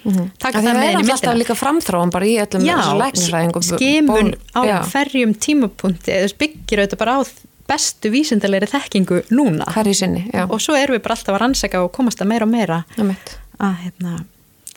Af 0.05 0.13
því 0.13 0.29
það 0.37 0.53
það 0.53 0.63
með 0.63 0.83
er 0.85 0.85
inn 0.85 0.85
í 0.85 1.01
alltaf 1.01 1.15
myndina 1.17 1.39
líka 1.41 1.55
framþróum 1.57 2.11
bara 2.13 2.25
í 2.29 2.35
öllum 2.37 2.61
þessu 2.61 2.97
læknisfræðingum. 3.01 3.63
skimun 3.71 4.27
á 4.53 4.61
Já. 4.69 4.75
hverjum 4.91 5.31
tímapunkti 5.41 6.13
eða 6.13 6.29
byggir 6.43 6.81
auðvitað 6.83 7.01
bara 7.01 7.15
á 7.17 7.21
bestu 7.65 8.11
vísindalegri 8.13 8.67
þekkingu 8.69 9.23
núna 9.33 9.65
Hverju 9.73 9.95
sinni, 9.97 10.21
já. 10.29 10.43
og 10.45 10.61
svo 10.61 10.75
erum 10.77 10.93
við 10.95 11.01
bara 11.07 11.15
alltaf 11.17 11.33
að 11.33 11.41
rannsaka 11.41 11.81
og 11.81 11.91
komast 11.97 12.21
að 12.21 12.29
meira 12.29 12.45
og 12.45 12.51
meira 12.53 12.77
Einmitt. 12.99 13.33
Að 13.59 13.75
hérna 13.85 14.15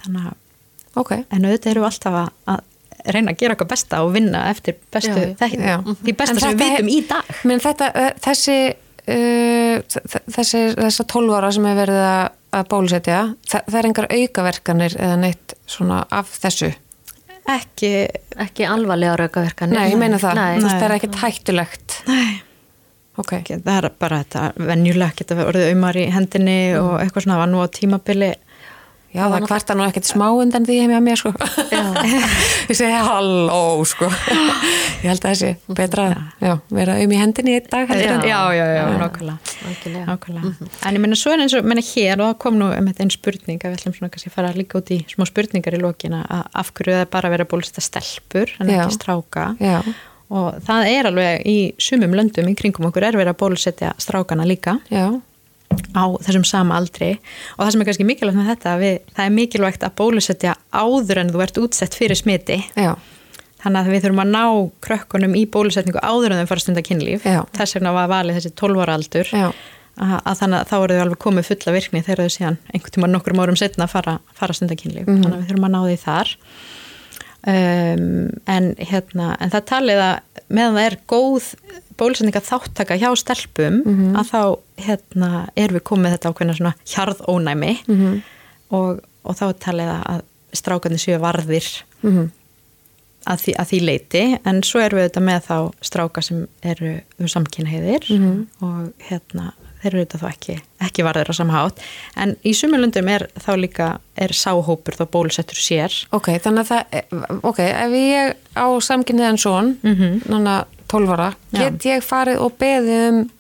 þannig 0.03 0.29
að 0.31 0.37
Ok, 0.99 1.12
en 1.31 1.45
auðvitað 1.47 1.70
erum 1.70 1.85
við 1.85 1.89
alltaf 1.93 2.14
að, 2.18 2.29
að 2.51 3.12
reyna 3.14 3.31
að 3.33 3.37
gera 3.39 3.55
eitthvað 3.55 3.68
besta 3.70 3.99
og 4.03 4.09
vinna 4.16 4.41
eftir 4.51 4.74
bestu 4.93 5.12
Já, 5.14 5.35
þekkingu, 5.39 5.68
já. 5.68 5.76
því 6.03 6.14
besta 6.18 6.35
En 6.35 6.41
sem 6.43 6.57
við 6.59 6.72
vitum 6.72 6.89
í 6.91 6.97
dag 7.07 7.29
menn 7.47 7.62
þetta, 7.62 7.91
þessi 8.24 8.57
uh, 9.12 10.01
þessi, 10.35 10.62
þessa 10.81 11.07
12 11.12 11.37
ára 11.39 11.53
sem 11.55 11.68
er 11.70 11.79
verið 11.79 12.01
að, 12.09 12.24
að 12.59 12.66
bólusetja, 12.72 13.20
það, 13.53 13.68
það 13.68 13.79
er 13.83 13.89
engar 13.91 14.09
aukaverkanir 14.18 14.99
eða 14.99 15.20
neitt 15.22 15.55
svona 15.70 16.01
af 16.18 16.35
þessu. 16.43 16.72
ekki, 17.49 17.93
Ekki 18.49 18.66
alvarlega 18.68 19.16
raukaverkanir. 19.22 19.79
Nei, 19.79 19.93
ég 19.93 20.01
meina 20.01 20.18
það, 20.20 20.41
Nei. 20.41 20.66
Það 20.66 20.85
er 20.89 20.97
ekkert 20.99 21.22
hættulegt. 21.22 22.01
nei 22.11 22.43
Ok, 23.18 23.33
ekki, 23.41 23.57
það 23.64 23.79
er 23.83 23.89
bara 23.99 24.20
þetta 24.22 24.43
venjulega 24.68 25.16
geta 25.18 25.37
orðið 25.43 25.72
umar 25.74 25.97
í 25.99 26.05
hendinni 26.14 26.59
og 26.79 26.93
eitthvað 27.01 27.24
svona 27.24 27.35
það 27.35 27.41
var 27.43 27.51
nú 27.51 27.62
á 27.62 27.66
tímabili 27.74 28.29
já 29.14 29.22
það 29.24 29.46
kvarta 29.48 29.76
nú 29.78 29.84
ekkert 29.86 30.09
smá 30.09 30.26
undan 30.36 30.66
því 30.68 30.78
heim 30.82 30.92
hjá 30.92 31.00
mér 31.04 31.20
sko. 31.20 31.32
ég 32.70 32.76
segi 32.76 32.92
halló 32.92 33.84
sko. 33.88 34.09
ég 34.09 35.09
held 35.09 35.22
að 35.22 35.30
þessi 35.32 35.76
betra 35.78 36.09
já, 36.42 36.59
vera 36.74 36.98
um 37.02 37.14
í 37.14 37.20
hendinni 37.20 37.56
í 37.59 37.62
dag 37.64 37.88
já, 37.94 38.18
já, 38.28 38.66
já, 38.76 38.84
nákvæmlega 39.00 39.38
Algjörlega. 39.68 40.04
Nákvæmlega. 40.06 40.68
En 40.86 40.96
ég 40.96 41.02
meina 41.02 41.16
svo 41.18 41.32
er 41.34 41.42
eins 41.42 41.54
og 41.59 41.66
meina 41.66 41.82
hér 41.84 42.20
og 42.20 42.28
það 42.30 42.36
kom 42.44 42.59
nú 42.61 42.68
um 42.74 42.90
einn 42.92 43.11
spurning 43.12 43.59
að 43.64 43.72
við 43.72 43.80
ætlum 43.80 43.96
svona 43.96 44.12
kannski 44.14 44.30
að 44.30 44.36
fara 44.36 44.52
líka 44.56 44.78
út 44.80 44.92
í 44.94 45.00
smá 45.11 45.24
spurningar 45.28 45.76
í 45.76 45.80
lokina 45.82 46.22
að 46.24 46.44
af 46.62 46.70
hverju 46.76 46.94
það 46.94 47.02
er 47.04 47.11
bara 47.16 47.30
að 47.30 47.34
vera 47.36 47.48
bólusetta 47.50 47.84
stelpur 47.84 48.52
en 48.61 48.70
Já. 48.70 48.82
ekki 48.84 48.98
stráka 48.98 49.46
Já, 49.62 49.78
og 50.38 50.61
það 50.68 50.90
er 50.92 51.11
alveg 51.11 51.48
í 51.48 51.56
sumum 51.82 52.14
löndum 52.18 52.50
í 52.50 52.56
kringum 52.59 52.88
okkur 52.90 53.09
er 53.09 53.18
verið 53.18 53.34
að 53.34 53.40
bólusetja 53.42 53.94
strákana 54.00 54.46
líka 54.48 54.78
já, 54.92 55.06
á 55.95 56.05
þessum 56.25 56.47
sama 56.49 56.79
aldri. 56.79 57.14
Og 57.57 57.64
það 57.64 57.73
sem 57.75 57.85
er 57.85 57.89
kannski 57.91 58.09
mikilvægt 58.09 58.39
með 58.39 58.51
þetta 58.53 58.75
við, 58.81 58.99
það 59.16 59.25
er 59.29 59.37
mikilvægt 59.37 59.87
að 59.87 59.95
bólusetja 60.01 60.57
áður 60.73 61.23
en 61.23 61.33
þú 61.35 61.45
ert 61.45 61.62
útsett 61.62 61.97
fyrir 61.99 62.19
smiti. 62.19 62.61
Já, 62.79 62.93
þannig 63.62 63.81
að 63.81 63.91
við 63.95 64.05
þurfum 64.07 64.23
að 64.25 64.31
ná 64.35 64.45
krökkunum 64.87 65.35
í 65.39 65.45
bólusetningu 65.51 66.03
áður 66.03 66.35
en 66.35 66.43
þeim 66.43 66.51
fara 66.53 66.64
stunda 66.64 66.85
kynlíf. 66.87 67.27
Já. 67.27 67.43
þess 67.57 67.79
vegna 67.79 67.95
var 67.97 68.12
valið 68.12 68.39
þessi 68.39 68.55
12 68.61 68.85
ára 68.85 68.99
aldur. 68.99 69.35
Að, 69.99 70.12
að 70.23 70.35
þannig 70.39 70.61
að 70.61 70.69
þá 70.71 70.75
eru 70.79 70.95
þau 70.95 71.03
alveg 71.03 71.19
komið 71.25 71.47
fulla 71.49 71.73
virkni 71.75 72.01
þegar 72.07 72.21
þau 72.23 72.35
síðan 72.37 72.59
einhvern 72.71 72.95
tíma 72.95 73.09
nokkur 73.11 73.35
árum 73.43 73.57
setna 73.59 73.89
fara, 73.91 74.21
fara 74.39 74.55
stunda 74.55 74.77
kynlíf. 74.79 75.09
Mhm. 75.09 75.25
þannig 75.25 75.35
að 75.35 75.41
við 75.41 75.49
þurfum 75.51 75.66
að 75.66 75.73
ná 75.75 75.81
því 75.89 75.97
þar 76.05 76.35
um, 77.47 78.30
en 78.47 78.74
hérna 78.78 79.36
en 79.41 79.51
það 79.53 79.64
talið 79.70 80.01
að 80.03 80.16
meðan 80.49 80.74
það 80.78 80.86
er 80.89 80.97
góð 81.09 81.51
bólusetninga 81.99 82.41
þáttaka 82.47 82.97
hjá 82.99 83.11
stelpum 83.18 83.82
Mhm. 83.84 84.16
að 84.16 84.30
þá 84.32 84.43
hérna 84.86 85.30
erum 85.57 85.76
við 85.78 85.82
komið 85.91 86.12
þetta 86.16 86.32
ákveðna 86.32 86.57
svona 86.57 86.74
hjarðónæmi 86.86 87.76
Mhm. 87.89 88.22
og, 88.70 89.01
og 89.24 89.36
þá 89.36 89.45
er 89.49 89.55
talið 89.64 89.95
að 90.07 90.22
strákarnir 90.53 90.99
séu 91.03 91.18
varðir 91.20 91.66
mhm, 92.03 92.30
að 93.26 93.39
því, 93.45 93.53
að 93.61 93.66
því 93.70 93.80
leiti 93.84 94.22
en 94.47 94.62
svo 94.62 94.80
erum 94.80 94.99
við 94.99 95.09
auðvitað 95.09 95.26
með 95.28 95.41
þá 95.49 95.72
stráka 95.82 96.22
sem 96.22 96.47
eru 96.62 97.01
samkynheiðir 97.28 98.09
Mhm. 98.11 98.47
og 98.62 98.93
hérna 99.11 99.53
þeir 99.83 99.89
eru 99.95 100.03
auðvitað 100.03 100.22
þá 100.24 100.29
ekki, 100.33 100.57
ekki 100.89 101.05
varðir 101.07 101.31
á 101.31 101.35
samhátt 101.39 101.83
en 102.16 102.37
í 102.45 102.53
sumulundum 102.59 103.09
er 103.12 103.26
þá 103.39 103.51
líka 103.61 103.89
er 104.18 104.35
sáhópur 104.35 104.97
þá 104.99 105.05
bólusettur 105.14 105.61
sér 105.62 105.95
ok, 106.12 106.31
þannig 106.45 106.64
að 106.64 106.70
það 106.72 107.43
ok, 107.53 107.61
ef 107.68 107.97
ég 107.99 108.35
á 108.59 108.66
samkynniðan 108.91 109.39
son 109.39 109.76
Mhm. 109.83 110.22
núna 110.29 110.64
12 110.89 111.11
ára, 111.14 111.35
Já. 111.53 111.59
get 111.68 111.85
ég 111.85 112.03
farið 112.03 112.41
og 112.41 112.57
beðið 112.59 113.09
um 113.11 113.31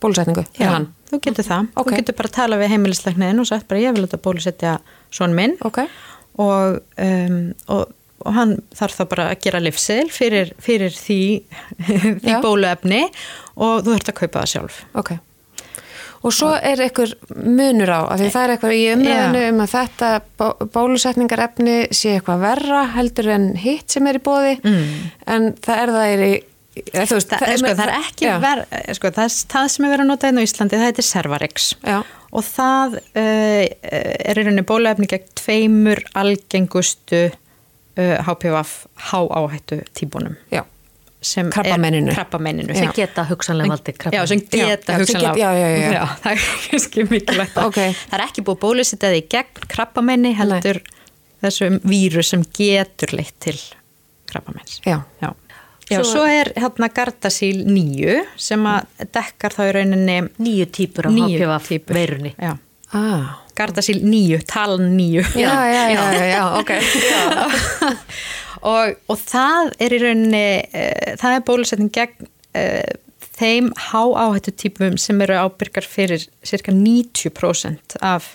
bólusetningu 0.00 0.44
hann? 0.58 0.88
þú 1.10 1.18
getur 1.20 1.44
það, 1.44 1.66
Ok. 1.76 1.90
þú 1.92 1.96
getur 2.00 2.16
bara 2.16 2.28
að 2.28 2.32
tala 2.38 2.56
við 2.56 2.68
heimilisleikniðin 2.74 3.40
og 3.40 3.46
sagt 3.46 3.68
bara 3.68 3.80
ég 3.80 3.94
vil 3.94 4.06
þetta 4.06 4.22
bólusetja 4.22 4.78
son 5.10 5.34
minn 5.34 5.56
Ok, 5.66 5.80
og, 6.38 6.80
um, 6.98 7.54
og, 7.68 7.90
og 8.24 8.32
hann 8.36 8.56
þarf 8.76 8.94
þá 9.00 9.04
bara 9.10 9.26
að 9.34 9.40
gera 9.44 9.60
livsil 9.60 10.08
fyrir, 10.12 10.52
fyrir 10.62 10.90
því, 10.94 11.42
því 12.22 12.30
Já. 12.30 12.40
bóluefni 12.44 13.02
og 13.56 13.82
þú 13.84 13.94
þurft 13.96 14.12
að 14.12 14.18
kaupa 14.22 14.40
það 14.44 14.52
sjálf 14.54 14.80
ok 14.94 15.10
Og 16.22 16.34
svo 16.36 16.50
er 16.52 16.76
einhver 16.84 17.14
munur 17.32 17.88
á, 17.88 18.00
af 18.12 18.18
því 18.20 18.26
það 18.34 18.42
er 18.44 18.50
eitthvað 18.54 18.74
í 18.76 18.82
umræðinu 18.92 19.42
um 19.54 19.60
að 19.64 19.70
þetta 19.72 20.08
bó- 20.36 20.66
bólusetningarefni 20.74 21.76
sé 21.96 22.16
eitthvað 22.18 22.42
verra 22.44 22.82
heldur 22.92 23.28
en 23.32 23.46
hitt 23.56 23.90
sem 23.94 24.06
er 24.10 24.18
í 24.18 24.22
bóði, 24.26 24.58
Mm. 24.60 25.10
en 25.26 25.52
það 25.64 25.78
er 25.84 25.92
það 25.96 26.06
er 26.12 26.24
í, 26.26 26.32
veist, 26.92 27.28
Það, 27.32 27.46
er, 27.48 27.56
sko, 27.62 27.72
það 27.74 27.84
er 27.86 27.94
ekki 27.96 28.26
já, 28.28 28.34
ver, 28.44 28.64
sko, 28.94 29.08
það, 29.16 29.36
það 29.54 29.68
sem 29.72 29.84
er 29.84 29.90
verið 29.94 30.04
að 30.04 30.10
nota 30.12 30.26
hérna 30.28 30.40
á 30.44 30.46
Íslandi 30.46 30.76
það 30.76 30.86
heitir 30.90 31.08
Cervarix. 31.08 31.70
Já. 31.88 31.98
og 32.32 32.44
það 32.46 32.94
uh, 33.00 33.64
er 34.30 34.38
í 34.38 34.44
rauninni 34.44 34.62
bóluefni 34.68 35.08
gegn 35.10 35.32
tveimur 35.40 36.04
algengustu 36.14 37.22
uh, 37.32 38.18
HPV 38.28 38.60
hááhættu 39.08 39.80
típunum 39.96 40.36
Já, 40.52 40.62
krabbameininu 41.20 42.74
Sem 42.74 42.92
geta 42.96 43.24
hugsanlega 43.28 43.74
valdið 43.74 43.98
krabba. 44.00 44.16
Já, 44.16 44.26
sem 44.30 44.40
Já, 44.40 44.66
geta 44.70 44.92
já, 44.92 44.98
hugsanlega 45.02 45.36
já, 45.36 45.50
já, 45.52 45.92
já. 45.92 46.06
það 46.22 46.32
er 46.32 46.46
kannski 46.70 47.04
mikilvægt. 47.10 47.54
Að- 47.60 47.66
Ok. 47.66 47.78
það 48.08 48.16
er 48.18 48.24
ekki 48.26 48.44
búið 48.46 48.58
bólusetið 48.64 49.18
í 49.18 49.22
gegn 49.34 49.68
krabbameini 49.74 50.32
heldur 50.38 50.80
þessum 51.44 51.76
vírus 51.88 52.32
sem 52.32 52.42
getur 52.56 53.12
leitt 53.16 53.36
til 53.40 53.58
krabbameins 54.30 54.80
já, 54.86 55.00
Já, 55.20 55.30
Já 55.90 56.00
svo, 56.04 56.20
Svo- 56.22 56.26
er 56.30 56.52
hérna 56.56 56.88
Gardasil 56.94 57.64
9 57.66 58.20
sem 58.38 58.66
að 58.70 58.86
dekkar 59.12 59.56
þá 59.56 59.62
í 59.66 59.70
rauninni 59.74 60.18
Nýju 60.38 60.66
típur 60.70 61.08
níu 61.10 61.48
HPV 61.50 61.94
veirunni. 61.96 62.34
Já, 62.38 62.52
ah, 62.94 63.40
Gardasil 63.58 63.98
9, 64.06 64.44
talan 64.46 64.92
9 64.96 65.34
já, 65.34 65.50
já, 65.66 65.82
já, 65.90 66.12
já, 66.14 66.24
já, 66.30 66.44
ok. 66.60 66.70
og, 68.66 68.98
og 69.10 69.20
það 69.20 69.72
er 69.80 69.94
í 69.94 70.02
rauninni 70.02 70.48
uh, 70.66 71.14
það 71.20 71.36
er 71.36 71.46
bólusetning 71.48 71.94
gegn 71.94 72.28
uh, 72.28 72.90
þeim 73.40 73.70
hááhættu 73.90 74.54
típum 74.64 74.98
sem 75.00 75.20
eru 75.24 75.38
ábyrgar 75.46 75.86
fyrir 75.88 76.26
cirka 76.44 76.74
90% 76.76 77.96
af 78.04 78.34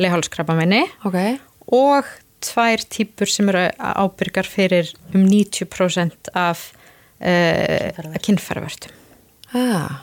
leihálskrabbamenni 0.00 0.84
Ok, 1.08 1.18
og 1.72 2.08
tvær 2.42 2.84
típur 2.92 3.30
sem 3.30 3.48
eru 3.52 3.66
ábyrgar 3.78 4.48
fyrir 4.48 4.92
um 5.14 5.24
90% 5.28 6.32
af 6.36 6.70
uh, 7.22 8.16
kynferðvertum 8.24 8.96
ah, 9.56 10.02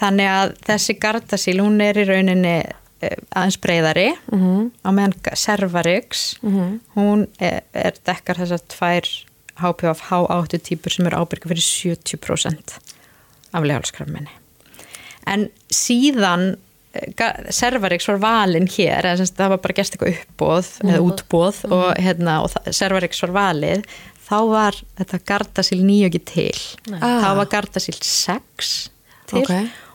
Þannig 0.00 0.28
að 0.32 0.52
þessi 0.64 0.94
Gardasil, 0.96 1.58
hún 1.60 1.80
er 1.84 1.98
í 2.00 2.06
rauninni 2.08 2.54
eh, 2.62 2.76
aðeins 3.00 3.58
breyðari 3.62 4.08
Mhm. 4.32 4.70
á 4.84 4.88
meðan 4.92 5.14
Cervarix, 5.36 6.36
hún 6.96 7.26
er, 7.40 7.62
er 7.74 7.92
dekkar 8.06 8.36
þessar 8.42 8.62
tvær 8.68 9.08
HPV 9.60 10.00
H8 10.08 10.58
típur 10.68 10.92
sem 10.94 11.06
eru 11.06 11.20
ábyrga 11.20 11.48
fyrir 11.50 11.64
70% 11.64 12.78
af 13.52 13.62
legalskrafminni. 13.66 14.30
En 15.26 15.48
síðan 15.72 16.56
eh, 16.94 17.12
Cervarix 17.52 18.06
var 18.08 18.18
valinn 18.22 18.66
hér, 18.72 19.10
sagt, 19.20 19.36
það 19.38 19.52
var 19.54 19.60
bara 19.64 19.76
gert 19.80 19.96
eitthvað 19.96 20.16
uppbóð 20.22 20.70
eða 20.86 21.02
útbóð 21.06 21.58
og, 21.70 21.90
hérna, 22.00 22.38
og 22.44 22.72
Cervarix 22.74 23.20
var 23.26 23.34
valið, 23.36 23.84
þá 24.30 24.36
var 24.50 24.80
þetta 24.98 25.20
Gardasil 25.26 25.82
9 25.84 26.08
ekki 26.08 26.22
til. 26.24 26.58
Ah. 27.00 27.20
Þá 27.24 27.30
var 27.42 27.50
Gardasil 27.52 27.98
6 28.00 28.74
til 29.30 29.42
Ok. 29.42 29.52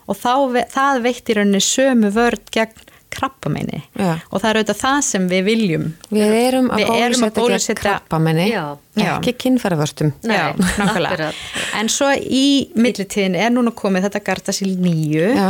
og 0.08 0.16
þá, 0.20 0.34
það 0.76 1.02
veitt 1.08 1.32
í 1.32 1.36
rauninni 1.40 1.64
sömu 1.64 2.12
vörd 2.16 2.52
gegn 2.54 2.85
krabbameini 3.16 3.80
Já. 3.98 4.12
og 4.30 4.42
það 4.42 4.50
er 4.50 4.60
auðvitað 4.60 4.80
það 4.82 5.00
sem 5.08 5.26
við 5.32 5.44
viljum 5.50 5.86
við 6.80 6.92
erum 7.06 7.26
að 7.28 7.34
bólusetja. 7.40 7.96
Já. 8.52 9.08
ekki 9.16 9.34
akkurat. 10.86 11.42
En 11.80 11.90
svo 11.92 12.12
í 12.16 12.46
millitíðin 12.76 13.36
er 13.40 13.52
núna 13.56 13.74
komið 13.76 14.08
þetta 14.10 14.24
Gardasil 14.30 14.72
9 14.78 15.26
Já. 15.36 15.50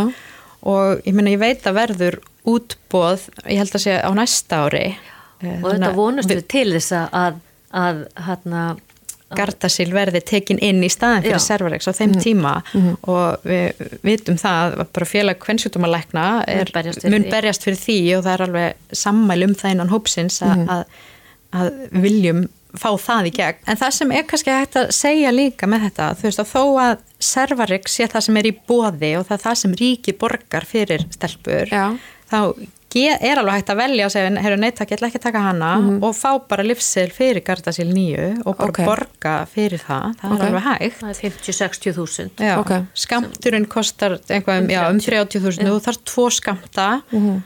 og 0.72 1.04
ég 1.06 1.14
meina 1.18 1.34
ég 1.36 1.42
veit 1.44 1.68
að 1.70 1.78
verður 1.82 2.20
útbóð, 2.46 3.28
ég 3.50 3.58
held 3.64 3.76
að 3.76 3.84
sé 3.88 3.98
á 4.02 4.12
næsta 4.14 4.64
ári 4.68 4.86
Og 5.46 5.66
þetta 5.74 5.90
vonast 5.98 6.30
við 6.32 6.44
til 6.50 6.68
þess 6.78 6.94
að, 7.12 7.40
að 7.76 7.98
hérna, 8.28 8.62
Gardasil 9.38 9.88
verði 9.94 10.22
tekin 10.26 10.60
inn 10.64 10.84
í 10.86 10.90
staðin 10.94 11.24
fyrir 11.26 11.38
Já. 11.40 11.46
Cervarix 11.48 11.88
á 11.90 11.94
þeim 11.98 12.16
tíma 12.24 12.54
og 13.08 13.46
við 13.48 13.86
vitum 14.06 14.38
það 14.42 14.76
að 14.82 14.92
bara 14.98 15.10
félag 15.10 15.40
kvennsjútumalækna 15.46 16.26
Mun 17.12 17.28
berjast 17.32 17.66
fyrir 17.68 17.80
því. 17.82 17.98
og 18.18 18.26
það 18.28 18.34
er 18.38 18.46
alveg 18.50 18.94
sammæli 19.06 19.50
um 19.50 19.56
það 19.56 19.76
innan 19.76 19.94
hópsins 19.94 20.42
að, 20.46 20.64
að, 20.76 20.86
að 21.56 21.74
við 21.92 22.06
viljum 22.10 22.46
fá 22.76 22.90
það 23.00 23.30
í 23.30 23.32
gegn. 23.38 23.60
En 23.72 23.78
það 23.80 23.92
sem 23.96 24.10
er 24.12 24.26
kannski 24.28 24.52
hægt 24.52 24.74
að 24.82 24.90
segja 24.92 25.30
líka 25.32 25.68
með 25.72 25.86
þetta, 25.88 26.08
þú 26.20 26.26
veist 26.28 26.42
að 26.44 26.50
þó 26.52 26.64
að 26.84 26.96
Cervarix 27.24 27.94
sé 27.96 28.08
það 28.12 28.26
sem 28.28 28.40
er 28.42 28.50
í 28.50 28.56
bóði 28.68 29.12
og 29.20 29.28
það 29.30 29.46
það 29.46 29.60
sem 29.62 29.76
ríki 29.80 30.16
borgar 30.20 30.68
fyrir 30.68 31.06
stelpur, 31.16 31.72
Já. 31.72 31.86
þá 32.28 32.40
er 32.96 33.40
alveg 33.42 33.58
hægt 33.58 33.70
að 33.74 33.80
velja 33.82 34.06
og 34.08 34.12
segja, 34.14 34.30
heyrðu 34.46 34.60
neittak, 34.62 34.92
ég 34.92 34.98
ætla 35.00 35.08
ekki 35.10 35.20
að 35.20 35.26
taka 35.28 35.42
hana 35.44 35.72
og 36.06 36.14
fá 36.16 36.30
bara 36.48 36.64
livsil 36.64 37.10
fyrir 37.12 37.44
Gardasil 37.44 37.90
9 37.92 38.44
og 38.46 38.56
bara 38.58 38.70
Ok. 38.72 38.80
borga 38.88 39.34
fyrir 39.52 39.82
það, 39.84 40.16
það 40.22 40.32
Ok. 40.32 40.40
er 40.40 40.46
alveg 40.48 40.64
hægt. 40.70 41.00
Það 41.02 41.10
er 41.10 41.20
50-60 41.24 41.94
þúsund. 41.98 42.32
Já, 42.40 42.56
Ok. 42.60 42.72
skamturinn 42.96 43.66
kostar 43.68 44.18
eitthvað 44.30 44.62
um, 44.64 44.68
já, 44.72 44.90
um 44.90 45.00
30.000 45.00 45.68
þú 45.68 45.80
þarf 45.84 46.00
tvo 46.06 46.30
skamta 46.32 46.88
uh, 47.12 47.42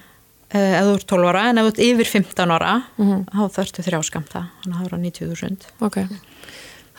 ef 0.53 0.83
þú 0.85 0.93
ert 0.95 1.07
12 1.07 1.29
ára 1.33 1.43
en 1.49 1.57
ef 1.57 1.65
þú 1.65 1.69
ert 1.73 1.83
yfir 1.89 2.05
15 2.13 2.51
ára 2.55 2.73
þá 2.99 3.41
þarftu 3.57 3.83
þrjá 3.85 3.99
skamta 4.05 4.45
þannig 4.63 4.75
að 4.75 4.79
það 4.79 4.93
er 4.93 5.03
90.000 5.09 5.57
Ok. 5.81 5.97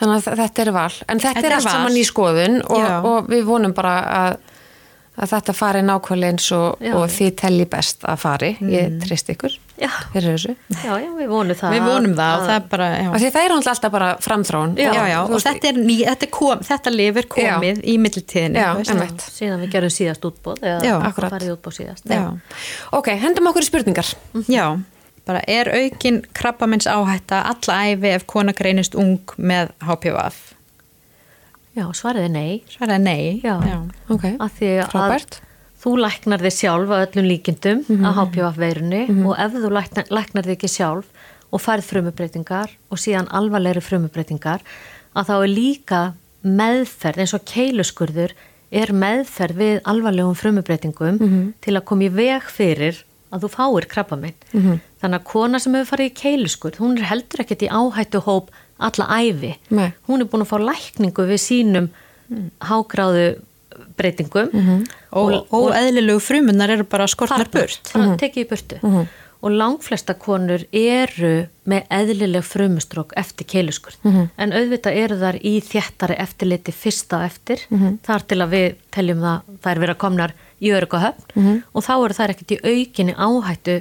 Þannig 0.01 0.25
að 0.25 0.37
þetta 0.41 0.61
er 0.65 0.71
val. 0.73 0.93
En 1.07 1.19
þetta, 1.19 1.33
Þetta 1.35 1.45
er 1.45 1.51
er 1.51 1.55
allt 1.59 1.65
val. 1.67 1.73
saman 1.75 1.97
í 1.99 2.03
skoðun 2.07 2.55
og, 2.65 3.05
og 3.05 3.27
við 3.29 3.43
vonum 3.45 3.73
bara 3.77 3.91
að, 4.01 4.37
að 5.21 5.33
þetta 5.35 5.53
fari 5.55 5.81
nákvæmlega 5.85 6.33
eins 6.33 6.47
og, 6.57 6.81
Já. 6.81 6.93
og 6.97 7.09
þið 7.13 7.33
telli 7.41 7.65
best 7.69 8.05
að 8.09 8.21
fari. 8.23 8.49
Ég 8.71 8.95
trist 9.03 9.29
ykkur 9.31 9.57
Já. 9.81 9.89
fyrir 10.13 10.35
þessu. 10.35 10.55
Já, 10.75 10.91
já, 11.01 11.09
við 11.17 11.31
vonum 11.31 11.57
það. 11.57 11.75
við 11.75 11.87
vonum 11.89 12.15
það 12.17 12.33
og 12.37 12.45
það 12.47 12.55
er 12.55 12.67
bara 12.71 12.87
það 13.21 13.41
er 13.41 13.55
alltaf 13.57 13.91
bara 13.93 14.09
framþróun. 14.25 14.75
Já, 14.77 14.91
já, 14.93 15.17
þú 15.17 15.23
og 15.23 15.35
veist, 15.35 15.49
þetta 15.49 15.71
er, 15.71 15.81
ný, 15.81 15.97
þetta, 16.09 16.27
er 16.27 16.33
kom, 16.37 16.63
þetta 16.69 16.93
lifir 16.95 17.29
komið 17.35 17.83
í 17.83 17.97
einmitt. 18.93 19.27
Síðan 19.31 19.65
við 19.65 19.75
gerum 19.75 19.93
síðast 19.93 20.29
útbóð, 20.31 20.61
eða 20.61 20.85
Já, 20.85 20.95
akkurat. 21.09 21.35
farið 21.35 21.53
útbóð 21.57 21.77
síðast. 21.79 22.09
Já. 22.09 22.23
Ok, 22.97 23.11
hendum 23.21 23.51
okkur 23.51 23.65
í 23.65 23.69
spurningar. 23.69 24.13
Já, 24.49 24.65
bara 25.27 25.43
er 25.47 25.69
aukin 25.69 26.21
krabbamins 26.33 26.89
áhætta 26.89 27.43
alla 27.51 27.83
æfi 27.91 28.15
ef 28.15 28.25
kona 28.29 28.53
greinist 28.57 28.97
ung 28.97 29.19
með 29.37 29.73
HPV? 29.85 30.17
Já, 31.75 31.85
svarið 31.95 32.25
er 32.27 32.33
nei. 32.33 32.63
Svaraði 32.69 33.03
nei. 33.03 33.41
Já. 33.43 33.55
Ok, 34.11 34.25
Af 34.39 34.57
því 34.59 34.69
að 34.83 34.89
frábært. 34.91 35.39
þú 35.81 35.93
læknar 36.03 36.39
þig 36.43 36.55
sjálf 36.59 36.89
að 36.91 37.03
öllum 37.07 37.27
líkindum 37.31 37.79
Mhm. 37.87 38.05
að 38.05 38.13
HPV 38.19 38.57
veirunni 38.57 39.25
og 39.25 39.35
ef 39.39 39.51
þú 39.53 39.69
læknar, 39.71 40.05
læknar 40.11 40.43
þig 40.43 40.57
ekki 40.57 40.69
sjálf 40.69 41.05
og 41.51 41.59
færð 41.61 41.83
frumubreitingar 41.83 42.69
og 42.91 42.97
síðan 42.97 43.27
alvarlegri 43.31 43.81
frumubreitingar 43.81 44.59
að 45.15 45.25
þá 45.27 45.33
er 45.43 45.47
líka 45.55 46.13
meðferð 46.43 47.17
eins 47.23 47.33
og 47.33 47.45
keiluskurður 47.45 48.31
er 48.71 48.87
meðferð 48.93 49.55
við 49.57 49.81
alvarlegum 49.83 50.35
frumubreitingum 50.35 51.19
Mhm. 51.19 51.53
til 51.61 51.73
að 51.75 51.85
koma 51.85 52.03
í 52.03 52.09
veg 52.11 52.41
fyrir 52.43 53.03
að 53.31 53.41
þú 53.41 53.49
fáir 53.49 53.87
krabba 53.87 54.17
minn. 54.19 54.33
Mhm. 54.53 54.79
Þannig 55.01 55.19
að 55.19 55.23
kona 55.23 55.59
sem 55.59 55.73
hefur 55.73 55.97
farið 55.97 56.11
í 56.11 56.13
keiluskurð, 56.13 56.75
hún 56.77 56.97
er 56.99 57.03
heldur 57.05 57.39
ekkert 57.39 57.63
í 57.63 57.69
áhættu 57.69 58.21
hóp 58.23 58.49
alla 58.87 59.07
æfi. 59.21 59.53
Nei. 59.69 59.91
Hún 60.09 60.23
er 60.25 60.29
búin 60.31 60.43
að 60.45 60.51
fá 60.51 60.57
lækningu 60.61 61.25
við 61.29 61.41
sínum 61.43 61.89
hágráðu 62.67 63.25
breytingum. 63.97 64.51
Og, 65.11 65.33
og 65.51 65.71
eðlilegu 65.75 66.21
frumunar 66.23 66.71
eru 66.75 66.85
bara 66.87 67.07
skortnar 67.09 67.49
burt. 67.51 67.91
bara 67.93 68.15
tekið 68.19 68.45
í 68.45 68.49
burtu. 68.49 68.79
Og 69.41 69.49
langflesta 69.57 70.13
konur 70.21 70.61
eru 70.77 71.47
með 71.65 71.87
eðlileg 71.97 72.43
frumustrók 72.45 73.15
eftir 73.17 73.47
keiluskurð 73.49 74.03
en 74.37 74.53
auðvitað 74.53 74.99
eru 75.01 75.17
þar 75.17 75.39
í 75.41 75.55
þjættari 75.65 76.17
eftirliti 76.21 76.71
fyrsta 76.77 77.23
eftir 77.25 77.63
þar 78.05 78.27
til 78.29 78.37
að 78.45 78.53
við 78.53 78.67
teljum 78.93 79.23
það 79.25 79.57
þær 79.65 79.81
vera 79.85 79.95
komnar 80.03 80.35
í 80.61 80.69
öruga 80.77 81.01
höfn. 81.07 81.63
Og 81.73 81.81
þá 81.87 81.93
eru 81.97 82.13
þær 82.19 82.35
ekkert 82.35 82.53
í 82.53 82.59
aukinni 82.69 83.15
áhættu 83.17 83.79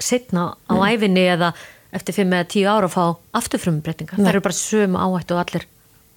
setna 0.00 0.54
á 0.72 0.74
æfinni 0.88 1.26
eða 1.36 1.52
eftir 1.94 2.16
5 2.16 2.36
eða 2.36 2.50
10 2.50 2.70
ára 2.70 2.90
að 2.90 2.94
fá 2.94 3.04
afturfrumbreytingar, 3.40 4.20
þær 4.20 4.32
eru 4.34 4.44
bara 4.44 4.58
sömu 4.58 5.00
áhættu 5.00 5.36
og 5.36 5.42
allir 5.44 5.66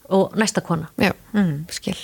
og 0.09 0.37
næsta 0.39 0.63
kona 0.63 0.87
Já, 1.01 1.11
skil. 1.73 1.97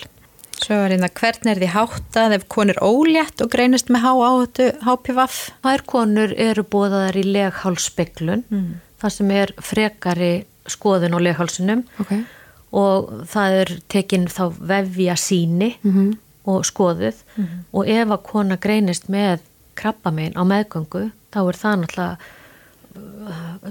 Svo 0.63 0.77
er 0.79 0.93
hérna, 0.93 1.09
hvernig 1.11 1.51
er 1.51 1.59
því 1.59 1.69
háttað 1.73 2.35
ef 2.37 2.45
konur 2.51 2.79
ólétt 2.83 3.41
og 3.43 3.51
greinist 3.51 3.89
með 3.91 4.05
há 4.05 4.11
áhættu 4.13 4.67
HPV? 4.85 5.23
Þær 5.65 5.85
konur 5.89 6.35
eru 6.39 6.63
bóðaðar 6.63 7.17
í 7.19 7.23
leghálsspeglun, 7.27 8.45
mm. 8.47 8.69
það 9.01 9.15
sem 9.17 9.33
er 9.35 9.53
frekari 9.59 10.33
skoðun 10.71 11.17
á 11.17 11.19
leghálsunum 11.19 11.83
Ok. 11.99 12.13
og 12.79 13.09
það 13.31 13.57
er 13.63 13.73
tekin 13.91 14.29
þá 14.31 14.45
vefja 14.59 15.17
síni 15.19 15.73
-hmm. 15.81 16.13
og 16.45 16.63
skoðuð 16.65 17.19
og 17.73 17.87
ef 17.87 18.07
að 18.07 18.23
kona 18.23 18.57
greinist 18.57 19.09
með 19.09 19.41
krabba 19.75 20.11
megin 20.11 20.37
á 20.39 20.43
meðgöngu, 20.47 21.11
þá 21.33 21.39
er 21.49 21.57
það 21.59 21.75
náttúrulega 21.81 22.17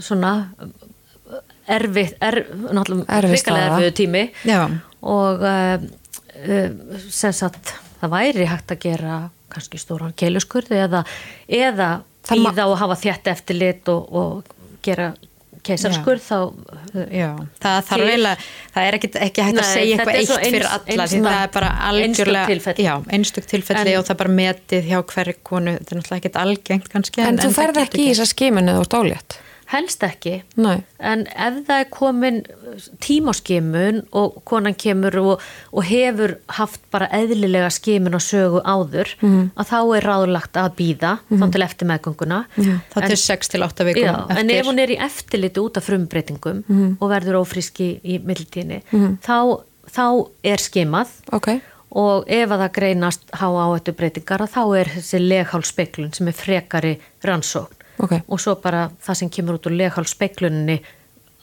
svona 0.01 0.33
erfið, 1.71 2.15
er, 2.21 2.39
náttúrulega 2.75 3.19
Erfið 3.21 3.93
tími 4.01 4.23
Já. 4.49 4.63
og 5.03 5.45
uh, 5.47 5.85
uh, 6.43 6.99
sem 7.09 7.33
sagt 7.37 7.75
það 8.01 8.13
væri 8.17 8.49
hægt 8.51 8.75
að 8.75 8.83
gera 8.87 9.19
kannski 9.53 9.79
stóran 9.81 10.15
keiluskurði 10.17 10.81
eða, 10.87 11.05
eða 11.49 11.91
ma- 12.01 12.51
býða 12.53 12.67
og 12.73 12.79
hafa 12.81 12.97
þjætt 13.05 13.31
eftirlit 13.35 13.89
og, 13.93 14.09
og 14.11 14.57
gera 14.83 15.13
keisarskurð 15.67 16.23
þá 16.27 16.39
Já, 17.13 17.29
það 17.63 17.77
þarf 17.89 18.03
Til- 18.03 18.09
eiginlega, 18.13 18.47
það 18.75 18.89
er 18.89 18.97
ekki, 18.99 19.11
ekki 19.27 19.45
hægt 19.47 19.59
að 19.59 19.63
Nei, 19.63 19.73
segja 19.73 19.97
þetta 20.01 20.13
eitthvað 20.13 20.39
eitt 20.43 20.49
fyrir 20.53 20.67
eins- 20.67 20.73
alla, 20.73 21.03
eins- 21.05 21.13
því 21.13 21.21
það 21.27 21.39
er 21.43 21.53
bara 21.57 21.71
algjörlega, 21.91 22.47
tilfelli. 22.53 22.85
já, 22.89 22.95
einstök 23.19 23.47
tilfelli 23.53 23.93
En- 23.93 23.99
og 23.99 24.05
það 24.05 24.11
er 24.17 24.21
bara 24.25 24.35
metið 24.41 24.91
hjá 24.91 24.99
hverju 25.13 25.35
konu, 25.43 25.71
þetta 25.79 25.93
er 25.93 26.01
náttúrulega 26.03 26.21
ekkert 26.23 26.41
algengt 26.43 26.89
kannski. 26.93 27.23
En, 27.23 27.39
þú 27.39 27.49
það 27.49 27.59
ferð 27.63 27.83
ekki 27.87 28.03
í 28.07 28.11
þessa 28.13 28.27
skiminu 28.35 28.77
þú 28.77 28.85
ert 28.87 28.99
ólétt? 29.03 29.39
Helst 29.73 30.03
ekki 30.05 30.43
Nei. 30.57 30.83
en 31.01 31.27
ef 31.27 31.63
það 31.67 31.81
er 31.81 31.89
komin 31.91 32.43
tímaskimun 33.03 34.03
og 34.17 34.39
konan 34.49 34.75
kemur 34.79 35.17
og, 35.21 35.43
og 35.73 35.85
hefur 35.89 36.35
haft 36.59 36.81
bara 36.93 37.09
eðlilega 37.15 37.71
skimun 37.73 38.17
og 38.19 38.25
sögu 38.25 38.63
áður 38.65 39.13
Mhm. 39.23 39.51
að 39.57 39.69
þá 39.73 39.79
er 39.97 40.07
ráðlagt 40.09 40.57
að 40.61 40.71
býða 40.79 41.13
þá 41.31 41.45
til 41.53 41.63
eftir 41.67 41.89
meðgönguna 41.91 42.45
Það 42.93 43.03
En- 43.03 43.09
til 43.09 43.17
6 43.17 43.49
til 43.49 43.63
8 43.63 43.85
vikum 43.85 44.03
Já, 44.05 44.15
eftir. 44.29 44.39
en 44.39 44.51
ef 44.51 44.67
hún 44.67 44.79
er 44.79 44.89
í 44.89 44.99
eftirliti 44.99 45.61
út 45.61 45.77
af 45.77 45.85
frumbreytingum 45.85 46.65
Mhm. 46.69 46.97
og 47.01 47.11
verður 47.11 47.41
ófríski 47.43 48.01
í 48.05 48.19
mildtíðinni 48.25 48.83
þá, 49.23 49.61
þá 49.91 50.29
er 50.45 50.57
skimað 50.59 51.09
Ok. 51.33 51.61
og 51.93 52.25
ef 52.29 52.49
að 52.49 52.59
það 52.69 52.73
greinast 52.73 53.21
há 53.33 53.47
áhættu 53.49 53.93
breytingar 53.95 54.47
þá 54.49 54.81
er 54.81 54.85
þessi 54.87 55.19
leghálsspeglun 55.29 56.15
sem 56.15 56.29
er 56.29 56.33
frekari 56.33 56.99
rannsókn 57.25 57.75
Ok. 58.03 58.13
og 58.27 58.41
svo 58.41 58.57
bara 58.63 58.91
það 59.05 59.15
sem 59.15 59.31
kemur 59.31 59.59
út 59.59 59.67
úr 59.71 59.77
leghálsspegluninni 59.79 60.81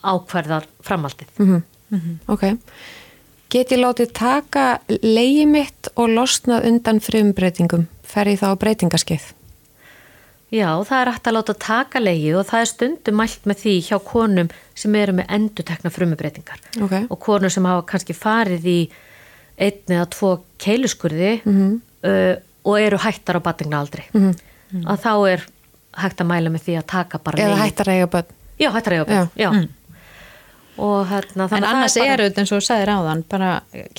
ákverðar 0.04 0.66
framaldið. 0.84 1.28
Mhm. 1.38 2.20
Ok. 2.28 2.44
Get 3.50 3.72
ég 3.72 3.82
látið 3.82 4.12
taka 4.14 4.80
leiði 5.02 5.48
mitt 5.50 5.90
og 5.96 6.10
losnað 6.14 6.68
undan 6.70 7.00
frumbreytingum? 7.00 7.88
Fer 8.04 8.30
ég 8.30 8.38
þá 8.40 8.54
breytingaskeið? 8.62 9.34
Já, 10.50 10.70
það 10.82 11.02
er 11.02 11.12
hægt 11.12 11.28
að 11.30 11.36
láta 11.36 11.54
taka 11.62 12.00
leið 12.02 12.40
og 12.40 12.48
það 12.50 12.64
er 12.64 12.70
stundum 12.72 13.18
mælt 13.20 13.44
með 13.46 13.60
því 13.64 13.74
hjá 13.86 13.98
konum 14.02 14.50
sem 14.78 14.96
eru 14.98 15.14
með 15.20 15.30
endutekna 15.30 15.92
frumbreytingar 15.94 16.64
Ok. 16.82 16.96
og 17.06 17.20
konur 17.22 17.54
sem 17.54 17.66
hafa 17.70 17.86
kannski 17.86 18.16
farið 18.18 18.66
í 18.66 18.80
einn 19.60 19.94
eða 19.94 20.08
tvo 20.10 20.32
keiluskurði 20.58 21.32
uh, 21.46 22.36
og 22.66 22.80
eru 22.80 22.98
hættar 22.98 23.38
á 23.38 23.46
batningnaaldri 23.46 24.08
mm 24.14 24.22
-hmm. 24.22 24.86
að 24.90 24.98
þá 25.06 25.14
er 25.34 25.46
hægt 25.98 26.22
að 26.22 26.28
mæla 26.30 26.50
með 26.54 26.62
því 26.68 26.78
að 26.80 26.86
taka 26.88 27.20
bara 27.24 27.38
Eða 27.38 27.58
hættar 27.64 27.86
að 27.92 27.94
eiga 28.00 28.08
börn? 28.08 28.26
Já, 28.60 28.70
hættar 28.76 28.94
að 28.94 29.00
eiga 29.00 29.20
já. 29.20 29.28
já. 29.36 29.68
Og 30.80 31.08
hérna, 31.10 31.48
En 31.52 31.64
annars 31.68 31.98
er 31.98 32.06
bara, 32.08 32.24
auðvitað 32.24 32.40
eins 32.40 32.52
og 32.56 32.62
þú 32.62 32.66
sagðir 32.70 32.92
áðan, 32.94 33.24
bara 33.28 33.50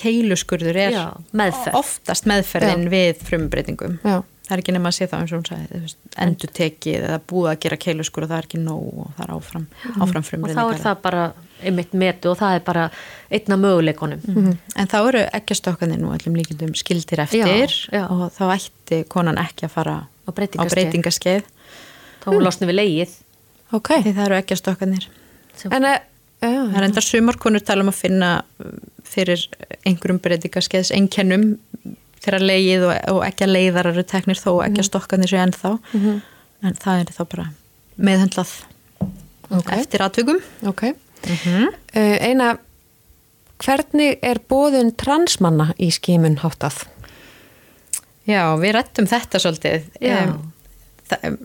keiluskurður 0.01 0.77
er 0.81 0.95
Já, 0.95 1.03
meðferð. 1.37 1.75
oftast 1.77 2.25
meðferðin 2.31 2.87
við 2.93 3.21
frumbreytingum. 3.29 3.99
Já. 4.01 4.23
Það 4.51 4.57
er 4.57 4.63
ekki 4.65 4.73
nema 4.75 4.91
að 4.91 4.97
sé 4.97 5.07
það 5.07 5.21
eins 5.21 5.33
og 5.33 5.39
hún 5.39 5.49
sagði, 5.51 5.91
endur 6.25 6.51
tekið 6.57 7.05
eða 7.07 7.19
búið 7.31 7.51
að 7.53 7.59
gera 7.67 7.77
keiluskur 7.85 8.25
og 8.25 8.31
það 8.33 8.39
er 8.41 8.49
ekki 8.49 8.63
nóg 8.65 8.89
og 9.05 9.13
það 9.19 9.23
er 9.27 9.35
áfram, 9.37 9.67
áfram 9.91 10.07
og 10.09 10.25
þá 10.25 10.31
frumbreytingar. 10.31 10.73
er 10.75 10.83
það 10.87 11.03
bara 11.05 11.27
einmitt 11.63 11.93
metu 11.93 12.33
og 12.33 12.39
það 12.41 12.57
er 12.57 12.65
bara 12.67 12.87
einna 13.31 13.57
möguleikonum. 13.61 14.25
Mhm. 14.27 14.57
En 14.77 14.87
þá 14.91 14.97
eru 15.05 15.23
ekkjastokkanir 15.39 16.01
nú 16.01 16.11
allum 16.17 16.35
líkindum 16.41 16.75
skildir 16.75 17.21
eftir 17.29 17.45
Já, 17.45 17.93
já. 17.93 18.05
og 18.11 18.33
þá 18.33 18.43
ætti 18.57 19.05
konan 19.07 19.37
ekki 19.39 19.69
að 19.69 19.77
fara 19.77 19.97
Á 20.27 20.31
á 20.31 20.33
breytingaskeið. 20.33 21.45
Þá 22.21 22.29
hún 22.35 22.45
losni 22.45 22.69
við 22.69 22.79
leið. 22.81 23.17
Ok. 23.77 23.91
því 24.03 24.13
það 24.17 24.25
eru 24.27 24.39
ekkjastokkanir. 24.41 25.09
En, 25.71 25.85
eh, 25.85 26.01
já, 26.43 26.61
Það 26.71 26.77
er 26.81 26.87
enda 26.89 27.05
sumarkonur 27.05 27.61
tala 27.65 27.85
um 27.85 27.93
að 27.93 27.99
finna 28.01 28.31
uh, 28.61 28.71
fyrir 29.05 29.43
einhverjum 29.87 30.21
breytingaskeiðs 30.25 30.91
einkennum 30.97 31.59
þegar 32.21 32.45
leið 32.45 32.85
og, 32.89 32.95
og 33.15 33.21
ekki 33.27 33.47
að 33.47 33.55
leiðar 33.57 33.89
eru 33.93 34.05
teknir 34.05 34.39
þó 34.41 34.51
ekki 34.67 34.83
að 34.83 34.89
stokkanir 34.91 35.31
sér 35.31 35.45
ennþá 35.47 35.71
en 35.97 36.77
það 36.77 37.01
er 37.05 37.13
þá 37.17 37.23
bara 37.33 37.47
meðhendlað 37.97 38.53
Ok. 39.51 39.71
eftir 39.75 40.03
atvögum. 40.05 40.39
ok. 40.69 40.83
Uh, 41.25 41.71
eina, 41.97 42.53
hvernig 43.61 44.19
er 44.23 44.39
bóðun 44.49 44.93
transmanna 44.97 45.73
í 45.81 45.89
skimun 45.93 46.39
háttað? 46.45 46.85
Já, 48.29 48.45
við 48.61 48.77
rættum 48.77 49.09
þetta 49.11 49.41
svolítið. 49.43 49.89
Já. 50.01 50.17
Em, 50.23 50.37
það, 51.11 51.39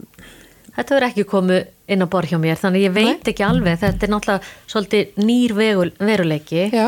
Þetta 0.75 0.95
verður 0.95 1.07
ekki 1.09 1.23
komið 1.31 1.67
inn 1.95 2.03
á 2.03 2.07
borð 2.11 2.29
hjá 2.33 2.39
mér 2.41 2.57
þannig 2.59 2.83
ég 2.89 2.93
veit 2.95 3.29
ekki 3.31 3.43
alveg, 3.47 3.77
þetta 3.79 4.05
er 4.07 4.11
náttúrulega 4.11 4.41
svolítið 4.67 5.19
nýr 5.23 5.53
veruleiki 5.99 6.65
Já. 6.73 6.87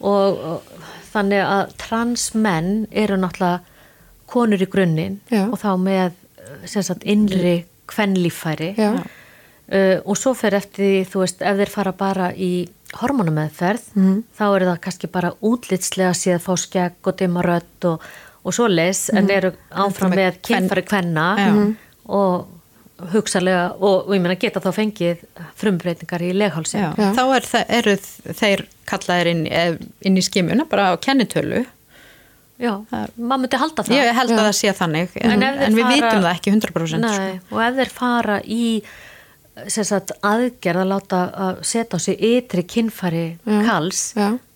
og, 0.00 0.42
og 0.50 0.62
þannig 1.14 1.44
að 1.46 1.74
transmenn 1.80 2.72
eru 2.92 3.16
náttúrulega 3.16 3.60
konur 4.34 4.60
í 4.64 4.68
grunninn 4.68 5.20
og 5.50 5.58
þá 5.62 5.70
með 5.80 6.20
sem 6.68 6.82
sagt 6.84 7.04
innri 7.08 7.64
kvennlíffæri 7.88 8.72
Já. 8.76 8.90
uh, 8.98 9.98
og 10.04 10.16
svo 10.20 10.34
fer 10.36 10.56
eftir 10.58 10.84
því, 10.84 11.04
þú 11.12 11.22
veist, 11.24 11.42
ef 11.44 11.56
þeir 11.60 11.72
fara 11.72 11.92
bara 11.92 12.30
í 12.36 12.52
hormonumeðferð 12.94 13.86
Mhm. 13.94 14.18
þá 14.38 14.44
er 14.56 14.64
það 14.68 14.80
kannski 14.84 15.08
bara 15.12 15.32
útlitslega 15.42 16.12
séð 16.14 16.42
fá 16.44 16.52
skegg 16.58 17.08
og 17.08 17.16
dimma 17.18 17.42
rödd 17.42 17.88
og, 17.90 18.00
og 18.44 18.52
svo 18.54 18.68
leis 18.68 19.08
en 19.10 19.30
eru 19.30 19.52
áfram 19.72 20.12
með 20.14 20.40
kynfæri 20.42 20.84
kvenna. 20.86 21.28
Mhm. 21.38 21.76
og 22.08 22.46
hugsalega 23.12 23.64
og, 23.74 24.06
og 24.08 24.12
ég 24.14 24.22
meina 24.22 24.36
geta 24.38 24.60
þá 24.62 24.68
fengið 24.76 25.22
frumbreytingar 25.58 26.22
í 26.22 26.32
leghálsi 26.36 26.78
Já. 26.78 26.90
Þá 27.16 27.22
er, 27.38 27.48
eru 27.80 27.94
þeir 28.38 28.62
kallaðir 28.88 29.30
inn, 29.32 29.46
eh, 29.50 29.72
inn 30.06 30.18
í 30.20 30.22
skimuna 30.24 30.66
bara 30.70 30.92
á 30.92 31.00
kennitölu. 31.02 31.64
Já, 32.62 32.70
maður 33.18 33.40
myndi 33.42 33.58
halda 33.58 33.82
það 33.82 33.96
Ég 33.98 34.12
held 34.14 34.30
að 34.36 34.44
það 34.44 34.52
sé 34.60 34.74
þannig, 34.78 35.16
en, 35.18 35.32
En 35.34 35.42
en, 35.42 35.74
við 35.74 35.82
fara- 35.82 35.94
vitum 35.96 36.22
það 36.22 36.36
ekki 36.36 36.52
100%. 36.54 37.00
Nei, 37.02 37.40
og 37.50 37.62
ef 37.66 37.80
þeir 37.80 37.90
fara 37.96 38.36
í 38.46 38.60
sagt, 39.70 40.10
aðgerð 40.26 40.80
að 40.82 40.88
láta 40.90 41.20
að 41.46 41.60
setja 41.66 41.96
á 41.96 41.98
sig 42.02 42.18
ytri 42.20 42.64
kynfæri 42.66 43.26
kals 43.66 44.00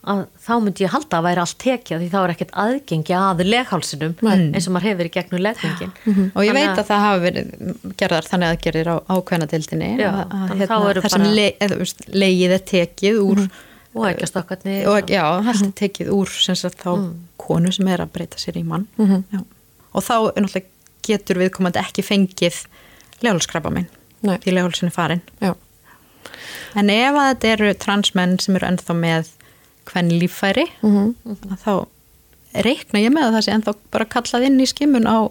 að 0.08 0.20
þá 0.40 0.52
myndi 0.64 0.84
ég 0.86 0.92
halda 0.94 1.18
að 1.18 1.24
væri 1.26 1.40
allt 1.42 1.56
tekið 1.60 2.00
því 2.00 2.08
þá 2.12 2.18
er 2.24 2.32
ekkert 2.32 2.52
aðgengi 2.62 3.14
að 3.18 3.42
leghálsinum 3.44 4.14
eins 4.54 4.68
og 4.68 4.72
maður 4.74 4.86
hefur 4.88 5.08
í 5.08 5.12
gegnum 5.18 5.42
leggingin 5.44 5.90
sko. 5.92 6.26
Og 6.34 6.46
ég 6.46 6.54
veit 6.56 6.70
að 6.80 6.86
það 6.88 7.02
hafa 7.04 7.18
verið 7.26 7.50
gerðar 8.00 8.28
þannig 8.30 8.52
aðgerðir 8.54 8.88
á, 8.88 8.96
á 9.04 9.14
að, 10.08 10.20
að, 10.38 10.62
þá 10.70 10.76
eru 10.90 11.02
þar 11.04 11.14
sem 11.14 11.22
bara- 11.26 11.34
le, 11.36 11.46
eða, 11.60 11.74
þú 11.74 11.78
veist, 11.84 12.02
leigið 12.24 12.54
er 12.56 12.64
tekið 12.72 13.20
úr 13.26 13.42
og 13.98 14.06
ekki 14.08 14.24
að 14.24 14.32
stokkarni 14.32 14.78
og 14.88 15.12
já, 15.12 15.24
er 15.52 15.72
tekið 15.82 16.10
úr 16.14 16.32
sagt 16.64 16.80
þá 16.82 16.90
konu 17.36 17.72
sem 17.74 17.88
er 17.92 18.00
að 18.06 18.12
breyta 18.16 18.38
sér 18.40 18.56
í 18.60 18.64
mann. 18.64 18.88
Já. 18.98 19.44
og 19.92 20.02
þá 20.08 20.14
getur 21.08 21.38
viðkomandi 21.40 21.80
ekki 21.84 22.02
fengið 22.04 22.64
leghálskrabba 23.24 23.70
minn. 23.74 23.88
Því 24.22 24.52
leghálsin 24.56 24.88
er 24.90 24.94
farin 24.94 25.22
Já. 25.40 25.54
en 26.76 26.90
ef 26.90 27.14
að 27.14 27.28
þetta 27.32 27.52
eru 27.54 27.74
transmenn 27.74 28.38
sem 28.42 28.56
eru 28.58 28.66
ennþá 28.66 28.94
með 28.98 29.28
hvern 29.88 30.10
líffæri 30.20 30.66
Mhm. 30.82 31.14
að 31.52 31.58
þá 31.64 31.86
reikna 32.64 33.00
ég 33.00 33.12
með 33.14 33.28
að 33.28 33.34
það 33.36 33.44
sé 33.46 33.52
ennþá 33.56 33.74
bara 33.90 34.04
kallað 34.04 34.46
inn 34.48 34.60
í 34.60 34.66
skimun 34.66 35.06
á 35.06 35.30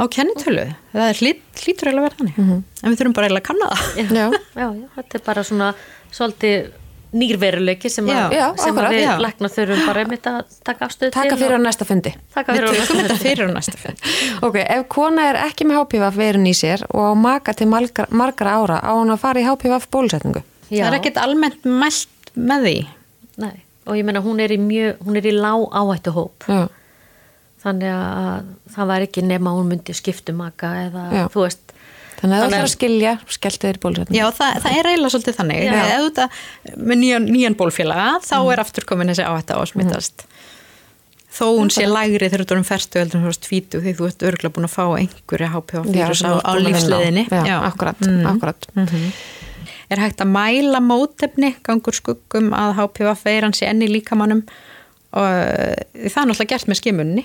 á 0.00 0.08
kennitölu, 0.08 0.74
það 0.94 1.08
er 1.10 1.18
hlýt, 1.20 1.42
hlýtur 1.62 1.88
eiginlega 1.88 2.02
vera 2.08 2.16
þannig, 2.16 2.36
Mhm. 2.38 2.62
en 2.82 2.90
við 2.92 2.98
þurfum 2.98 3.14
bara 3.14 3.26
eiginlega 3.28 3.42
að 3.42 3.48
kanna 3.50 3.68
það 3.70 3.96
Já. 3.96 4.26
já, 4.62 4.68
já, 4.80 4.88
þetta 4.96 5.14
er 5.14 5.22
bara 5.26 5.42
svona 5.44 5.74
svolítið 6.12 6.70
nýrveruleiki 7.12 7.90
sem, 7.92 8.06
Já, 8.08 8.18
að, 8.26 8.34
já, 8.38 8.44
sem 8.56 8.72
akkurat, 8.72 8.94
við 8.96 9.22
lækna 9.24 9.48
þurfum 9.52 9.82
bara 9.88 10.02
einmitt 10.04 10.28
að 10.30 10.38
taka 10.64 10.86
afstöð 10.88 11.10
Taka 11.12 11.34
til 11.36 11.40
fyrir 11.42 11.56
á 11.56 11.60
næsta 11.60 11.84
fundi. 11.88 12.12
taka 12.34 12.54
við 12.56 12.62
fyrir 12.62 12.68
á 12.68 12.72
tökum 12.72 13.00
næsta 13.02 13.02
þetta 13.02 13.18
fyrir 13.22 13.44
á 13.44 13.50
næsta 13.52 13.80
fyrir 13.82 14.46
Ok, 14.48 14.56
ef 14.62 14.86
kona 14.94 15.26
er 15.32 15.40
ekki 15.44 15.66
með 15.68 15.80
HPV 15.82 16.08
verun 16.16 16.48
í 16.48 16.54
sér 16.56 16.86
og 16.88 17.10
á 17.12 17.14
maka 17.18 17.52
til 17.58 17.68
margar, 17.68 18.08
margar 18.10 18.48
ára 18.54 18.78
á 18.80 18.90
hún 18.96 19.12
að 19.12 19.20
fara 19.26 19.42
í 19.42 19.46
HPV 19.48 19.88
bólusetningu. 19.92 20.42
Já. 20.72 20.86
það 20.86 20.88
er 20.94 20.98
ekkert 21.02 21.20
almennt 21.20 21.64
mælt 21.68 22.32
með 22.38 22.64
því 22.68 22.76
Nei, 23.44 23.54
og 23.84 23.96
ég 24.00 24.04
meina 24.08 24.22
hún 24.24 24.40
er 24.40 24.52
í 24.54 24.58
mjög, 24.60 25.02
hún 25.04 25.16
er 25.20 25.26
í 25.28 25.34
lág 25.36 25.66
áhættu 25.68 26.14
hóp 26.16 26.48
Já. 26.48 26.62
þannig 27.62 27.92
að 27.92 28.48
það 28.74 28.88
var 28.90 29.04
ekki 29.06 29.22
nema 29.26 29.52
hún 29.54 29.68
myndi 29.70 29.94
skiptu 29.94 30.32
maka 30.34 30.72
eða 30.88 31.04
Já. 31.12 31.24
þú 31.30 31.44
veist 31.44 31.71
Þannig 32.22 32.36
að 32.36 32.42
það 32.42 32.48
ætlar 32.52 32.64
að- 32.66 32.72
skilja, 32.76 33.12
skelltu 33.34 33.66
þér 33.68 33.78
í 33.78 33.82
bólusetningu. 33.82 34.18
Já, 34.20 34.26
það, 34.38 34.58
það 34.62 34.76
er 34.78 34.88
eiginlega 34.92 35.12
svolítið 35.16 35.38
þannig. 35.40 35.62
Já. 35.66 35.72
Ef 35.82 35.98
þú 35.98 36.08
þetta 36.08 36.26
með 36.78 37.00
nýjan, 37.02 37.26
nýjan 37.34 37.56
bólfélaga, 37.58 38.08
þá 38.22 38.36
er 38.52 38.62
aftur 38.62 38.86
komin 38.86 39.10
þessi 39.10 39.26
áhætta 39.26 39.56
á 39.56 39.58
að 39.58 39.70
smittast. 39.72 40.26
Þó 41.32 41.44
hún 41.56 41.70
sé 41.72 41.86
lægri 41.88 42.28
þegar 42.28 42.44
þú 42.44 42.54
erum 42.58 42.66
ferstu 42.68 43.00
heldur 43.00 43.16
en 43.18 43.24
þú 43.24 43.30
erst 43.32 43.46
tvítu 43.48 43.80
því 43.80 43.92
þú 43.96 44.08
ert 44.10 44.24
örgulega 44.28 44.52
búin 44.52 44.68
að 44.68 44.74
fá 44.74 44.84
einhverja 45.00 45.48
HPV 45.54 45.86
vírus 45.96 46.20
sem 46.20 46.28
á, 46.28 46.36
á 46.44 46.52
vinna 46.52 46.68
lífsleiðinni. 46.68 47.24
Já, 47.32 47.54
akkurat, 47.70 48.02
akkurat. 48.28 48.68
Er 49.92 50.00
hægt 50.00 50.20
að 50.20 50.28
mæla 50.32 50.80
mótefni, 50.84 51.54
gangur 51.64 51.96
skuggum 51.96 52.52
að 52.56 52.74
HPV 52.78 53.14
veiran 53.24 53.56
sé 53.56 53.66
enni 53.70 53.88
líkamannum 53.88 54.44
og 55.12 55.24
uh, 55.24 55.72
það 56.04 56.20
er 56.22 56.28
náttúrulega 56.30 56.52
gert 56.52 56.68
með 56.68 56.80
skimunni. 56.82 57.24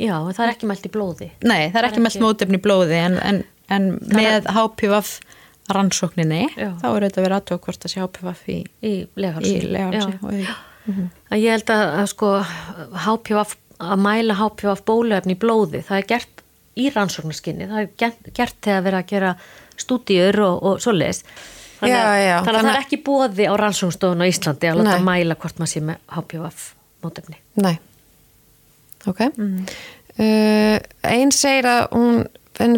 Já, 0.00 0.16
það 0.32 0.42
er 0.46 0.50
ekki 0.54 0.66
mælt 0.66 0.86
í 0.88 0.90
blóði 0.90 1.26
Nei, 1.44 1.68
það 1.70 1.76
er 1.78 1.86
ekki 1.90 2.02
mest 2.02 2.18
mótefni 2.22 2.58
í 2.58 2.62
blóði 2.64 2.96
en, 2.98 3.18
en, 3.20 3.42
en 3.72 3.88
með 4.12 4.48
HPV 4.52 5.10
rannsókninni 5.74 6.42
Já. 6.58 6.70
þá 6.82 6.86
er 6.92 7.06
þetta 7.08 7.22
verið 7.24 7.36
aðtók 7.38 7.62
hvort 7.68 7.84
að 7.86 7.92
sé 7.94 8.00
HPV 8.04 8.32
í, 8.52 8.58
í 8.84 8.92
og 9.16 9.46
í 10.36 10.44
að 11.32 11.40
ég 11.40 11.54
held 11.54 11.70
að, 11.72 11.84
að 12.02 12.08
sko 12.12 12.30
HPV, 13.06 13.44
að 13.80 14.02
mæla 14.04 14.36
HPV 14.36 14.74
bóluefni 14.84 15.32
í 15.36 15.40
blóði, 15.40 15.80
það 15.86 16.00
er 16.02 16.08
gert 16.12 16.42
í 16.76 16.90
rannsóknarskinni, 16.92 17.68
það 17.70 17.80
er 17.80 17.88
gert, 18.02 18.28
gert 18.36 18.56
þegar 18.66 18.84
verið 18.84 18.98
að 19.00 19.08
gera 19.14 19.32
stúdíur 19.80 20.40
og, 20.44 20.56
og 20.68 20.82
svoleiðis. 20.84 21.22
Þannig, 21.78 21.94
Já, 21.94 22.02
að- 22.04 22.20
já, 22.20 22.34
þannig 22.34 22.38
að 22.38 22.44
það 22.44 22.58
þannig- 22.60 22.74
er 22.76 22.84
ekki 22.84 22.98
bóði 23.08 23.46
á 23.48 23.54
rannsóknstofun 23.62 24.22
á 24.22 24.26
Íslandi 24.30 24.68
að 24.70 24.80
láta 24.82 24.98
mæla 25.08 25.36
hvort 25.40 25.58
maður 25.62 25.72
sé 25.72 25.82
með 25.88 25.98
HPV 26.18 26.52
mótefni. 27.04 27.38
Nei. 27.64 27.74
Ok. 29.08 29.20
Uh, 30.14 30.76
einn 31.10 31.32
segir 31.34 31.66
að 31.66 31.80
hún 31.96 32.20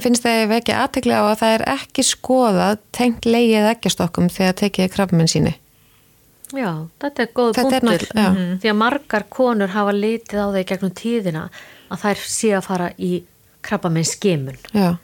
finnst 0.02 0.22
það 0.24 0.54
ekki 0.56 0.72
aðtekli 0.72 1.12
á 1.12 1.22
að 1.28 1.38
það 1.42 1.54
er 1.58 1.64
ekki 1.76 2.02
skoðað 2.06 2.78
tengt 2.96 3.26
leigið 3.28 3.70
ekkjastokkum 3.74 4.28
þegar 4.32 4.52
tekið 4.62 4.92
krafminn 4.94 5.28
síni. 5.28 5.54
Já, 6.54 6.86
þetta 7.02 7.22
er 7.24 7.30
góð 7.34 7.54
Þetta 7.56 7.60
er 7.76 7.80
punktur 7.82 7.88
náttúrulega- 7.90 8.22
já. 8.22 8.30
Mhm. 8.32 8.58
því 8.62 8.68
að 8.70 8.76
margar 8.76 9.24
konur 9.30 9.68
hafa 9.68 9.92
litið 9.92 10.38
á 10.38 10.46
í 10.54 10.64
gegnum 10.64 10.90
tíðina 10.94 11.48
að 11.90 11.98
þær 12.04 12.16
sé 12.26 12.48
að 12.56 12.62
fara 12.64 12.90
í 12.98 13.22
krabba 13.62 13.90
með 13.90 14.04
skimun 14.14 14.56
Já. 14.72 14.96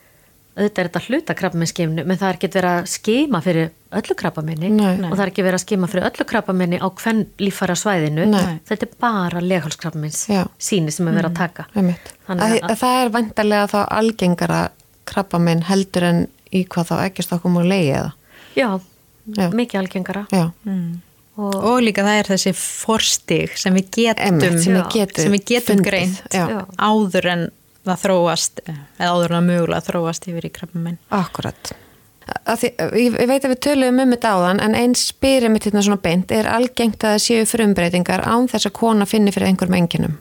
Auðvitað 0.53 0.79
er 0.83 0.89
þetta 0.91 1.01
hluta 1.07 1.35
krabbamennskimnu 1.39 2.03
menn 2.05 2.19
það 2.21 2.29
er 2.29 2.37
ekki 2.39 2.49
verið 2.53 2.73
að 2.77 2.89
skima 2.93 3.39
fyrir 3.45 3.71
öllu 3.97 4.15
krabbamenni 4.21 4.69
Nei. 4.73 4.99
og 5.09 5.15
það 5.17 5.23
er 5.25 5.31
ekki 5.33 5.45
verið 5.47 5.57
að 5.59 5.63
skima 5.65 5.89
fyrir 5.89 6.09
öllu 6.11 6.27
krabbamenni 6.33 6.81
á 6.81 6.87
hvern 6.93 7.23
líffæra 7.41 7.77
svæðinu 7.81 8.27
Nei. 8.29 8.59
þetta 8.69 8.87
er 8.89 8.93
bara 9.01 9.41
leghálskrabbamenns 9.41 10.21
Já. 10.29 10.43
síni 10.61 10.93
sem 10.93 11.09
er 11.09 11.17
verið 11.21 11.31
að 11.31 11.39
taka 11.41 11.67
Einmitt. 11.75 12.13
Þannig 12.29 12.43
Að, 12.45 12.57
að- 12.59 12.71
að 12.71 12.81
það 12.83 12.99
er 13.07 13.13
vantarlega 13.17 13.71
þá 13.73 13.79
algengara 14.01 14.61
krabbaminn 15.09 15.63
heldur 15.71 16.05
en 16.11 16.21
í 16.53 16.67
hvað 16.69 16.91
þá 16.93 16.95
ekkjastokkum 17.09 17.57
og 17.57 17.65
leigið 17.73 17.97
það. 17.97 18.13
já, 18.61 18.69
Já. 19.39 19.49
mikið 19.57 19.81
algengara 19.81 20.27
Já. 20.33 20.45
og, 21.39 21.55
Og 21.65 21.81
líka 21.81 22.05
það 22.05 22.19
er 22.21 22.29
þessi 22.35 22.53
forstig 22.59 23.57
sem 23.57 23.73
við 23.75 23.89
getum, 23.97 24.25
Einmitt, 24.27 24.61
sem 24.63 24.75
við 24.77 24.89
getum, 24.93 25.23
sem 25.25 25.33
við 25.33 25.45
getum 25.49 25.77
fundið. 25.79 25.89
greint 25.89 26.77
áður 26.77 27.29
en 27.33 27.51
það 27.87 28.03
þróast 28.07 28.61
eða 28.67 29.09
áður 29.13 29.33
en 29.33 29.39
það 29.39 29.49
mögulega 29.51 29.87
þróast 29.89 30.29
yfir 30.31 30.49
í 30.49 30.53
krabbamein. 30.59 30.99
Akkurat. 31.19 31.73
Að 32.47 32.61
því, 32.63 32.69
ég, 33.03 33.17
ég 33.19 33.29
veit 33.33 33.45
að 33.45 33.53
við 33.53 33.63
töluðum 33.67 34.03
um 34.05 34.13
þetta 34.15 34.35
áðan 34.37 34.61
en 34.63 34.77
eins 34.79 35.01
spyrir 35.11 35.51
mitt 35.51 35.65
hérna 35.67 35.83
svona 35.83 35.99
beint 36.05 36.31
er 36.33 36.47
algengt 36.49 37.03
að 37.03 37.17
það 37.17 37.25
séu 37.25 37.49
frumbreytingar 37.51 38.23
án 38.23 38.47
þess 38.51 38.69
að 38.71 38.77
kona 38.79 39.09
finni 39.11 39.35
fyrir 39.35 39.51
einhverjum 39.51 39.79
enginum 39.81 40.15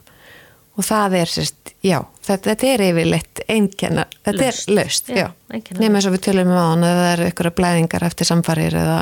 og 0.72 0.86
það 0.88 1.14
er 1.20 1.30
sérst, 1.30 1.72
já 1.84 1.98
þetta, 2.24 2.48
þetta 2.48 2.68
er 2.72 2.84
yfirleitt 2.88 3.42
einkenna 3.52 4.06
þetta 4.24 4.38
Laust. 4.40 4.68
er 4.68 4.76
löst, 4.78 5.10
Já, 5.12 5.26
já, 5.52 5.76
nema 5.78 6.00
eins 6.00 6.08
og 6.08 6.14
við 6.16 6.24
töluðum 6.26 6.54
um 6.54 6.60
áðan 6.62 6.86
eða 6.88 7.02
það 7.02 7.12
eru 7.12 7.26
einhverja 7.28 7.56
blæðingar 7.60 8.06
eftir 8.08 8.28
samfarir 8.30 8.76
eða, 8.82 8.96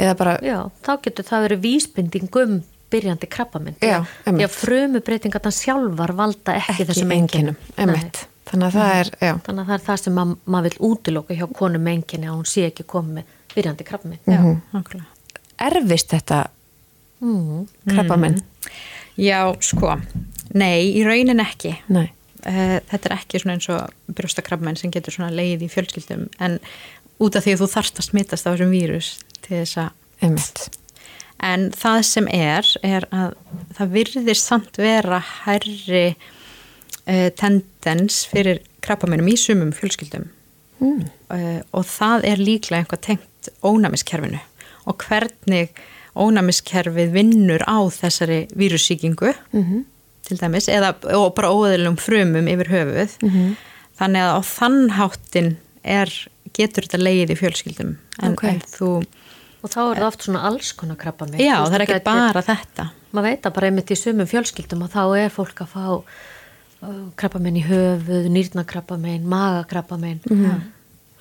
eða 0.00 0.14
bara 0.18 0.36
já, 0.42 0.56
þá 0.86 0.92
getur 1.06 1.28
það 1.28 1.44
verið 1.46 1.62
vísbending 1.66 2.40
um 2.42 2.56
byrjandi 2.96 3.28
krabbamenn 3.36 3.76
Já, 3.84 4.00
að 4.26 4.48
frumubreitingarna 4.56 5.52
sjálfar 5.54 6.14
valda 6.18 6.56
ekki, 6.58 6.72
ekki 6.72 6.88
þessum 6.90 7.14
einmitt. 7.14 8.24
Þannig 8.46 8.66
að 8.68 8.76
það 8.78 8.92
er, 8.96 9.08
já, 9.20 9.32
Þannig 9.46 9.62
að 9.62 9.70
það 9.70 9.76
er 9.76 9.84
það 9.86 10.02
sem 10.04 10.14
ma 10.14 10.24
maður 10.56 10.74
vil 10.76 10.90
útiloka 10.90 11.34
hjá 11.38 11.46
konum 11.58 11.82
með 11.82 11.96
enginni 12.00 12.28
að 12.30 12.36
hún 12.36 12.46
sé 12.50 12.66
ekki 12.68 12.84
komið 12.86 13.16
með 13.20 13.32
byrjandi 13.56 13.86
krabbamenn. 13.88 14.20
Já, 14.26 14.38
Mhm. 14.40 14.60
nákvæmlega. 14.74 15.06
erfist 15.58 16.10
þetta 16.12 16.46
Mm. 17.22 17.66
krabbamenn 17.88 18.42
Já, 19.16 19.56
sko, 19.60 19.96
nei, 20.54 20.92
í 20.98 21.02
raunin 21.04 21.40
ekki. 21.40 21.78
nei, 21.88 22.10
Eh, 22.46 22.78
Þetta 22.86 23.06
er 23.10 23.16
ekki 23.16 23.40
svona 23.42 23.54
eins 23.56 23.68
og 23.68 23.90
brjóstakrabmenn 24.14 24.76
sem 24.78 24.90
getur 24.90 25.10
svona 25.10 25.32
leið 25.34 25.62
í 25.66 25.68
fjölskyldum 25.72 26.28
en 26.38 26.60
út 27.18 27.34
af 27.34 27.42
því 27.44 27.54
að 27.56 27.62
þú 27.64 27.68
þarft 27.72 27.96
að 27.98 28.06
smittast 28.10 28.46
á 28.46 28.54
þessum 28.54 28.70
vírus 28.70 29.08
til 29.42 29.56
þess 29.64 29.76
að 29.82 29.90
En 31.44 31.70
það 31.76 32.02
sem 32.08 32.28
er, 32.32 32.64
er 32.82 33.04
að 33.12 33.34
það 33.76 33.90
virðist 33.92 34.46
samt 34.48 34.78
vera 34.80 35.18
herri 35.44 36.06
uh, 37.06 37.28
tendens 37.36 38.22
fyrir 38.30 38.62
krabbamennum 38.80 39.28
í 39.28 39.36
sumum 39.36 39.72
fjölskyldum 39.76 40.24
mm. 40.80 41.02
uh, 41.30 41.60
og 41.76 41.84
það 41.90 42.24
er 42.32 42.36
líklega 42.42 42.80
einhvað 42.84 43.02
tengt 43.10 43.50
ónæmiskerfinu 43.66 44.40
og 44.86 45.02
hvernig 45.04 45.68
ónæmiskerfið 46.16 47.12
vinnur 47.12 47.62
á 47.68 47.78
þessari 47.92 48.46
vírussýkingu 48.56 49.34
Mhm. 49.52 49.84
til 50.26 50.38
dæmis 50.40 50.66
eða 50.72 50.94
bara 51.36 51.52
óðilum 51.52 51.96
frumum 52.00 52.48
yfir 52.48 52.68
höfuð 52.72 53.12
Mhm. 53.22 53.56
þannig 54.00 54.22
að 54.24 54.32
á 54.34 54.40
þann 54.42 54.90
háttin 54.96 55.56
er, 55.84 56.10
getur 56.56 56.82
þetta 56.88 56.98
leið 57.04 57.30
í 57.30 57.36
fjölskyldum 57.38 57.96
en, 58.22 58.32
Ok. 58.32 58.44
en 58.44 58.60
þú 58.60 59.04
Og 59.66 59.72
þá 59.74 59.80
er 59.82 59.98
það 59.98 60.06
oft 60.12 60.26
svona 60.28 60.44
alls 60.46 60.70
konar 60.78 60.98
krabbamenn. 61.00 61.42
Já, 61.42 61.56
Þú 61.58 61.66
veist, 61.66 61.72
það 61.72 61.80
er 61.80 61.86
þetta 61.86 61.98
ekki 61.98 62.06
bara 62.30 62.42
þetta. 62.46 62.86
Maður 63.16 63.28
veit 63.30 63.46
að 63.48 63.54
bara 63.58 63.70
einmitt 63.72 63.90
í 63.90 63.96
sumum 63.98 64.28
fjölskyldum 64.30 64.86
og 64.86 64.92
þá 64.94 65.02
er 65.24 65.30
fólk 65.34 65.62
að 65.64 65.72
fá 65.74 65.84
krabbamein 67.16 67.56
í 67.58 67.62
höfuð, 67.66 68.26
nýrnakrabbamein, 68.30 69.24
magakrabbamein, 69.26 70.18
mm 70.28 70.42
-hmm. 70.44 70.64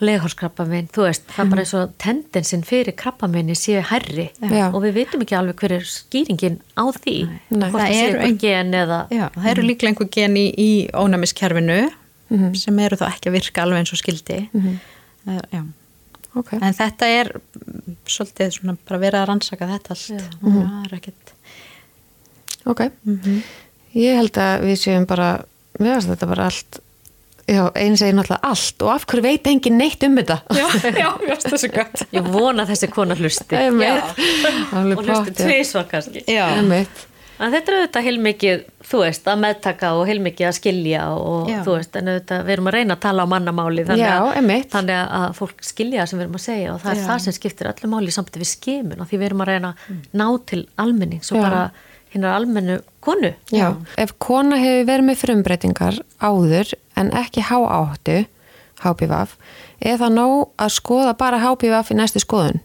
leghálskrabbamein, 0.06 0.90
þú 0.92 1.06
veist, 1.08 1.24
það 1.32 1.46
er 1.46 1.50
bara 1.54 1.62
eins 1.64 1.74
og 1.80 1.94
tendensin 1.98 2.64
fyrir 2.68 2.96
krabbameini 3.00 3.56
sé 3.56 3.80
herri 3.82 4.30
Já. 4.42 4.68
og 4.74 4.84
við 4.84 4.94
veitum 5.00 5.22
ekki 5.24 5.38
alveg 5.40 5.56
hver 5.56 5.72
er 5.72 5.86
skýringin 5.88 6.60
á 6.76 6.84
því, 6.92 7.16
Nei. 7.50 7.70
hvort 7.72 7.82
Það 7.82 7.88
það 7.88 8.04
eru 8.04 8.20
einhver 8.20 8.26
ein- 8.28 8.38
gen 8.38 8.74
eða 8.74 9.00
Já, 9.10 9.30
það 9.32 9.48
eru 9.52 9.62
líklega 9.64 9.90
einhver 9.90 10.10
gen 10.12 10.36
í, 10.36 10.46
í 10.58 10.90
ónæmiskerfinu 10.92 11.90
sem 12.56 12.80
eru 12.80 12.96
þá 12.98 13.08
ekki 13.14 13.30
að 13.30 13.32
virka 13.40 13.62
alveg 13.64 13.78
eins 13.80 13.94
og 13.94 14.00
skildi 14.00 14.50
uh, 14.54 15.40
já. 15.54 15.64
Ok. 16.42 16.52
en 16.60 16.76
þetta 16.78 17.10
er 17.20 17.32
mm, 17.36 18.00
svolítið 18.16 18.58
svona 18.58 18.78
bara 18.88 19.02
verið 19.02 19.22
að 19.22 19.30
rannsaka 19.32 19.70
þetta 19.76 19.96
allt. 19.96 20.36
Og 20.42 20.60
það 20.60 20.82
er 20.82 20.98
ekkert 21.00 21.34
Ok, 22.66 22.82
ég 23.94 24.18
held 24.18 24.38
að 24.42 24.66
við 24.66 24.80
séum 24.82 25.04
bara, 25.06 25.30
við 25.78 25.92
veist 25.92 26.10
þetta 26.10 26.30
bara 26.32 26.48
allt, 26.50 26.80
já, 27.46 27.62
einu 27.78 28.00
segir 28.00 28.16
náttúrulega 28.18 28.50
allt 28.50 28.86
og 28.88 28.94
af 28.96 29.06
hverju 29.12 29.26
veit 29.28 29.50
engin 29.52 29.78
neitt 29.78 30.06
um 30.08 30.18
þetta? 30.18 30.40
Já, 30.58 30.66
já, 30.90 31.12
já, 31.28 31.36
það 31.44 31.52
er 31.52 31.62
svo 31.62 31.70
gott. 31.76 32.02
Ég 32.18 32.32
vona 32.34 32.66
þessi 32.66 32.90
kona 32.90 33.18
hlusti. 33.20 33.60
Einmitt. 33.60 34.24
Alveg 34.74 35.04
og 35.04 35.12
hlusti 35.12 35.36
tvisvar 35.44 35.86
kannski. 35.92 36.26
Já, 36.26 36.48
Einmitt. 36.56 37.06
En 37.36 37.52
þetta 37.52 37.72
er 37.72 37.78
auðvitað 37.82 38.06
heilmikið, 38.06 38.62
þú 38.88 39.00
veist, 39.02 39.26
að 39.28 39.42
meðtaka 39.44 39.90
og 39.98 40.06
heilmikið 40.08 40.48
að 40.48 40.54
skilja 40.56 41.02
og 41.20 41.50
Já. 41.52 41.58
þú 41.66 41.74
veist, 41.76 41.98
en 42.00 42.12
auðvitað 42.14 42.46
við 42.48 42.54
erum 42.56 42.70
að 42.70 42.78
reyna 42.78 42.96
að 42.96 43.02
tala 43.04 43.26
á 43.26 43.32
mannamáli 43.34 43.84
þannig, 43.90 44.06
Já, 44.06 44.20
að, 44.24 44.70
þannig 44.72 45.02
að 45.20 45.26
fólk 45.40 45.66
skilja 45.68 46.06
sem 46.08 46.20
við 46.20 46.26
erum 46.28 46.38
að 46.40 46.46
segja 46.46 46.70
og 46.72 46.80
það 46.86 46.94
er 46.94 47.02
Já. 47.02 47.08
það 47.10 47.20
sem 47.26 47.36
skiptir 47.36 47.72
öllu 47.74 47.90
máli 47.92 48.14
samt 48.16 48.40
við 48.40 48.52
skimun 48.54 49.04
og 49.04 49.10
því 49.10 49.20
við 49.20 49.28
erum 49.30 49.44
að 49.44 49.52
reyna 49.52 49.74
að 49.74 50.08
ná 50.22 50.26
til 50.48 50.62
almennings 50.86 51.34
og 51.34 51.42
Já. 51.42 51.44
bara 51.44 51.66
hinnar 52.16 52.38
almennu 52.40 52.80
konu. 53.04 53.34
Já, 53.52 53.68
ef 54.00 54.16
kona 54.24 54.60
hefur 54.62 54.88
verið 54.88 55.10
með 55.10 55.20
frumbreytingar 55.20 56.00
áður 56.24 56.72
en 56.96 57.12
ekki 57.20 57.44
hááttu, 57.44 58.22
HPVF, 58.80 59.36
er 59.84 60.00
það 60.00 60.16
nóg 60.16 60.38
að 60.62 60.72
skoða 60.78 61.18
bara 61.20 61.42
HPVF 61.44 61.92
í 61.92 62.00
næstu 62.00 62.24
skoðun? 62.24 62.64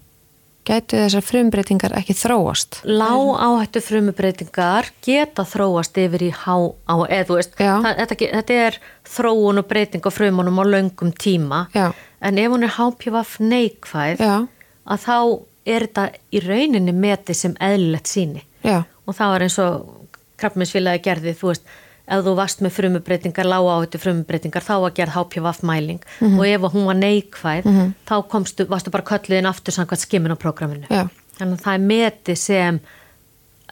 Gætu 0.68 0.98
þessar 1.00 1.24
frumbreytingar 1.24 1.94
ekki 1.96 2.14
þróast? 2.14 2.82
Lág 2.84 3.30
áhættu 3.40 3.80
frumubreitingar 3.80 4.90
geta 5.04 5.46
þróast 5.48 5.96
yfir 6.02 6.26
í 6.26 6.30
há 6.36 6.56
á, 6.84 6.94
eða 7.08 7.38
þetta, 7.56 8.18
þetta 8.20 8.58
er 8.66 8.76
þróun 9.08 9.62
og 9.62 9.68
breyting 9.70 10.04
á 10.04 10.10
frumunum 10.12 10.60
á 10.60 10.64
löngum 10.68 11.14
tíma, 11.16 11.62
Já. 11.72 11.94
en 12.20 12.38
ef 12.38 12.52
hún 12.52 12.66
er 12.68 12.74
HPVF 12.76 13.38
neikvæð, 13.40 14.20
Já, 14.20 14.36
að 14.84 15.06
þá 15.06 15.16
er 15.64 15.86
þetta 15.88 16.04
í 16.28 16.42
rauninni 16.44 16.92
metið 16.96 17.40
sem 17.40 17.56
eðlilegt 17.60 18.10
síni 18.12 18.44
já, 18.64 18.82
og 19.06 19.16
það 19.16 19.32
var 19.32 19.46
eins 19.46 19.58
og 19.64 20.10
krabbminsfélagi 20.40 21.04
gerði, 21.08 21.34
þú 21.40 21.54
veist, 21.54 21.72
ef 22.10 22.24
þú 22.26 22.32
varst 22.38 22.62
með 22.64 22.74
frumubreitingar, 22.76 23.46
lága 23.46 23.74
áhættu 23.78 24.00
frumubreitingar 24.02 24.64
þá 24.66 24.72
var 24.84 24.94
gerð 24.96 25.14
HPVF 25.16 25.60
mæling 25.68 26.00
og 26.26 26.44
ef 26.48 26.64
hún 26.74 26.86
var 26.90 26.98
neikvæð, 26.98 27.68
þá 28.08 28.14
komstu, 28.32 28.66
varstu 28.70 28.90
bara 28.94 29.06
kölluðin 29.06 29.46
aftur 29.50 29.76
samkvæmt 29.76 30.02
skimunarprogramminu. 30.06 30.86
já, 30.90 31.06
Þannig 31.38 31.60
að 31.60 31.62
það 31.64 31.74
er 31.78 31.84
metið 31.88 32.36
sem 32.36 32.80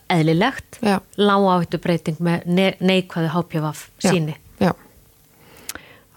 eðlilegt, 0.09 0.79
Já. 0.81 1.01
lága 1.21 1.57
áhættu 1.59 1.81
breyting 1.85 2.17
með 2.25 2.47
ne 2.47 2.69
neikvæðu 2.81 3.29
HPVF 3.35 3.83
já. 4.01 4.11
síni. 4.13 4.37
Já. 4.63 4.73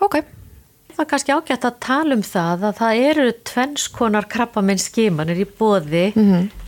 Ok, 0.01 0.21
Er 1.01 1.07
kannski 1.09 1.33
ágætt 1.33 1.63
að 1.65 1.77
tala 1.81 2.13
um 2.13 2.21
það 2.21 2.63
að 2.67 2.75
það 2.77 2.99
eru 3.07 3.23
tvennskonar 3.49 4.27
krabbaminn 4.29 4.77
skimanir 4.77 5.39
í 5.41 5.47
bóði 5.49 6.03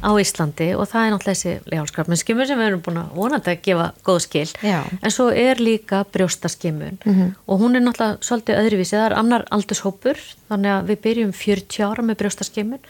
á 0.01 0.09
Íslandi 0.17 0.71
og 0.73 0.87
það 0.89 1.03
er 1.03 1.11
náttúrulega 1.13 1.37
þessi 1.37 1.51
leghálskrabbaminn 1.69 2.21
skimun 2.21 2.47
sem 2.49 2.57
við 2.57 2.69
erum 2.71 2.81
búin 2.81 2.97
að 2.97 3.11
vonandi 3.13 3.51
að 3.53 3.61
gefa 3.67 3.85
góð 4.07 4.17
skil. 4.25 4.49
Já. 4.65 4.79
En 4.89 5.13
svo 5.13 5.27
er 5.29 5.61
líka 5.61 5.99
brjóstaskimun 6.09 6.97
og 7.45 7.61
hún 7.61 7.77
er 7.77 7.85
náttúrulega 7.85 8.25
svolítið 8.25 8.61
öðruvísi. 8.63 8.95
Það 8.97 9.05
er 9.05 9.17
annar 9.21 9.45
aldurshópur 9.53 10.23
þannig 10.49 10.73
að 10.73 10.89
við 10.89 11.01
byrjum 11.05 11.35
40 11.43 11.85
ára 11.91 12.07
með 12.09 12.19
brjóstaskimun 12.23 12.81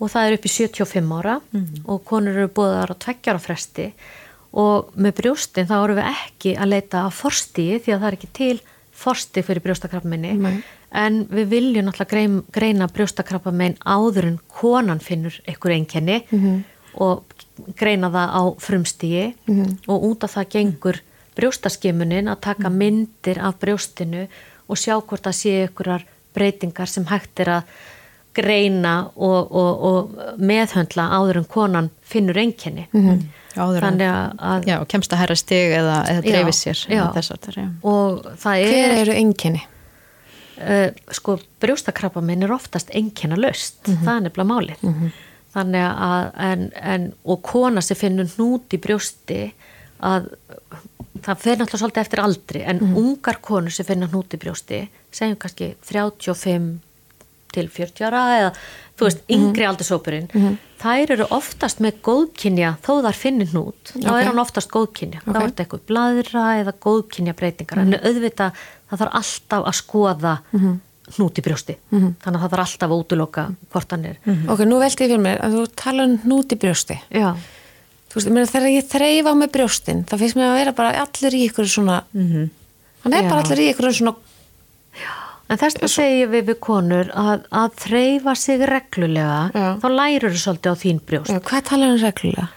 og 0.00 0.14
það 0.14 0.24
er 0.24 0.38
upp 0.38 0.48
í 0.48 0.54
75 0.56 1.14
ára 1.20 1.36
og 1.84 2.02
konur 2.08 2.32
eru 2.32 2.48
bóðar 2.48 2.96
á 2.96 2.96
tveggjára 2.96 3.44
fresti 3.44 3.92
og 4.56 4.88
með 4.96 5.20
brjóstin 5.20 5.68
þá 5.68 5.76
erum 5.84 6.00
við 6.00 6.10
ekki 6.16 6.56
að 6.56 6.72
leita 6.72 7.04
að 7.04 7.16
forstíi 7.20 7.76
því 7.76 7.92
að 7.92 8.00
það 8.00 8.08
er 8.08 8.20
ekki 8.22 8.32
til 8.32 8.56
forsti 8.98 9.44
fyrir 9.46 9.62
brjóstakrabbameini. 9.62 10.32
Nei. 10.42 10.58
en 10.92 11.20
við 11.28 11.50
viljum 11.52 11.86
náttúrulega 11.86 12.10
grein, 12.10 12.38
greina 12.52 12.88
brjóstakrabbamein 12.88 13.76
áður 13.84 14.30
en 14.32 14.38
konan 14.48 15.02
finnur 15.04 15.34
einhver 15.46 15.74
einkenni 15.76 16.22
og 16.94 17.24
greina 17.76 18.10
það 18.10 18.32
á 18.32 18.42
frumstíi 18.58 19.24
og 19.86 20.06
út 20.10 20.24
af 20.24 20.34
það 20.36 20.50
gengur 20.54 21.00
brjóstaskimunin 21.36 22.28
að 22.32 22.40
taka 22.48 22.70
myndir 22.70 23.38
af 23.38 23.60
brjóstinu 23.60 24.26
og 24.68 24.76
sjá 24.80 24.96
hvort 24.98 25.22
það 25.28 25.36
sé 25.36 25.54
einhverjar 25.66 26.06
breytingar 26.34 26.88
sem 26.88 27.06
hægt 27.06 27.40
er 27.40 27.52
að 27.58 27.62
greina 28.38 28.94
og, 29.14 29.50
og, 29.52 29.84
og 29.90 30.38
meðhöndla 30.40 31.08
áður 31.18 31.42
en 31.42 31.48
konan 31.50 31.90
finnur 32.08 32.38
einkenni. 32.40 32.86
Áður 33.58 33.78
en- 33.80 33.84
þannig 33.86 34.08
að, 34.12 34.36
að 34.50 34.68
Já, 34.70 34.76
kemst 34.92 35.12
að 35.14 35.22
herra 35.24 35.36
stig 35.40 35.74
eða, 35.78 35.96
eða 36.12 36.22
dreifir 36.26 36.56
sér 36.56 36.82
já. 36.86 36.98
eða 37.00 37.08
þess 37.16 37.34
að 37.34 37.58
já. 37.58 37.66
og 37.82 38.28
það 38.38 38.62
hver 38.68 38.78
er 38.92 39.00
eru 39.02 39.16
einkenni? 39.18 39.62
uh, 40.58 40.90
sko 41.14 41.38
brjóstakrabba 41.62 42.22
minn 42.24 42.42
er 42.46 42.52
oftast 42.54 42.90
einkenna 42.94 43.38
löst, 43.38 43.80
það 43.86 44.14
er 44.16 44.24
nefnilega 44.26 44.52
málið. 44.52 44.86
Þannig 45.54 45.86
að 45.88 46.26
en, 46.44 46.64
en, 46.92 47.06
og 47.24 47.40
kona 47.46 47.82
sem 47.82 47.96
finnur 47.98 48.28
hnút 48.36 48.74
í 48.76 48.80
brjósti 48.84 49.38
að 50.04 50.28
það 51.24 51.40
fer 51.42 51.56
náttúrulega 51.58 51.80
svolítið 51.82 52.02
eftir 52.04 52.20
aldri 52.22 52.60
en 52.68 52.82
ungar 53.00 53.40
konur 53.42 53.74
sem 53.74 53.86
finna 53.88 54.06
hnút 54.12 54.36
í 54.36 54.38
brjósti 54.38 54.82
segjum 55.10 55.38
kannski 55.40 55.72
35 55.88 56.68
til 57.52 57.68
40 57.68 58.04
ára 58.08 58.22
eða 58.38 58.50
þú 58.98 59.06
veist, 59.06 59.20
yngri 59.30 59.64
aldursópurinn 59.68 60.56
þær 60.82 61.12
eru 61.14 61.26
oftast 61.34 61.78
með 61.82 62.00
góðkynja 62.06 62.72
þó 62.82 62.90
þar 63.06 63.16
finnir 63.18 63.48
hnút, 63.52 63.92
þá 63.94 64.08
Ok. 64.10 64.18
er 64.20 64.28
hann 64.30 64.42
oftast 64.42 64.70
góðkynja, 64.74 65.20
þá 65.24 65.28
Ok. 65.30 65.36
er 65.36 65.46
þetta 65.48 65.64
eitthvað 65.64 65.86
bladra 65.90 66.44
eða 66.62 66.72
góðkynja 66.86 67.34
breytingar, 67.38 67.78
en 67.78 67.94
auðvitað 67.98 68.52
það 68.90 68.98
þarf 69.02 69.14
alltaf 69.20 69.64
að 69.70 69.78
skoða 69.78 70.34
hnút 71.16 71.38
í 71.40 71.42
brjósti, 71.46 71.76
þannig 71.90 72.36
að 72.36 72.42
það 72.42 72.50
þarf 72.52 72.64
alltaf 72.66 72.90
að 72.90 72.98
útiloka 73.00 73.44
hvort 73.72 73.90
hann 73.96 74.04
er. 74.04 74.18
Ok, 74.48 74.60
nú 74.68 74.78
velti 74.82 75.04
ég 75.06 75.08
fyrir 75.08 75.22
mér 75.24 75.40
að 75.40 75.54
þú 75.56 75.62
tala 75.74 76.04
um 76.04 76.18
hnút 76.26 76.52
í 76.52 76.58
brjósti. 76.60 76.98
Já, 77.10 77.34
Þú 78.08 78.14
veist, 78.16 78.28
meina, 78.32 78.46
þegar 78.48 78.72
ég 78.72 78.86
þreif 78.88 79.26
á 79.28 79.32
með 79.36 79.50
brjóstin, 79.52 79.98
það 80.08 80.18
finnst 80.22 80.36
mér 80.38 80.48
að 80.48 80.58
vera 80.58 80.72
bara 80.72 80.92
allir 81.04 81.34
í 81.36 81.40
ykkur 81.50 81.66
svona, 81.68 81.96
hann 82.14 83.12
er 83.12 83.22
Já. 83.22 83.28
bara 83.28 83.42
allir 83.44 83.60
í 83.60 83.66
ykkur 83.74 83.92
svona, 83.92 84.14
en 85.48 85.60
þess 85.60 85.78
að 85.82 85.92
segja 85.94 86.26
við 86.32 86.46
við 86.52 86.58
konur 86.64 87.10
að, 87.16 87.46
að 87.50 87.76
þreyfa 87.84 88.34
sig 88.36 88.64
reglulega, 88.68 89.38
Já. 89.54 89.68
þá 89.82 89.88
lærur 89.94 90.34
þú 90.36 90.40
svolítið 90.44 90.72
á 90.72 90.76
þín 90.84 91.00
brjóst 91.08 91.32
já, 91.32 91.40
hvað 91.50 91.66
talar 91.70 91.94
um 91.94 92.00
reglulega? 92.02 92.48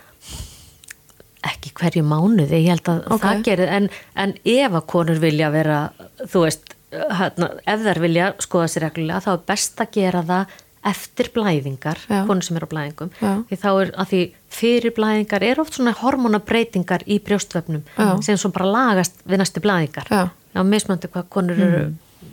ekki 1.51 1.71
hverju 1.79 2.03
mánuði, 2.05 2.59
ég 2.61 2.67
held 2.75 2.89
að 2.91 2.99
Ok. 3.15 3.23
það 3.23 3.39
gerir, 3.47 3.69
en, 3.73 3.87
en 4.15 4.33
ef 4.45 4.75
að 4.77 4.83
konur 4.91 5.21
vilja 5.23 5.47
vera, 5.53 5.77
þú 6.21 6.43
veist 6.45 6.75
hérna, 6.91 7.47
ef 7.65 7.85
þær 7.87 7.99
vilja 8.03 8.27
skoða 8.43 8.67
sér 8.69 8.85
reglulega 8.89 9.23
þá 9.25 9.31
er 9.33 9.41
best 9.49 9.81
að 9.81 9.89
gera 9.95 10.21
það 10.27 10.59
eftir 10.91 11.29
blæðingar, 11.33 11.99
Já. 12.09 12.19
konur 12.29 12.45
sem 12.45 12.57
eru 12.57 12.67
á 12.69 12.73
blæðingum 12.73 13.09
Já. 13.21 13.31
því 13.49 13.57
þá 13.63 13.67
er 13.71 13.91
að 14.01 14.11
því 14.11 14.21
fyrir 14.51 14.95
blæðingar 14.97 15.43
er 15.49 15.59
oft 15.61 15.77
svona 15.77 15.93
hormonabreitingar 15.97 17.03
í 17.09 17.19
brjóstvefnum 17.25 17.83
sem 18.25 18.37
svo 18.41 18.49
bara 18.53 18.69
lagast 18.69 19.21
við 19.25 19.41
næstu 19.41 19.61
blæðingar 19.65 20.09
Já. 20.09 20.23
mismöndi 20.65 21.09
hvað 21.09 21.29
konur 21.33 21.57
eru 21.61 21.83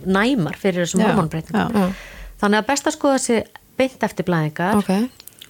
næmar 0.05 0.59
fyrir 0.59 0.85
þessum 0.85 1.03
já. 1.03 1.89
þannig 2.41 2.61
að 2.61 2.69
best 2.69 2.87
að 2.87 2.95
skoða 2.95 3.19
sér 3.23 3.49
beint 3.79 4.03
eftir 4.03 4.27
blæðingar 4.27 4.79
Ok, 4.79 4.93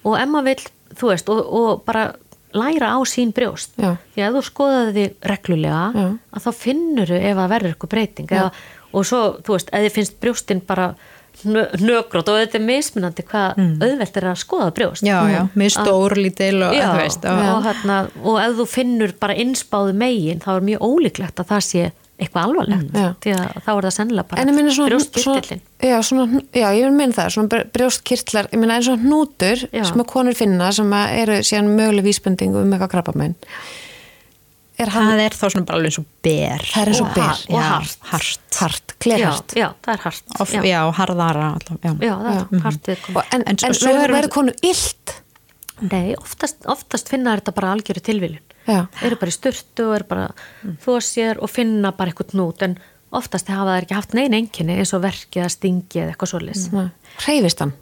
og 0.04 0.18
ef 0.20 0.32
maður 0.32 0.50
vill, 0.52 0.74
þú 0.96 1.14
veist, 1.14 1.30
og, 1.34 1.54
og 1.60 1.86
bara 1.88 2.10
læra 2.54 2.96
á 2.98 3.00
sín 3.06 3.32
brjóst. 3.36 3.76
Já. 3.78 3.96
því 4.16 4.26
að 4.26 4.36
þú 4.38 4.42
skoðaði 4.48 4.96
þig 4.98 5.30
reglulega 5.32 5.84
Já. 5.94 6.08
að 6.34 6.46
þá 6.46 6.52
finnur 6.58 7.14
þau 7.14 7.20
ef 7.20 7.38
að 7.38 7.54
verður 7.54 7.74
eitthvað 7.74 7.94
breyting. 7.94 8.34
Eða, 8.34 8.52
og 8.90 9.06
svo, 9.06 9.22
þú 9.46 9.56
veist, 9.56 9.72
þið 9.74 9.96
finnst 9.96 10.20
brjóstin 10.24 10.62
bara 10.66 10.90
nögrót 11.40 12.28
og 12.28 12.40
þetta 12.42 12.58
er 12.58 12.64
mismunandi 12.66 13.24
hvað 13.30 13.60
auðvelt 13.80 14.18
er 14.20 14.26
að 14.28 14.40
skoða 14.42 14.72
brjóst. 14.76 15.06
Já, 15.08 15.20
já, 15.30 15.42
með 15.54 15.72
stór 15.78 16.18
lítil 16.20 16.58
og 16.68 16.76
Já, 16.76 16.90
veist 16.98 17.28
og, 17.30 17.44
og, 17.54 17.62
hérna, 17.68 18.00
og 18.26 18.40
ef 18.44 18.58
þú 18.58 18.66
finnur 18.74 19.14
bara 19.22 19.38
innspáðu 19.40 19.96
megin 20.02 20.44
þá 20.44 20.50
er 20.58 20.68
mjög 20.72 20.88
ólíklegt 20.90 21.40
að 21.40 21.52
það 21.54 21.66
sé 21.70 21.86
eitthvað 22.20 22.46
alvarlegt 22.50 22.94
Já. 23.00 23.10
því 23.24 23.34
að 23.36 23.60
þá 23.66 23.70
er 23.74 23.86
það 23.88 23.94
sennilega 23.96 24.40
en 24.40 24.50
ég 24.52 24.56
bara 24.60 25.24
svona, 25.24 25.60
já, 25.90 25.98
svona, 26.04 26.42
já, 26.60 26.68
ég 26.76 26.96
minna 27.00 27.16
það, 27.16 27.30
svona 27.36 27.52
br- 27.54 27.68
brjóstkirtlar, 27.78 28.50
ég 28.54 28.60
minna 28.60 28.76
eins 28.80 28.90
og 28.92 29.00
hnútur 29.04 29.62
Já. 29.72 29.84
sem 29.88 30.02
að 30.04 30.10
konur 30.12 30.36
finna 30.36 30.72
sem 30.76 30.92
að 31.00 31.14
eru 31.24 31.38
síðan 31.48 31.72
möguleg 31.78 32.04
vísbendingu 32.10 32.60
um 32.66 32.74
eitthvað 32.76 32.92
krabbamein. 32.98 33.36
Er 34.80 34.88
hann, 34.94 35.10
það 35.12 35.22
er 35.26 35.34
þá 35.36 35.46
svona 35.52 35.66
bara 35.68 35.78
alveg 35.82 35.90
eins 35.92 35.98
og 36.00 36.06
ber 36.24 36.62
það 36.70 36.82
er 36.86 36.92
eins 36.94 37.00
og 37.04 37.08
og 37.10 37.16
ber. 37.18 37.40
og 37.52 37.64
hart. 37.70 37.98
hart. 38.14 38.46
Hart, 38.60 38.94
glerhart. 39.04 39.56
já, 39.56 39.66
já, 39.66 39.70
það 39.84 39.94
er 39.98 40.04
hart 40.06 40.38
Of, 40.40 40.54
já. 40.56 40.62
já, 40.68 40.80
harðara 41.00 41.48
alltaf, 41.56 41.80
já. 41.84 41.92
já, 42.00 42.14
það 42.20 42.38
er 42.38 42.64
hart 42.64 42.80
Og 42.80 42.94
viðkomandi 42.94 43.34
en, 43.36 43.42
En 43.42 43.58
en, 43.68 43.76
svo- 43.80 43.96
verður, 44.00 44.30
konu 44.36 44.54
illt? 44.64 45.16
Nei, 45.92 46.16
oftast, 46.20 46.64
oftast 46.68 47.08
finna 47.12 47.36
þetta 47.40 47.54
bara 47.56 47.74
algjöru 47.76 48.02
tilviljun. 48.04 48.44
Já. 48.70 48.86
Eru 49.02 49.18
bara 49.18 49.32
í 49.34 49.36
styrtu 49.36 49.88
og 49.90 49.96
eru 49.98 50.08
bara 50.12 50.28
þó 50.86 50.92
sér 51.02 51.40
og 51.42 51.50
finna 51.50 51.92
bara 51.98 52.12
eitthvað 52.14 52.36
nút 52.38 52.62
en 52.68 52.78
oftast 53.12 53.48
hafa 53.50 53.66
það 53.72 53.84
ekki 53.84 53.96
haft 53.98 54.14
neina 54.14 54.38
enginni 54.38 54.76
eins 54.78 54.94
og 54.94 55.02
verkið 55.02 55.44
að 55.48 55.54
stingi 55.56 56.02
eða 56.04 56.12
eitthvað 56.14 56.34
svolítið. 56.36 56.90
Hreyfist 57.26 57.60
hann? 57.66 57.74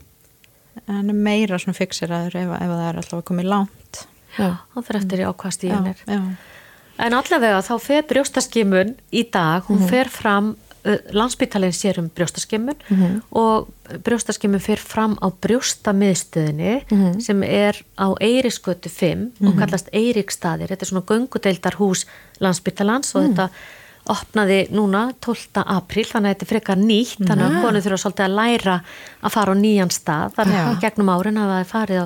en 0.88 1.10
meira 1.26 1.58
svona 1.60 1.74
fixeraður 1.76 2.36
ef, 2.38 2.52
ef 2.54 2.70
það 2.70 2.84
er 2.88 2.98
alltaf 3.02 3.18
að 3.20 3.26
koma 3.28 3.42
í 3.44 3.48
langt 3.50 4.04
Já. 4.38 4.52
Það 4.76 4.86
fyrir 4.88 5.00
eftir 5.02 5.20
í 5.24 5.26
ákvæðast 5.26 5.64
í 5.66 5.72
hennir. 5.74 6.04
já. 6.06 6.20
En 7.00 7.14
allavega 7.18 7.62
þá 7.66 7.74
fer 7.82 8.04
brjóstaskimun 8.10 8.96
í 9.12 9.24
dag, 9.34 9.64
hún 9.68 9.80
Mhm. 9.82 9.90
fer 9.90 10.10
fram, 10.10 10.56
uh, 10.88 10.98
landsbytalinn 11.14 11.74
sér 11.76 12.00
um 12.02 12.10
brjóstaskimun 12.16 12.76
Mhm. 12.90 13.22
og 13.32 13.68
brjóstaskimun 14.04 14.60
fer 14.64 14.78
fram 14.80 15.16
á 15.22 15.28
brjóstamiðstöðinni 15.32 16.86
Mhm. 16.92 17.20
sem 17.22 17.44
er 17.44 17.76
á 17.98 18.14
Eiríksgötu 18.22 18.90
5 18.90 19.32
og 19.48 19.58
kallast 19.60 19.90
Eiríkstaðir. 19.94 20.68
Þetta 20.70 20.82
er 20.82 20.92
svona 20.92 21.06
göngudeildarhús 21.06 22.06
landsbytalans 22.40 23.16
og 23.16 23.24
þetta 23.30 23.50
opnaði 24.08 24.70
núna 24.72 25.14
12. 25.20 25.64
apríl 25.68 26.06
þannig 26.08 26.32
að 26.32 26.36
þetta 26.36 26.46
er 26.46 26.52
frekar 26.54 26.78
nýtt 26.78 27.26
þannig 27.28 27.44
að 27.50 27.62
konur 27.62 27.82
þurfa 27.84 28.00
svolítið 28.04 28.26
að 28.28 28.38
læra 28.40 28.76
að 29.24 29.32
fara 29.32 29.52
á 29.52 29.56
nýjan 29.60 29.92
stað 29.92 30.34
þannig 30.38 30.62
að 30.64 30.80
gegnum 30.82 31.10
árin 31.12 31.38
að 31.42 31.50
það 31.52 31.60
er 31.60 31.72
farið 31.74 32.00
á 32.00 32.06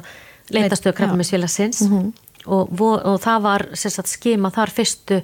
leitastöðu 0.52 0.96
krabbaminsfélagsins 0.98 1.82
og, 2.48 2.82
og 2.82 3.22
það 3.22 3.42
var 3.42 3.68
sagt, 3.76 4.08
skima 4.10 4.50
þar 4.52 4.70
fyrstu 4.74 5.22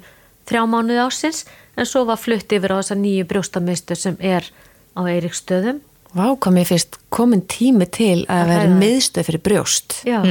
þrjá 0.48 0.64
mánuði 0.70 1.02
ásins 1.04 1.44
en 1.78 1.86
svo 1.88 2.06
var 2.08 2.20
flutt 2.20 2.52
yfir 2.52 2.74
á 2.74 2.80
þessa 2.80 2.98
nýju 2.98 3.28
brjóstamistu 3.28 3.98
sem 3.98 4.16
er 4.18 4.48
á 4.96 5.00
Eiríkstöðum 5.04 5.84
Vá, 6.16 6.32
hvað 6.40 6.54
mér 6.56 6.68
finnst 6.70 6.96
komin 7.12 7.42
tími 7.44 7.86
til 7.92 8.24
að 8.32 8.38
Að 8.40 8.50
vera 8.54 8.76
miðstöð 8.80 9.26
fyrir 9.28 9.42
brjóst. 9.44 9.96
Já, 10.08 10.22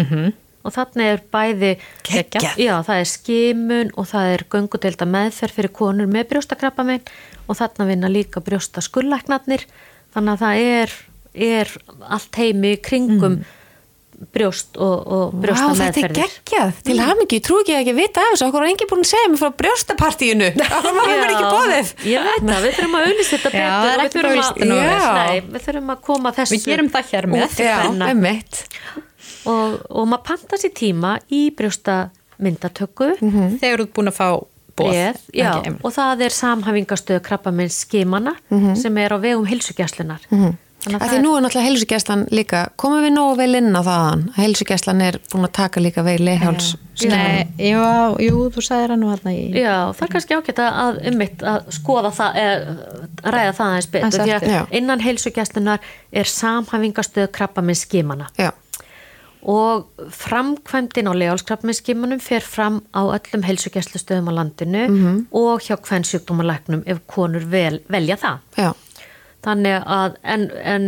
og 0.65 0.73
þannig 0.75 1.11
er 1.13 1.21
bæði 1.31 1.69
Geggjað. 2.07 2.57
Já, 2.59 2.73
það 2.87 3.01
er 3.01 3.09
skimun 3.11 3.91
og 3.95 4.09
það 4.09 4.31
er 4.33 4.43
göngudelda 4.51 5.07
meðferð 5.07 5.59
fyrir 5.59 5.73
konur 5.77 6.09
með 6.11 6.31
brjóstakrabbamein 6.33 7.05
og 7.45 7.59
þarna 7.59 7.87
vinna 7.91 8.09
líka 8.11 8.41
brjóstaskullæknarnir 8.43 9.67
þannig 10.15 10.33
að 10.33 10.43
það 10.43 10.63
er, 10.73 10.97
er 11.47 11.73
allt 12.17 12.41
heimi 12.41 12.73
kringum 12.83 13.39
brjóst 14.33 14.77
og, 14.81 14.95
og 15.13 15.33
Vá, 15.37 15.73
þetta 15.77 16.01
er 16.07 16.13
geggjað. 16.17 16.71
Til 16.87 16.97
hamingi, 16.99 17.37
ég 17.37 17.43
trú 17.45 17.59
ekki 17.61 17.73
að 17.75 17.81
ekki 17.83 17.93
vita 17.97 18.21
af 18.23 18.31
þessu. 18.33 18.47
Okkur 18.47 18.63
er 18.65 18.69
enginn 18.71 18.89
búin 18.89 19.03
að 19.05 19.09
segja 19.11 19.29
mér 19.29 19.41
frá 19.43 19.51
brjóstapartíinu. 19.61 20.47
Okkur 20.57 20.95
maður 20.97 21.13
er 21.17 21.33
ekki 21.35 21.51
bóðið. 21.53 21.91
Ég 22.09 22.25
veit 22.27 22.43
það, 22.47 22.61
við 22.65 22.73
þurfum 22.79 22.97
að 22.97 23.07
auðvist 23.11 23.33
þetta 23.35 23.51
betur 23.57 23.67
það 23.67 23.87
er 23.87 23.97
og 23.97 24.03
við 24.03 24.11
þurfum 24.17 24.31
að, 24.31 24.37
víst 24.41 24.57
nógu 24.65 24.81
vel. 24.87 25.13
Nei, 25.21 25.37
við 25.53 25.65
þurfum 25.67 25.93
að 25.93 26.01
koma 26.09 26.33
þessu 26.39 26.57
Við 26.57 26.65
gerum 26.71 26.89
það 26.97 27.11
hér 27.13 27.29
með. 27.35 27.47
og, 29.47 29.77
og 29.89 30.07
maður 30.11 30.25
panta 30.31 30.57
sér 30.59 30.73
tíma 30.75 31.13
í 31.29 31.41
brjóstamyndatöku 31.57 33.09
Mhm. 33.21 33.57
þegar 33.61 33.79
þú 33.79 33.85
ert 33.87 33.93
búin 33.97 34.11
að 34.11 34.17
fá 34.17 34.29
bóð 34.77 34.93
já, 35.33 35.51
og 35.81 35.91
það 35.95 36.21
er 36.21 36.33
samhæfingastöð 36.35 37.21
krabbamins 37.25 37.79
skimana 37.85 38.35
sem 38.77 38.97
er 38.97 39.09
á 39.09 39.17
vegum 39.17 39.45
hilsugjastlunar 39.49 40.21
Mhm. 40.29 40.57
Þannig 40.83 41.01
að 41.01 41.07
því 41.07 41.15
það 41.17 41.23
nú 41.23 41.31
er 41.37 41.41
náttúrulega 41.43 41.67
heilsugjastlan 41.67 42.25
líka, 42.31 42.59
komum 42.79 43.01
við 43.03 43.13
nógu 43.15 43.37
vel 43.39 43.55
inn 43.59 43.75
á 43.75 43.81
þaðan. 43.87 44.21
Heilsugjastlan 44.37 45.01
er 45.07 45.17
búin 45.31 45.47
að 45.47 45.53
taka 45.57 45.81
líka 45.83 46.03
veið 46.05 46.21
leiháls. 46.27 46.67
Nei, 47.07 47.47
já, 47.61 47.81
jú, 48.23 48.43
þú 48.55 48.61
sagðir 48.65 48.89
hann 48.95 49.01
nú 49.03 49.09
hérna 49.11 49.33
í 49.35 49.41
Já, 49.53 49.75
það 49.93 50.05
er 50.07 50.13
kannski 50.15 50.37
ágætt 50.37 50.61
að, 50.63 50.77
að 50.83 51.01
ummitt 51.11 51.43
að 51.45 51.67
skoða 51.77 52.11
það, 52.17 52.39
eða 52.43 53.33
ræða 53.35 53.51
það 53.59 53.67
aðeins 53.73 53.89
betur, 53.97 54.21
því 54.23 54.31
eftir. 54.37 54.53
Já. 54.55 54.61
að 54.63 54.77
innan 54.79 55.03
heilsugjastlunar 55.05 55.79
er 56.11 56.31
samhæfingastöð 56.31 57.27
krabbamins 57.37 57.83
skimana 57.85 58.29
Já, 58.41 58.49
og 59.47 59.85
framkvæmdin 60.11 61.07
á 61.07 61.13
legalskrafminskimunum 61.15 62.19
fer 62.19 62.41
fram 62.43 62.81
á 62.97 63.05
öllum 63.05 63.45
heilsugjastlustöðum 63.45 64.31
á 64.33 64.37
landinu 64.41 64.81
Mhm. 64.89 65.27
og 65.31 65.61
hjá 65.61 65.77
hvern 65.77 66.03
sjúkdómalæknum 66.03 66.81
ef 66.85 66.99
konur 67.07 67.45
vel, 67.45 67.79
velja 67.89 68.17
það. 68.17 68.37
já, 68.57 68.73
Þannig 69.47 69.83
að 69.87 70.15
en, 70.27 70.41
en 70.59 70.87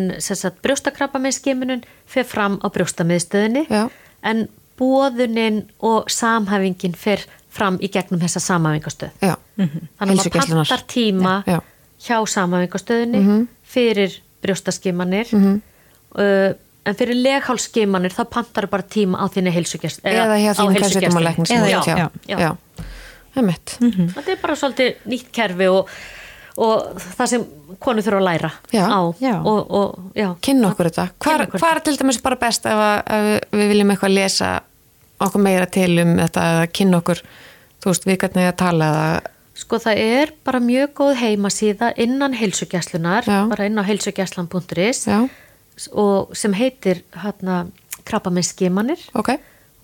brjóstakrabbaminskimunum 0.66 1.84
fer 2.10 2.26
fram 2.28 2.58
á 2.60 2.68
brjóstamiðstöðinni 2.76 3.66
Já. 3.72 3.86
en 4.28 4.48
bóðunin 4.80 5.62
og 5.84 6.10
samhæfingin 6.12 6.96
fer 7.00 7.24
fram 7.50 7.80
í 7.84 7.90
gegnum 7.92 8.20
þessa 8.22 8.40
samhæfingastöð. 8.44 9.12
já. 9.24 9.36
Þannig 9.60 9.90
að 10.00 10.12
maður 10.12 10.36
pantar 10.54 10.84
tíma 10.92 11.36
Já. 11.48 11.60
hjá 12.04 12.18
samhæfingastöðinni 12.36 13.20
Mhm. 13.24 13.48
fyrir 13.64 14.20
brjóstaskimanir 14.44 15.32
uh, 15.34 16.54
en 16.86 16.96
fyrir 16.96 17.16
leghálskimanir 17.20 18.14
þá 18.16 18.24
pantar 18.32 18.68
bara 18.72 18.84
tíma 18.84 19.20
á 19.20 19.26
þinni 19.32 19.52
heilsugjast 19.52 20.00
Eða 20.04 20.38
hjá 20.40 20.54
hversveitumaleikning 20.56 21.48
sem 21.48 21.58
Eða 21.64 21.70
já, 21.70 21.82
hjá. 21.84 21.96
já, 21.98 22.10
já. 22.28 22.38
Já, 22.40 22.56
emmitt. 23.36 23.76
Þetta 23.80 24.32
er 24.32 24.40
bara 24.42 24.56
svolítið 24.56 24.96
nýtt 25.12 25.28
kerfi 25.36 25.68
og, 25.70 25.90
og 26.60 27.04
það 27.04 27.32
sem 27.34 27.46
konur 27.80 28.04
þurfa 28.04 28.20
að 28.20 28.28
læra 28.28 28.52
Já. 28.76 28.86
á 28.92 29.00
Já. 29.24 29.36
og, 29.40 29.74
og. 29.80 30.40
Kynna 30.44 30.72
okkur 30.74 30.90
þetta. 30.90 31.08
Okkur 31.16 31.62
hvar 31.62 31.80
er 31.80 31.86
til 31.86 31.96
dæmis 32.00 32.22
bara 32.24 32.40
best 32.42 32.68
ef, 32.68 32.84
að, 32.84 33.02
ef 33.08 33.60
við 33.62 33.72
viljum 33.74 33.94
eitthvað 33.94 34.16
lesa 34.18 34.54
okkur 35.20 35.44
meira 35.44 35.68
til 35.72 35.92
um 36.04 36.16
þetta 36.20 36.48
eða 36.54 36.72
kynna 36.80 37.02
okkur, 37.02 37.22
þú 37.84 37.92
veist, 37.92 38.08
við 38.08 38.18
hvernig 38.24 38.50
að 38.50 38.58
tala 38.64 38.90
eða, 38.94 39.36
Sko 39.60 39.76
það 39.84 40.00
er 40.00 40.30
bara 40.48 40.62
mjög 40.64 40.94
góð 40.96 41.18
heimasíða 41.20 41.90
innan 42.00 42.36
heilsugjastlunar, 42.40 43.26
Já. 43.28 43.42
bara 43.52 43.66
inn 43.68 43.76
á 43.76 43.84
heilsugjastlan.is 43.84 45.02
já, 45.10 45.18
og 45.92 46.32
sem 46.38 46.56
heitir 46.56 47.02
hérna 47.12 47.66
krabbaminnskimanir 48.08 49.04
ok, 49.20 49.34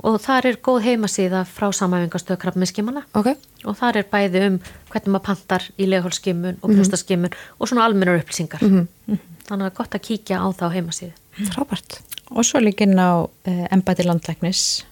og 0.08 0.16
þar 0.24 0.48
er 0.52 0.62
góð 0.64 0.88
heimasíða 0.88 1.44
frá 1.50 1.68
samæfingastöð 1.76 2.40
krabbaminnskimana 2.40 3.04
ok, 3.20 3.34
og 3.66 3.78
þar 3.80 4.02
er 4.02 4.10
bæði 4.12 4.42
um 4.50 4.58
hvernig 4.94 5.14
maður 5.14 5.26
pantar 5.30 5.68
í 5.78 5.88
leghálskimun 5.90 6.60
og 6.62 6.74
brjóstaskimun 6.74 7.36
og 7.60 7.70
svona 7.70 7.86
almennar 7.88 8.22
upplýsingar. 8.22 8.64
Þannig 8.66 9.20
að 9.46 9.62
það 9.62 9.70
er 9.70 9.78
gott 9.78 9.96
að 9.98 10.06
kíkja 10.08 10.42
á 10.42 10.48
þá 10.58 10.66
heimasíðu. 10.74 11.14
frábært. 11.54 12.00
og 12.32 12.46
svo 12.48 12.60
líka 12.64 12.86
inn 12.88 12.98
á 12.98 13.26
uh, 13.26 13.66
embæti 13.72 14.06
landlæknis. 14.06 14.86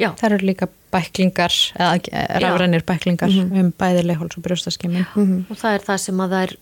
Já, 0.00 0.14
það 0.16 0.32
eru 0.32 0.46
líka 0.48 0.68
bæklingar 0.90 1.52
eða 1.76 1.98
eh, 2.08 2.38
rafrænir 2.40 2.84
bæklingar 2.88 3.34
um 3.44 3.68
bæði 3.76 4.06
leiháls 4.06 4.38
og 4.38 4.44
brjóstaskimin 4.46 5.04
og 5.50 5.58
það 5.60 5.74
er 5.74 5.84
það 5.84 5.98
sem 6.06 6.22
að 6.24 6.32
það 6.32 6.46
er 6.46 6.54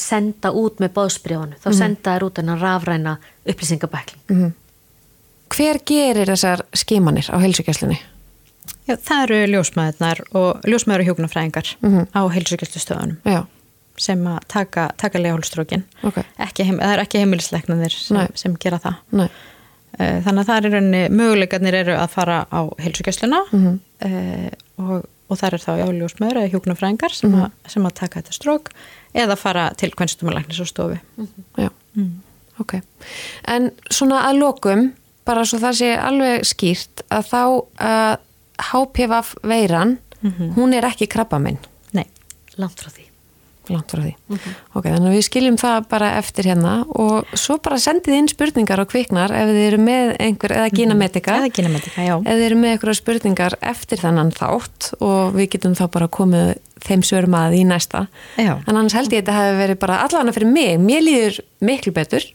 senda 0.00 0.50
út 0.56 0.80
með 0.80 0.94
bóðsbríðanu. 0.96 1.58
Þá 1.60 1.68
senda 1.76 2.14
þær 2.16 2.26
út 2.26 2.40
en 2.40 2.52
að 2.54 2.62
rafræna 2.64 3.14
upplýsingabækling. 3.44 4.52
Hver 5.54 5.78
gerir 5.86 6.30
þessar 6.32 6.64
skimanir 6.74 7.28
á 7.30 7.36
heilsugjastlunni? 7.38 8.00
Já, 8.88 8.96
það 8.96 9.22
eru 9.24 9.38
ljósmaðurnar 9.54 10.20
og 10.36 10.60
ljósmaður 10.68 11.00
og 11.00 11.08
hjókunarfræðingar 11.08 11.70
á 12.14 12.20
heilsugjastustöðunum 12.34 13.16
Já, 13.24 13.40
sem 13.96 14.24
að 14.26 14.38
taka, 14.48 14.90
taka 15.00 15.18
leiðhólstrókin 15.22 15.84
Ok. 16.04 16.20
heim, 16.38 16.78
það 16.78 16.92
er 16.92 17.02
ekki 17.04 17.18
heimilisleiknanir 17.22 17.90
sem, 17.96 18.18
sem 18.34 18.56
gera 18.60 18.78
það. 18.78 18.94
Nei, 19.12 19.28
Eh, 19.94 20.16
þannig 20.26 20.40
að 20.42 20.48
það 20.48 20.56
er 20.56 20.64
í 20.66 20.70
rauninni 20.74 21.00
möguleikarnir 21.14 21.74
eru 21.78 21.92
að 21.94 22.08
fara 22.10 22.38
á 22.50 22.60
heilsugjastluna 22.82 23.38
Mhm. 23.52 23.76
uh, 24.02 24.48
og, 24.82 25.04
og 25.30 25.38
það 25.38 25.52
er 25.54 25.62
þá 25.62 25.70
já 25.78 25.84
ljósmaður 25.94 26.40
eða 26.40 26.50
hjókunarfræðingar 26.50 27.14
sem, 27.14 27.30
Mhm. 27.30 27.44
að, 27.44 27.50
sem 27.70 27.84
að 27.86 27.94
taka 27.94 28.20
þetta 28.20 28.32
strók 28.34 28.72
eða 29.14 29.36
fara 29.38 29.70
til 29.78 29.90
kvenstumalæknis 29.94 30.58
og 30.60 30.66
stofu 30.66 30.98
já, 31.56 31.70
ok. 32.58 32.74
En 33.44 33.70
svona 33.88 34.24
að 34.26 34.38
lokum, 34.40 34.92
bara 35.24 35.42
svo 35.46 35.60
það 35.62 35.78
sé 35.78 35.96
alveg 35.96 36.42
skýrt 36.42 37.06
að 37.10 37.30
þá 37.30 37.64
að 37.78 38.18
HPV 38.58 39.22
veiran, 39.42 39.98
hún 40.56 40.72
er 40.76 40.86
ekki 40.88 41.08
krabbaminn. 41.10 41.58
Nei, 41.92 42.06
Langt 42.56 42.78
frá 42.80 42.88
því. 42.92 43.08
langt 43.72 43.88
frá 43.88 44.02
því. 44.04 44.10
Ok, 44.76 44.84
þannig 44.90 45.08
að 45.08 45.14
við 45.16 45.22
skiljum 45.24 45.54
það 45.56 45.86
bara 45.88 46.08
eftir 46.18 46.44
hérna 46.50 46.72
og 47.00 47.30
svo 47.32 47.56
bara 47.64 47.78
sendið 47.80 48.16
inn 48.18 48.28
spurningar 48.28 48.82
og 48.82 48.90
kviknar 48.92 49.32
ef 49.32 49.48
þið 49.48 49.60
eru 49.70 49.78
með 49.80 50.10
einhver, 50.20 50.52
eða 50.52 50.68
gynametika, 50.76 51.38
eða 51.40 51.48
gynametika, 51.56 52.04
já 52.04 52.14
ef 52.20 52.28
þið 52.28 52.44
eru 52.50 52.58
með 52.60 52.74
einhverja 52.74 52.98
spurningar 53.00 53.56
eftir 53.64 54.02
þennan 54.04 54.34
þátt 54.36 54.90
og 55.00 55.32
við 55.38 55.48
getum 55.56 55.76
þá 55.80 55.84
bara 55.96 56.10
komið 56.12 56.52
þeim 56.84 57.02
svörum 57.08 57.38
að 57.40 57.56
í 57.56 57.64
næsta. 57.64 58.04
Já. 58.36 58.52
En 58.68 58.76
annars 58.76 58.92
held 58.98 59.08
ég 59.16 59.22
að 59.24 59.30
þetta 59.30 59.38
hefur 59.40 59.60
verið 59.64 59.80
bara 59.86 60.00
allavega 60.04 60.36
fyrir 60.36 60.52
mig, 60.52 60.74
mér 60.84 61.06
líður 61.08 61.40
miklu 61.64 61.94
betur 61.96 62.26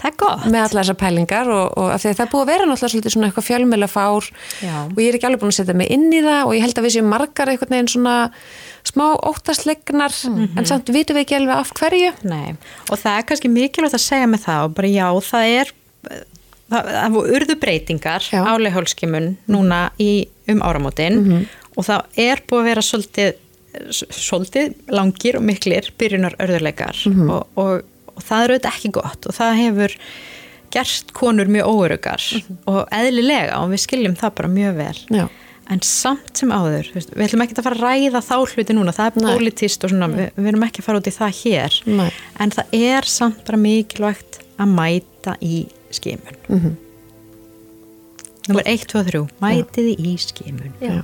Það 0.00 0.08
er 0.10 0.16
gott. 0.22 0.46
Með 0.48 0.62
alla 0.64 0.80
þessar 0.80 0.98
pælingar 1.02 1.52
og, 1.52 1.66
og 1.76 1.92
af 1.92 2.00
því 2.00 2.10
að 2.10 2.18
það 2.18 2.24
er 2.24 2.32
búið 2.32 2.42
að 2.42 2.50
vera 2.50 2.66
náttúrulega 2.70 2.92
svolítið 2.94 3.14
svona 3.14 3.28
eitthvað 3.28 3.48
fjölmjöla 3.50 3.88
fár 3.90 4.30
Já. 4.64 4.76
og 4.86 5.00
ég 5.00 5.10
er 5.10 5.18
ekki 5.18 5.28
alveg 5.28 5.42
búin 5.42 5.52
að 5.52 5.58
setja 5.60 5.76
mig 5.76 5.92
inn 5.92 6.08
í 6.08 6.22
það 6.24 6.40
og 6.46 6.56
ég 6.56 6.64
held 6.64 6.80
að 6.80 6.86
við 6.86 6.94
séum 6.96 7.10
margar 7.12 7.52
einhvern 7.52 7.74
veginn 7.76 7.92
svona 7.92 8.16
smá 8.88 9.04
óttaslegnar 9.28 10.16
en 10.30 10.68
samt 10.68 10.88
vitum 10.94 11.18
við 11.18 11.26
ekki 11.26 11.36
alveg 11.36 11.60
af 11.60 11.74
hverju. 11.76 12.12
Nei, 12.30 12.56
og 12.88 12.96
það 12.96 13.18
er 13.18 13.26
kannski 13.28 13.52
mikilvægt 13.52 13.98
að 13.98 14.06
segja 14.06 14.30
með 14.30 14.46
það 14.46 14.68
og 14.70 14.76
bara 14.78 14.92
já, 14.94 15.06
það 15.28 15.54
er 15.58 15.74
það, 16.70 16.90
það 16.94 17.14
voru 17.16 17.36
urðu 17.38 17.56
breytingar 17.60 18.26
Já. 18.30 18.40
á 18.46 18.52
leihólskimun 18.60 19.30
núna 19.50 19.84
í, 20.00 20.10
um 20.50 20.64
áramótin 20.66 21.20
og 21.76 21.86
það 21.86 22.20
er 22.24 22.42
búið 22.48 22.60
að 22.62 22.68
vera 22.70 22.84
svolítið, 22.86 23.40
svolítið 24.10 24.92
langir 24.96 25.38
og 25.38 25.46
miklir 25.46 25.90
byrjunar 26.00 26.36
örðuleikar 26.42 27.04
og, 27.26 27.46
og, 27.60 27.86
og 28.20 28.26
það 28.28 28.44
er 28.44 28.54
auðvitað 28.54 28.76
ekki 28.76 28.92
gott 28.96 29.28
og 29.30 29.36
það 29.36 29.60
hefur 29.64 29.96
gert 30.70 31.14
konur 31.16 31.50
mjög 31.50 31.70
óörugar 31.70 32.26
og 32.70 32.82
eðlilega 32.94 33.60
og 33.60 33.72
við 33.72 33.84
skiljum 33.84 34.18
það 34.18 34.34
bara 34.40 34.50
mjög 34.52 34.76
vel 34.78 34.98
Já. 35.10 35.24
en 35.74 35.82
samt 35.86 36.38
sem 36.38 36.52
áður, 36.54 36.92
veist, 36.94 37.14
við 37.16 37.26
ætlum 37.26 37.44
ekki 37.44 37.56
að 37.58 37.66
fara 37.66 37.78
að 37.78 37.86
ræða 37.86 38.22
þá 38.26 38.36
hluti 38.52 38.76
núna, 38.76 38.94
það 38.94 39.10
er 39.10 39.26
politist 39.32 39.86
og 39.86 39.94
svona, 39.94 40.10
við, 40.12 40.30
við 40.36 40.52
erum 40.52 40.68
ekki 40.68 40.82
að 40.82 40.86
fara 40.86 41.00
út 41.02 41.10
í 41.10 41.16
það 41.16 41.34
hér 41.40 41.80
Nei. 41.90 42.06
en 42.44 42.54
það 42.54 42.78
er 42.78 43.10
samt 43.16 43.42
bara 43.48 43.62
mikilvægt 43.64 44.40
að 44.60 44.76
mæta 44.76 45.36
í 45.42 45.64
skimun 45.90 46.40
mm 46.46 46.62
-hmm. 46.62 46.78
Númer 48.50 48.66
1, 48.66 48.86
2, 48.88 49.02
3 49.06 49.26
mætiði 49.42 49.94
í 49.98 50.16
skimun 50.18 50.72
Já. 50.80 51.02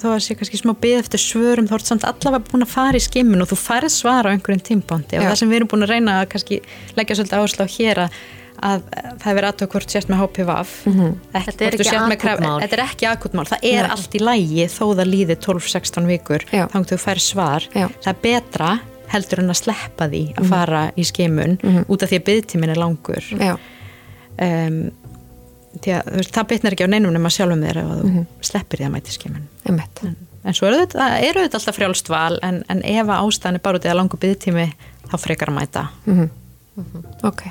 Þó 0.00 0.06
að 0.12 0.22
sé 0.26 0.34
kannski 0.36 0.58
smá 0.60 0.72
byggð 0.76 1.02
eftir 1.02 1.22
svörum 1.22 1.68
þá 1.70 1.74
er 1.78 1.84
samt 1.88 2.04
allavega 2.04 2.44
búin 2.50 2.64
að 2.66 2.72
fara 2.74 2.98
í 3.00 3.04
skimun 3.04 3.42
og 3.44 3.48
þú 3.52 3.56
færð 3.62 3.92
svara 3.94 4.28
á 4.28 4.34
einhverjum 4.36 4.64
tímpóndi 4.66 5.16
og 5.20 5.24
það 5.30 5.38
sem 5.40 5.48
við 5.52 5.56
erum 5.62 5.70
búin 5.72 5.86
að 5.86 5.92
reyna 5.94 6.16
að 6.22 6.28
kannski 6.34 6.58
leggja 6.98 7.16
svolítið 7.20 7.38
áherslu 7.40 7.64
á 7.64 7.68
hér 7.76 8.00
að, 8.04 8.18
að 8.66 8.82
það 9.22 9.30
er 9.32 9.38
verið 9.38 9.48
aðtöð 9.52 9.70
hvort 9.74 9.94
sést 9.96 10.08
með 10.12 10.20
HPV 10.24 10.50
Mhm. 10.86 11.08
ekki, 11.32 11.44
Þetta 11.46 11.64
er 11.66 11.76
sért 11.78 12.20
þetta 12.60 12.76
er 12.76 12.84
ekki 12.86 13.08
akutmál, 13.10 13.46
það 13.48 13.64
er 13.72 13.82
Nei. 13.82 13.90
allt 13.96 14.12
í 14.16 14.20
lægi 14.28 14.66
þó 14.76 14.84
það 14.96 15.10
líði 15.14 15.36
12-16 15.46 16.06
vikur 16.12 16.44
Já. 16.52 16.66
þá 16.72 16.78
þú 16.92 17.00
fær 17.06 17.20
svar 17.20 17.66
Já. 17.72 17.86
það 17.88 18.12
er 18.12 18.20
betra 18.22 18.70
heldur 19.08 19.38
en 19.38 19.50
að 19.54 19.60
sleppa 19.62 20.08
því 20.10 20.22
að 20.36 20.48
fara 20.50 20.84
í 20.98 21.04
skimun 21.06 21.56
út 21.88 22.02
af 22.02 22.10
því 22.10 22.16
að 22.20 22.24
byggtíminn 22.28 22.70
er 22.74 22.80
langur 22.80 23.22
Já. 23.38 23.56
um, 24.42 24.90
að 25.96 26.08
veist, 26.16 26.32
það 26.36 26.48
bitnar 26.52 26.76
ekki 26.76 26.86
á 26.88 26.92
neinum 26.92 27.12
nema 27.16 27.30
sjálfum 27.32 27.62
þér 27.66 27.80
ef 27.82 27.90
að 27.92 28.00
þú 28.06 28.24
sleppir 28.50 28.78
því 28.82 28.86
að 28.88 28.94
mæti 28.96 29.14
skimun 29.16 29.44
Einmitt. 29.68 30.02
en 30.46 30.54
svo 30.56 30.66
eru 30.70 30.80
þetta, 30.84 31.06
eru 31.28 31.44
þetta 31.44 31.60
alltaf 31.60 31.76
frjálst 31.78 32.08
val 32.12 32.38
en, 32.46 32.62
en 32.72 32.82
ef 32.84 33.06
að 33.06 33.22
ástæðan 33.26 33.58
er 33.60 33.64
bara 33.66 33.80
út 33.80 33.86
í 33.86 33.92
að 33.92 33.98
langu 34.00 34.20
byggtími 34.24 34.66
þá 35.10 35.16
frekar 35.22 35.52
að 35.52 35.58
mæta 35.60 35.86
Ok. 37.24 37.46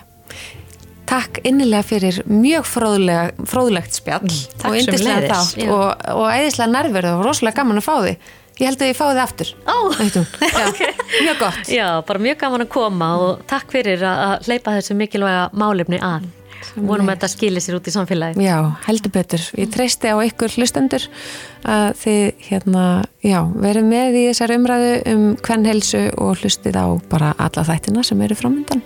Takk 1.06 1.40
innilega 1.46 1.86
fyrir 1.86 2.18
mjög 2.30 2.66
fróðlega, 2.66 3.46
fróðlegt 3.50 3.94
spjall 3.98 4.26
takk 4.58 4.72
og 4.72 4.78
yndislega 4.80 5.30
þátt 5.30 5.60
Já. 5.62 5.70
og, 5.74 6.08
og 6.16 6.26
æðislega 6.34 6.72
nærverð 6.74 7.12
og 7.20 7.24
rosalega 7.28 7.60
gaman 7.62 7.82
að 7.82 7.86
fá 7.86 7.96
þig. 8.08 8.32
Ég 8.56 8.70
held 8.70 8.82
að 8.82 8.90
ég 8.90 8.96
fái 8.98 9.10
þið 9.12 9.22
aftur. 9.26 9.50
Ó. 9.68 9.76
Hún. 10.00 10.28
Já, 10.62 10.66
Mjög 11.26 11.40
gott. 11.42 11.70
Já, 11.70 11.88
bara 12.08 12.22
mjög 12.24 12.38
gaman 12.42 12.64
að 12.66 12.70
koma 12.74 13.10
og 13.22 13.44
takk 13.52 13.74
fyrir 13.76 14.02
að 14.08 14.22
að 14.30 14.48
hleypa 14.50 14.76
þessu 14.78 14.98
mikilvæga 14.98 15.44
málefni 15.54 16.00
að. 16.02 16.30
Vonum 16.76 17.10
að 17.10 17.16
þetta 17.16 17.30
skilir 17.32 17.64
sér 17.64 17.78
út 17.80 17.90
í 17.90 17.94
samfélagi. 17.94 18.46
Já, 18.46 18.58
heldur 18.88 19.14
betur. 19.16 19.44
Ég 19.60 19.72
treysti 19.74 20.12
á 20.12 20.18
ykkur 20.26 20.56
hlustendur 20.58 21.08
að 21.66 21.88
þið 22.04 22.48
hérna, 22.50 22.86
já, 23.26 23.40
verið 23.66 23.90
með 23.90 24.20
í 24.22 24.24
þessar 24.30 24.56
umræðu 24.58 24.94
um 25.14 25.28
hvern 25.46 25.68
helsu 25.72 26.06
og 26.22 26.42
hlustið 26.42 26.80
á 26.82 26.88
bara 27.12 27.34
alla 27.38 27.68
þættina 27.68 28.06
sem 28.06 28.24
eru 28.26 28.40
framöndan 28.40 28.84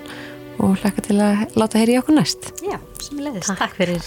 og 0.59 0.75
hlaka 0.81 1.05
til 1.05 1.21
að 1.23 1.45
láta 1.59 1.79
heyri 1.79 1.99
okkur 2.01 2.19
næst. 2.19 2.51
Já, 2.65 2.77
sem 3.03 3.23
leiðist 3.23 3.55
Takk 3.55 3.79
fyrir. 3.79 4.03